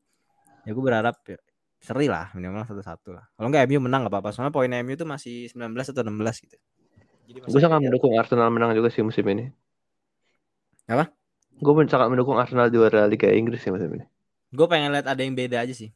ya 0.66 0.70
gue 0.74 0.84
berharap 0.84 1.14
ya, 1.30 1.38
seri 1.78 2.10
lah 2.10 2.34
minimal 2.34 2.66
satu-satu 2.66 3.14
lah. 3.14 3.24
Kalau 3.38 3.48
nggak 3.54 3.70
MU 3.70 3.86
menang 3.86 4.02
nggak 4.02 4.14
apa-apa. 4.18 4.34
Soalnya 4.34 4.50
poin 4.50 4.66
MU 4.66 4.98
itu 4.98 5.06
masih 5.06 5.46
19 5.46 5.78
atau 5.78 6.02
16 6.02 6.44
gitu. 6.44 6.56
Jadi 7.24 7.38
Gue 7.38 7.60
sangat 7.62 7.80
mendukung 7.80 8.18
Arsenal 8.18 8.50
menang 8.50 8.74
juga 8.74 8.90
sih 8.90 9.06
musim 9.06 9.22
ini. 9.30 9.54
Apa? 10.90 11.14
Gue 11.62 11.72
sangat 11.86 12.10
mendukung 12.10 12.34
Arsenal 12.34 12.66
juara 12.66 13.06
Liga 13.06 13.30
Inggris 13.30 13.62
sih 13.62 13.70
musim 13.70 13.94
ini. 13.94 14.04
Gue 14.50 14.66
pengen 14.66 14.90
lihat 14.90 15.06
ada 15.06 15.22
yang 15.22 15.38
beda 15.38 15.62
aja 15.62 15.70
sih. 15.70 15.94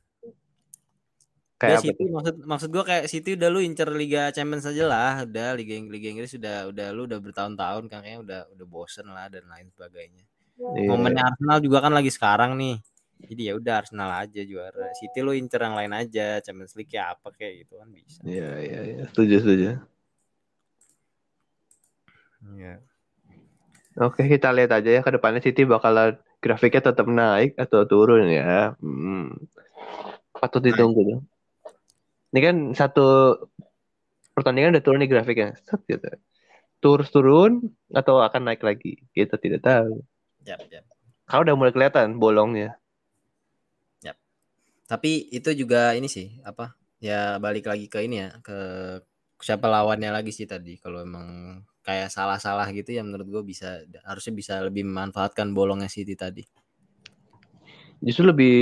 Kayak 1.59 1.83
City 1.83 2.07
maksud 2.07 2.37
maksud 2.47 2.69
gua 2.71 2.85
kayak 2.87 3.11
City 3.11 3.35
udah 3.35 3.49
lu 3.51 3.59
incer 3.59 3.91
Liga 3.91 4.31
Champions 4.31 4.63
aja 4.63 4.85
lah, 4.87 5.13
udah 5.27 5.59
Liga 5.59 5.75
Liga 5.91 6.09
Inggris 6.15 6.39
udah 6.39 6.71
udah 6.71 6.87
lu 6.95 7.11
udah 7.11 7.19
bertahun-tahun 7.19 7.91
kan 7.91 7.99
kayaknya 7.99 8.21
udah 8.23 8.41
udah 8.55 8.67
bosen 8.71 9.11
lah 9.11 9.27
dan 9.27 9.43
lain 9.51 9.67
sebagainya. 9.75 10.23
Iya. 10.55 10.87
Momennya 10.87 11.23
Arsenal 11.35 11.59
juga 11.59 11.79
kan 11.83 11.91
lagi 11.91 12.11
sekarang 12.15 12.55
nih. 12.55 12.79
Jadi 13.19 13.43
ya 13.51 13.53
udah 13.59 13.75
Arsenal 13.83 14.11
aja 14.15 14.41
juara. 14.47 14.95
City 14.95 15.19
lu 15.19 15.35
incer 15.35 15.59
yang 15.59 15.75
lain 15.75 15.91
aja, 15.91 16.39
Champions 16.39 16.79
League 16.79 16.95
ya 16.95 17.11
apa 17.19 17.35
kayak 17.35 17.67
gitu 17.67 17.75
kan 17.83 17.91
bisa. 17.91 18.23
Iya, 18.23 18.51
iya, 18.63 18.81
iya. 18.95 19.03
Setuju, 19.11 19.35
setuju. 19.43 19.67
Iya. 22.55 22.75
Oke, 23.99 24.31
kita 24.31 24.55
lihat 24.55 24.71
aja 24.71 24.91
ya 24.95 25.03
ke 25.03 25.11
depannya 25.11 25.43
City 25.43 25.67
bakalan 25.67 26.15
grafiknya 26.39 26.95
tetap 26.95 27.11
naik 27.11 27.59
atau 27.59 27.83
turun 27.83 28.31
ya. 28.31 28.79
Hmm. 28.79 29.35
Patut 30.39 30.63
ditunggu 30.63 31.03
tuh. 31.03 31.21
Ini 32.35 32.41
kan 32.45 32.57
satu 32.77 33.37
pertandingan 34.37 34.77
udah 34.77 34.85
turun 34.85 35.01
nih 35.01 35.11
grafiknya. 35.11 35.57
Set 35.65 35.81
gitu. 35.89 36.09
Terus 36.79 37.09
turun 37.11 37.73
atau 37.91 38.23
akan 38.23 38.53
naik 38.53 38.63
lagi? 38.63 39.03
Kita 39.11 39.41
tidak 39.41 39.67
tahu. 39.67 40.05
Yap, 40.47 40.63
yap. 40.71 40.85
Kalau 41.29 41.43
udah 41.45 41.57
mulai 41.59 41.73
kelihatan 41.75 42.17
bolongnya. 42.17 42.79
Tapi 44.89 45.29
itu 45.29 45.53
juga 45.53 45.93
ini 45.93 46.09
sih 46.09 46.41
apa? 46.41 46.73
Ya 46.99 47.37
balik 47.37 47.69
lagi 47.69 47.93
ke 47.93 48.01
ini 48.09 48.25
ya, 48.25 48.41
ke 48.41 48.57
siapa 49.37 49.69
lawannya 49.69 50.09
lagi 50.09 50.33
sih 50.33 50.49
tadi. 50.49 50.81
Kalau 50.81 51.05
emang 51.05 51.61
kayak 51.85 52.09
salah-salah 52.09 52.65
gitu 52.73 52.97
ya 52.97 53.05
menurut 53.05 53.29
gue 53.29 53.43
bisa 53.45 53.85
harusnya 54.09 54.33
bisa 54.33 54.65
lebih 54.65 54.89
memanfaatkan 54.89 55.53
bolongnya 55.53 55.93
City 55.93 56.17
tadi. 56.17 56.41
Justru 58.01 58.33
lebih 58.33 58.57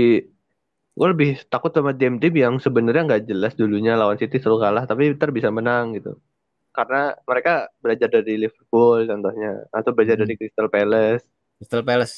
gue 0.97 1.07
lebih 1.07 1.31
takut 1.47 1.69
sama 1.71 1.93
tim-tim 1.93 2.33
yang 2.33 2.57
sebenarnya 2.57 3.05
nggak 3.05 3.23
jelas 3.25 3.53
dulunya 3.53 3.95
lawan 3.95 4.17
City 4.17 4.37
selalu 4.37 4.59
kalah 4.59 4.85
tapi 4.85 5.13
ntar 5.13 5.29
bisa 5.29 5.49
menang 5.49 5.93
gitu 5.93 6.17
karena 6.73 7.17
mereka 7.23 7.53
belajar 7.79 8.09
dari 8.11 8.37
Liverpool 8.39 9.05
contohnya 9.05 9.65
atau 9.71 9.91
belajar 9.93 10.17
Hmm. 10.17 10.25
dari 10.25 10.35
Crystal 10.37 10.69
Palace 10.69 11.25
Crystal 11.57 11.81
Palace. 11.83 12.17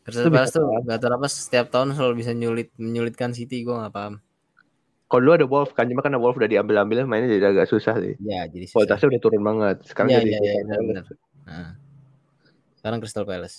Crystal 0.00 0.22
Itu 0.22 0.32
Palace 0.32 0.52
tuh 0.52 0.64
kalah. 0.64 0.82
gak 0.86 0.98
tahu 0.98 1.12
apa 1.14 1.28
setiap 1.28 1.66
tahun 1.68 1.88
selalu 1.92 2.14
bisa 2.16 2.32
nyulit 2.32 2.68
menyulitkan 2.74 3.30
City 3.30 3.60
gue 3.60 3.72
nggak 3.72 3.88
paham. 3.90 4.14
kalau 5.06 5.20
dulu 5.20 5.32
ada 5.34 5.44
Wolf 5.44 5.70
kan 5.72 5.84
cuma 5.84 6.00
karena 6.00 6.16
Wolf 6.16 6.36
udah 6.36 6.46
diambil 6.46 6.76
ambil 6.78 7.04
mainnya 7.04 7.28
jadi 7.30 7.52
agak 7.52 7.68
susah 7.68 7.98
sih 7.98 8.16
Ya 8.18 8.44
jadi 8.44 8.64
susah. 8.64 8.74
kualitasnya 8.76 9.06
udah 9.08 9.20
turun 9.20 9.42
banget 9.42 9.76
sekarang 9.84 10.08
Iya 10.08 10.18
jadi 10.18 10.30
iya 10.30 10.38
Crystal 10.38 10.60
benar 10.62 10.80
benar. 10.82 11.04
Nah. 11.42 11.70
Sekarang 12.74 12.98
Crystal 12.98 13.24
Palace. 13.24 13.56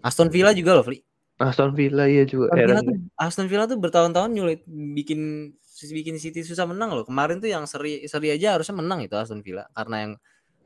Aston 0.00 0.28
Villa 0.28 0.52
juga 0.52 0.72
loh, 0.72 0.80
Fli. 0.82 1.02
Aston 1.36 1.76
Villa 1.76 2.08
iya 2.08 2.24
juga 2.24 2.48
Aston 2.48 2.64
Villa 2.64 2.80
tuh 2.80 2.96
Aston 3.16 3.46
Villa 3.48 3.64
tuh 3.68 3.78
bertahun-tahun 3.80 4.30
nyulit 4.32 4.64
bikin 4.66 5.52
bikin 5.92 6.16
City 6.16 6.40
susah 6.40 6.64
menang 6.64 6.96
loh. 6.96 7.04
Kemarin 7.04 7.36
tuh 7.36 7.52
yang 7.52 7.68
seri 7.68 8.08
seri 8.08 8.32
aja 8.32 8.56
harusnya 8.56 8.80
menang 8.80 9.04
itu 9.04 9.12
Aston 9.12 9.44
Villa 9.44 9.68
karena 9.76 9.96
yang 10.08 10.12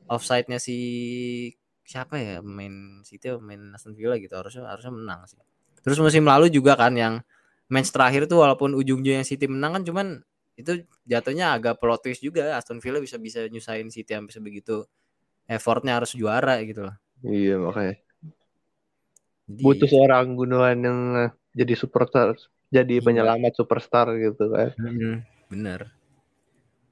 offside-nya 0.07 0.63
si 0.63 0.79
siapa 1.83 2.23
ya 2.23 2.39
main 2.39 3.03
City 3.03 3.35
main 3.43 3.75
Aston 3.75 3.99
Villa 3.99 4.15
gitu 4.23 4.39
harusnya 4.39 4.71
harusnya 4.71 4.95
menang 4.95 5.27
sih. 5.27 5.43
Terus 5.83 5.99
musim 5.99 6.23
lalu 6.23 6.47
juga 6.55 6.79
kan 6.79 6.95
yang 6.95 7.19
match 7.67 7.91
terakhir 7.91 8.31
tuh 8.31 8.47
walaupun 8.47 8.79
ujung-ujungnya 8.79 9.27
City 9.27 9.51
menang 9.51 9.81
kan 9.81 9.83
cuman 9.83 10.07
itu 10.55 10.85
jatuhnya 11.09 11.57
agak 11.57 11.81
plot 11.83 12.07
twist 12.07 12.23
juga 12.23 12.55
Aston 12.55 12.79
Villa 12.79 13.03
bisa 13.03 13.19
bisa 13.19 13.43
nyusahin 13.51 13.91
City 13.91 14.15
sampai 14.15 14.31
sebegitu 14.31 14.87
effortnya 15.51 15.99
harus 15.99 16.15
juara 16.15 16.63
gitu 16.63 16.87
loh. 16.87 16.95
iya 17.27 17.59
makanya 17.59 17.99
Jadi, 19.51 19.63
butuh 19.67 19.89
seorang 19.91 20.27
Gundogan 20.39 20.79
yang 20.81 20.99
eh, 21.27 21.31
jadi 21.57 21.75
superstar 21.75 22.39
jadi 22.71 22.95
Iya. 22.99 23.05
penyelamat 23.05 23.53
superstar 23.59 24.07
gitu 24.15 24.45
kan 24.55 24.71
Mm-mm, 24.79 25.15
bener. 25.51 25.81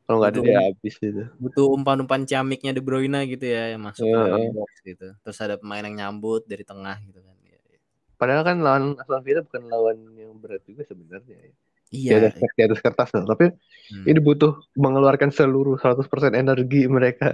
kalau 0.08 0.18
nggak 0.24 0.32
ada 0.34 0.40
dia 0.42 0.58
habis 0.64 0.94
gitu 0.98 1.22
butuh 1.38 1.66
umpan-umpan 1.70 2.26
ciamiknya 2.26 2.74
De 2.74 2.82
Bruyne 2.82 3.20
gitu 3.30 3.46
ya 3.46 3.76
yang 3.76 3.82
masuk 3.86 4.02
ke 4.02 4.18
Iya. 4.18 4.50
box 4.56 4.70
gitu. 4.82 5.06
Terus 5.22 5.38
ada 5.38 5.54
pemain 5.60 5.84
yang 5.86 5.96
nyambut 6.00 6.42
dari 6.50 6.64
tengah 6.66 6.98
gitu 7.06 7.20
kan. 7.22 7.36
Iya, 7.46 7.58
iya. 7.70 7.78
padahal 8.18 8.42
kan 8.42 8.56
lawan 8.58 8.84
Aston 8.98 9.22
Villa 9.22 9.40
bukan 9.46 9.62
lawan 9.70 9.98
yang 10.18 10.32
berat 10.42 10.62
juga 10.66 10.82
sebenarnya 10.82 11.36
ya. 11.38 11.52
di 11.88 11.96
Iya, 12.04 12.16
atas, 12.20 12.32
di 12.58 12.62
atas 12.66 12.80
kertas 12.84 13.08
loh. 13.16 13.24
tapi 13.32 13.46
hmm, 13.94 14.04
ini 14.10 14.18
butuh 14.20 14.52
mengeluarkan 14.76 15.30
seluruh 15.32 15.78
100% 15.80 16.34
energi 16.36 16.84
mereka 16.90 17.30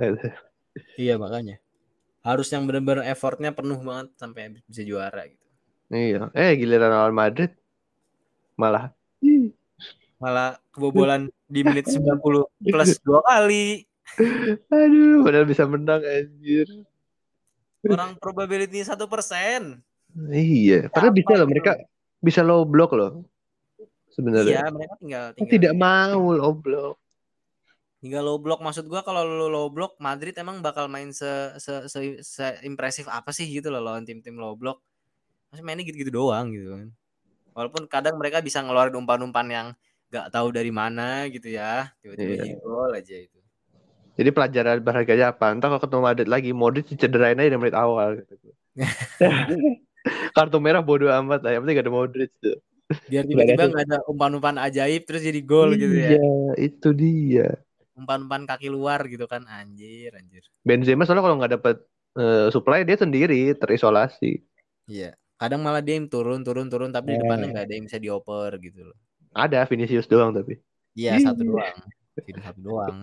iya 1.00 1.14
makanya. 1.18 1.58
Harus 2.24 2.48
yang 2.48 2.64
benar-benar 2.64 3.04
effortnya 3.04 3.52
penuh 3.52 3.76
banget 3.78 4.08
sampai 4.16 4.56
bisa 4.64 4.80
juara 4.80 5.28
gitu. 5.28 5.44
iya 5.92 6.32
eh 6.32 6.56
giliran 6.56 6.90
lawan 6.90 7.12
Madrid 7.12 7.52
malah 8.56 8.90
Malah 10.16 10.56
kebobolan 10.72 11.28
di 11.44 11.60
menit 11.60 11.84
90 11.84 12.48
plus 12.64 12.96
dua 13.04 13.20
kali. 13.20 13.84
aduh 14.72 15.20
padahal 15.20 15.44
bisa 15.44 15.68
menang 15.68 16.00
anjir 16.00 16.64
Orang 17.84 18.16
probability 18.16 18.80
satu 18.80 19.04
persen. 19.04 19.84
iya 20.32 20.88
padahal 20.88 21.12
Apa 21.12 21.18
bisa 21.20 21.32
loh 21.36 21.48
mereka 21.48 21.72
bisa 22.18 22.40
low 22.40 22.64
block 22.64 22.96
loh 22.96 23.20
Iya, 23.76 24.14
sebenarnya 24.16 24.60
mereka 24.70 24.94
tinggal 25.02 25.24
tinggal 25.34 25.50
tidak 25.50 25.72
mau 25.74 26.22
low 26.32 26.54
block 26.54 26.96
tinggal 28.04 28.20
low 28.20 28.36
block 28.36 28.60
maksud 28.60 28.84
gua 28.84 29.00
kalau 29.00 29.24
lu 29.24 29.48
low 29.48 29.72
block 29.72 29.96
Madrid 29.96 30.36
emang 30.36 30.60
bakal 30.60 30.92
main 30.92 31.08
se 31.08 31.56
se, 31.56 31.88
se, 31.88 32.20
se- 32.20 32.60
impresif 32.68 33.08
apa 33.08 33.32
sih 33.32 33.48
gitu 33.48 33.72
loh 33.72 33.80
lawan 33.80 34.04
tim-tim 34.04 34.36
low 34.36 34.52
block. 34.52 34.84
Masih 35.48 35.64
mainnya 35.64 35.88
gitu-gitu 35.88 36.12
doang 36.12 36.52
gitu 36.52 36.68
kan. 36.76 36.88
Walaupun 37.56 37.88
kadang 37.88 38.20
mereka 38.20 38.44
bisa 38.44 38.60
ngeluarin 38.60 38.92
umpan-umpan 38.98 39.46
yang 39.48 39.68
nggak 40.12 40.28
tahu 40.28 40.52
dari 40.52 40.68
mana 40.68 41.26
gitu 41.32 41.48
ya, 41.48 41.88
tiba-tiba 42.04 42.36
jadi 42.36 42.54
gol 42.60 42.92
aja 42.92 43.16
itu. 43.16 43.38
Jadi 44.14 44.30
pelajaran 44.30 44.78
berharganya 44.78 45.34
apa? 45.34 45.50
Entah 45.50 45.68
kalau 45.74 45.82
ketemu 45.82 46.02
Madrid 46.06 46.28
lagi, 46.30 46.50
Modric 46.54 46.86
cederain 46.94 47.34
aja 47.34 47.50
di 47.50 47.58
menit 47.58 47.74
awal. 47.74 48.22
Gitu. 48.22 48.50
Kartu 50.36 50.58
merah 50.62 50.82
bodo 50.86 51.10
amat 51.10 51.42
lah, 51.42 51.50
yang 51.56 51.66
penting 51.66 51.76
gak 51.82 51.86
ada 51.86 51.94
Modric 51.94 52.30
tuh. 52.38 52.58
Biar 53.10 53.26
tiba-tiba 53.26 53.62
nggak 53.74 53.84
ada 53.90 53.98
umpan-umpan 54.06 54.56
ajaib 54.70 55.02
terus 55.02 55.22
jadi 55.26 55.40
gol 55.42 55.74
gitu 55.74 55.94
ya. 55.98 56.14
Iya, 56.14 56.30
itu 56.62 56.88
dia. 56.94 57.48
Umpan-umpan 57.94 58.42
kaki 58.44 58.66
luar 58.68 59.06
gitu 59.06 59.24
kan 59.24 59.46
anjir 59.46 60.10
anjir. 60.14 60.42
Benzema 60.62 61.06
soalnya 61.06 61.22
kalau 61.22 61.36
nggak 61.38 61.52
dapet 61.54 61.76
eh, 62.14 62.48
supply 62.50 62.82
dia 62.82 62.98
sendiri 62.98 63.54
terisolasi. 63.54 64.42
Iya. 64.86 65.14
Kadang 65.34 65.62
malah 65.62 65.82
dia 65.82 65.98
yang 65.98 66.06
turun 66.06 66.42
turun 66.42 66.70
turun 66.70 66.90
tapi 66.90 67.14
di 67.14 67.18
Eh. 67.18 67.20
depannya 67.22 67.46
nggak 67.50 67.64
ada 67.66 67.74
yang 67.74 67.84
bisa 67.86 67.98
dioper 67.98 68.50
gitu 68.58 68.90
loh. 68.90 68.96
Ada 69.34 69.66
Vinicius 69.66 70.06
doang 70.06 70.30
tapi. 70.30 70.58
Iya 70.94 71.18
satu 71.18 71.42
doang. 71.42 71.76
Satu 72.14 72.60
doang. 72.62 72.94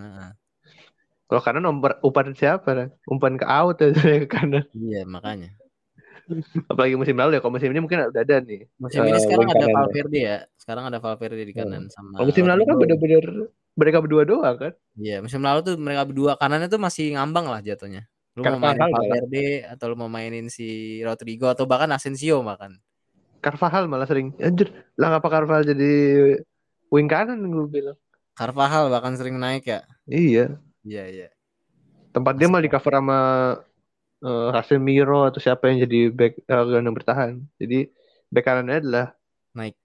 Kalau 1.28 1.42
kanan 1.44 1.64
umpan, 1.64 1.96
umpan 2.04 2.36
siapa? 2.36 2.92
Umpan 3.08 3.40
ke 3.40 3.48
out 3.48 3.80
aja 3.80 3.96
ke 3.96 4.28
kanan. 4.28 4.68
Iya 4.76 5.08
makanya. 5.08 5.56
Apalagi 6.72 6.96
musim 6.96 7.16
lalu 7.20 7.36
ya. 7.36 7.40
Kalau 7.44 7.56
musim 7.56 7.72
ini 7.72 7.80
mungkin 7.84 8.08
udah 8.08 8.24
ada 8.24 8.40
nih. 8.40 8.68
Musim 8.80 9.04
ini 9.04 9.16
Eh, 9.16 9.24
sekarang 9.24 9.48
ada. 9.48 9.68
Valverde 9.68 10.20
ya. 10.20 10.38
Sekarang 10.56 10.84
ada 10.88 11.00
Valverde 11.00 11.44
di 11.44 11.52
kanan 11.52 11.88
sama. 11.92 12.16
Kalau 12.20 12.28
musim 12.32 12.48
lalu 12.48 12.64
kan 12.64 12.76
bener-bener 12.80 13.26
mereka 13.76 14.04
berdua 14.04 14.24
doang 14.28 14.56
kan. 14.58 14.74
Iya, 15.00 15.24
musim 15.24 15.42
lalu 15.42 15.60
tuh 15.64 15.76
mereka 15.80 16.04
berdua 16.08 16.32
kanannya 16.36 16.68
tuh 16.68 16.82
masih 16.82 17.16
ngambang 17.16 17.48
lah 17.48 17.64
jatuhnya. 17.64 18.08
Lu 18.36 18.44
mau 18.44 18.60
Carvajal 18.60 18.64
mainin 18.64 18.80
malah. 18.80 19.00
Valverde 19.00 19.48
atau 19.68 19.86
lu 19.92 19.96
mau 19.96 20.10
mainin 20.12 20.48
si 20.48 21.00
Rodrigo 21.04 21.48
atau 21.52 21.68
bahkan 21.68 21.92
Asensio 21.92 22.40
makan. 22.44 22.80
Carvajal 23.44 23.88
malah 23.88 24.08
sering. 24.08 24.36
Anjir, 24.40 24.72
lah 24.96 25.18
ngapa 25.18 25.28
Carvajal 25.28 25.76
jadi 25.76 25.94
wing 26.92 27.08
kanan 27.08 27.40
gue 27.44 27.68
bilang. 27.68 27.98
Carvajal 28.36 28.88
bahkan 28.88 29.16
sering 29.20 29.36
naik 29.40 29.68
ya. 29.68 29.84
Iya. 30.08 30.60
Iya, 30.82 31.04
iya. 31.08 31.28
Tempat 32.12 32.36
dia 32.40 32.48
malah 32.52 32.64
di 32.64 32.72
cover 32.72 32.94
sama 33.00 33.20
uh, 34.24 34.48
Casemiro 34.52 35.28
atau 35.28 35.40
siapa 35.40 35.72
yang 35.72 35.88
jadi 35.88 36.00
back 36.12 36.34
uh, 36.48 36.64
gelandang 36.68 36.96
bertahan. 36.96 37.32
Jadi 37.60 37.88
back 38.32 38.46
kanannya 38.48 38.78
adalah 38.84 39.08
Naik 39.52 39.76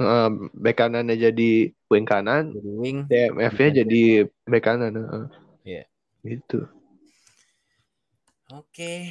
uh, 0.00 0.30
back 0.52 0.76
kanannya 0.76 1.16
jadi 1.16 1.72
wing 1.86 2.06
kanan, 2.06 2.50
dari 2.50 2.70
wing. 2.72 2.98
DMF-nya 3.06 3.82
jadi 3.84 4.02
back 4.46 4.64
kanan. 4.66 4.92
Iya. 5.62 5.86
Gitu. 6.26 6.66
Oke. 8.50 9.10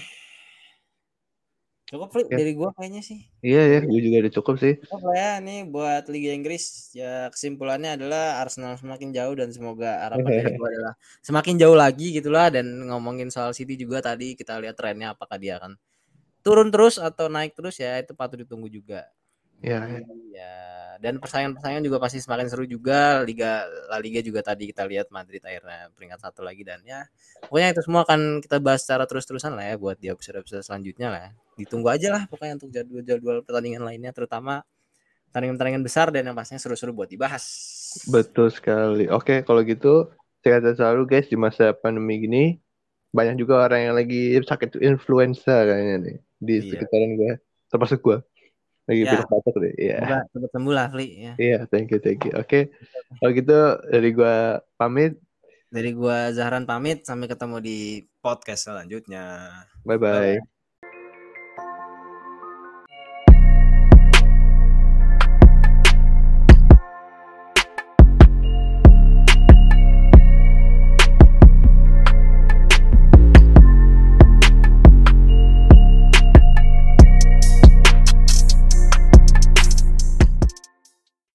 Cukup 1.85 2.09
Fli, 2.09 2.25
Ya. 2.33 2.41
dari 2.41 2.57
gua 2.57 2.73
kayaknya 2.73 3.05
sih. 3.05 3.29
Iya 3.45 3.77
ya, 3.77 3.79
gue 3.85 3.99
juga 4.01 4.25
udah 4.25 4.33
cukup 4.41 4.55
sih. 4.57 4.73
Cukup 4.81 5.05
lah 5.05 5.17
ya 5.21 5.31
nih 5.37 5.69
buat 5.69 6.03
Liga 6.09 6.33
Inggris. 6.33 6.89
Ya 6.97 7.29
kesimpulannya 7.29 7.93
adalah 7.93 8.41
Arsenal 8.41 8.73
semakin 8.81 9.13
jauh 9.13 9.37
dan 9.37 9.53
semoga 9.53 10.01
harapan 10.01 10.41
dari 10.41 10.57
gua 10.57 10.67
adalah 10.73 10.93
semakin 11.21 11.55
jauh 11.61 11.77
lagi 11.77 12.09
gitulah 12.09 12.49
dan 12.49 12.65
ngomongin 12.89 13.29
soal 13.29 13.53
City 13.53 13.77
juga 13.77 14.01
tadi 14.01 14.33
kita 14.33 14.57
lihat 14.57 14.73
trennya 14.73 15.13
apakah 15.13 15.37
dia 15.37 15.61
akan 15.61 15.77
turun 16.41 16.73
terus 16.73 16.97
atau 16.97 17.29
naik 17.29 17.53
terus 17.53 17.77
ya 17.77 18.01
itu 18.01 18.17
patut 18.17 18.41
ditunggu 18.41 18.65
juga. 18.65 19.05
Ya, 19.61 19.85
ya. 19.85 20.01
Ya, 20.33 20.53
dan 21.01 21.19
persaingan-persaingan 21.19 21.83
juga 21.83 21.97
pasti 21.99 22.19
semakin 22.23 22.47
seru 22.47 22.65
juga. 22.65 23.21
Liga 23.23 23.65
La 23.91 23.97
Liga 23.99 24.19
juga 24.23 24.41
tadi 24.45 24.69
kita 24.69 24.83
lihat 24.87 25.11
Madrid 25.11 25.43
akhirnya 25.43 25.91
peringkat 25.93 26.19
satu 26.19 26.41
lagi 26.41 26.61
dan 26.63 26.79
ya 26.83 27.05
pokoknya 27.45 27.75
itu 27.75 27.81
semua 27.83 28.01
akan 28.07 28.41
kita 28.43 28.57
bahas 28.63 28.83
secara 28.83 29.03
terus-terusan 29.05 29.53
lah 29.55 29.65
ya 29.69 29.75
buat 29.75 29.97
di 29.99 30.07
episode-episode 30.11 30.63
selanjutnya 30.63 31.07
lah. 31.11 31.21
ya. 31.27 31.31
Ditunggu 31.59 31.87
aja 31.91 32.07
lah 32.11 32.23
pokoknya 32.27 32.59
untuk 32.59 32.69
jadwal-jadwal 32.71 33.43
pertandingan 33.43 33.83
lainnya 33.83 34.11
terutama 34.15 34.63
pertandingan-pertandingan 35.35 35.83
besar 35.83 36.07
dan 36.15 36.31
yang 36.31 36.35
pastinya 36.35 36.63
seru-seru 36.63 36.95
buat 36.95 37.11
dibahas. 37.11 37.43
Betul 38.07 38.55
sekali. 38.55 39.11
Oke, 39.11 39.43
kalau 39.43 39.67
gitu 39.67 40.15
sehat 40.39 40.63
selalu 40.63 41.03
guys 41.09 41.27
di 41.27 41.35
masa 41.35 41.75
pandemi 41.75 42.23
gini. 42.23 42.43
Banyak 43.15 43.39
juga 43.39 43.63
orang 43.63 43.91
yang 43.91 43.95
lagi 43.95 44.35
sakit 44.43 44.79
influenza 44.83 45.63
kayaknya 45.63 45.95
nih 46.03 46.17
di 46.35 46.55
Iya. 46.59 46.71
sekitaran 46.75 47.11
gue, 47.15 47.33
termasuk 47.71 47.99
gue. 48.03 48.17
Lagi 48.85 49.01
Ya. 49.01 49.11
pilek 49.17 49.29
batuk 49.33 49.55
deh. 49.57 49.73
Iya. 49.81 49.97
Semoga 49.97 50.19
cepat 50.29 50.49
sembuh 50.53 50.73
lah, 50.73 50.87
Fli. 50.93 51.07
Ya. 51.17 51.33
Iya, 51.41 51.59
thank 51.69 51.89
you, 51.89 51.99
thank 51.99 52.21
you. 52.21 52.33
Oke, 52.37 52.69
kalau 53.17 53.31
gitu 53.33 53.57
dari 53.89 54.09
gue 54.13 54.35
pamit. 54.77 55.17
Dari 55.73 55.91
gua 55.91 56.31
Zahran 56.31 56.63
pamit, 56.63 57.03
sampai 57.03 57.27
ketemu 57.27 57.59
di 57.59 57.99
podcast 58.23 58.71
selanjutnya. 58.71 59.51
Bye 59.83 59.99
bye. 59.99 60.39
Bye. 60.39 60.54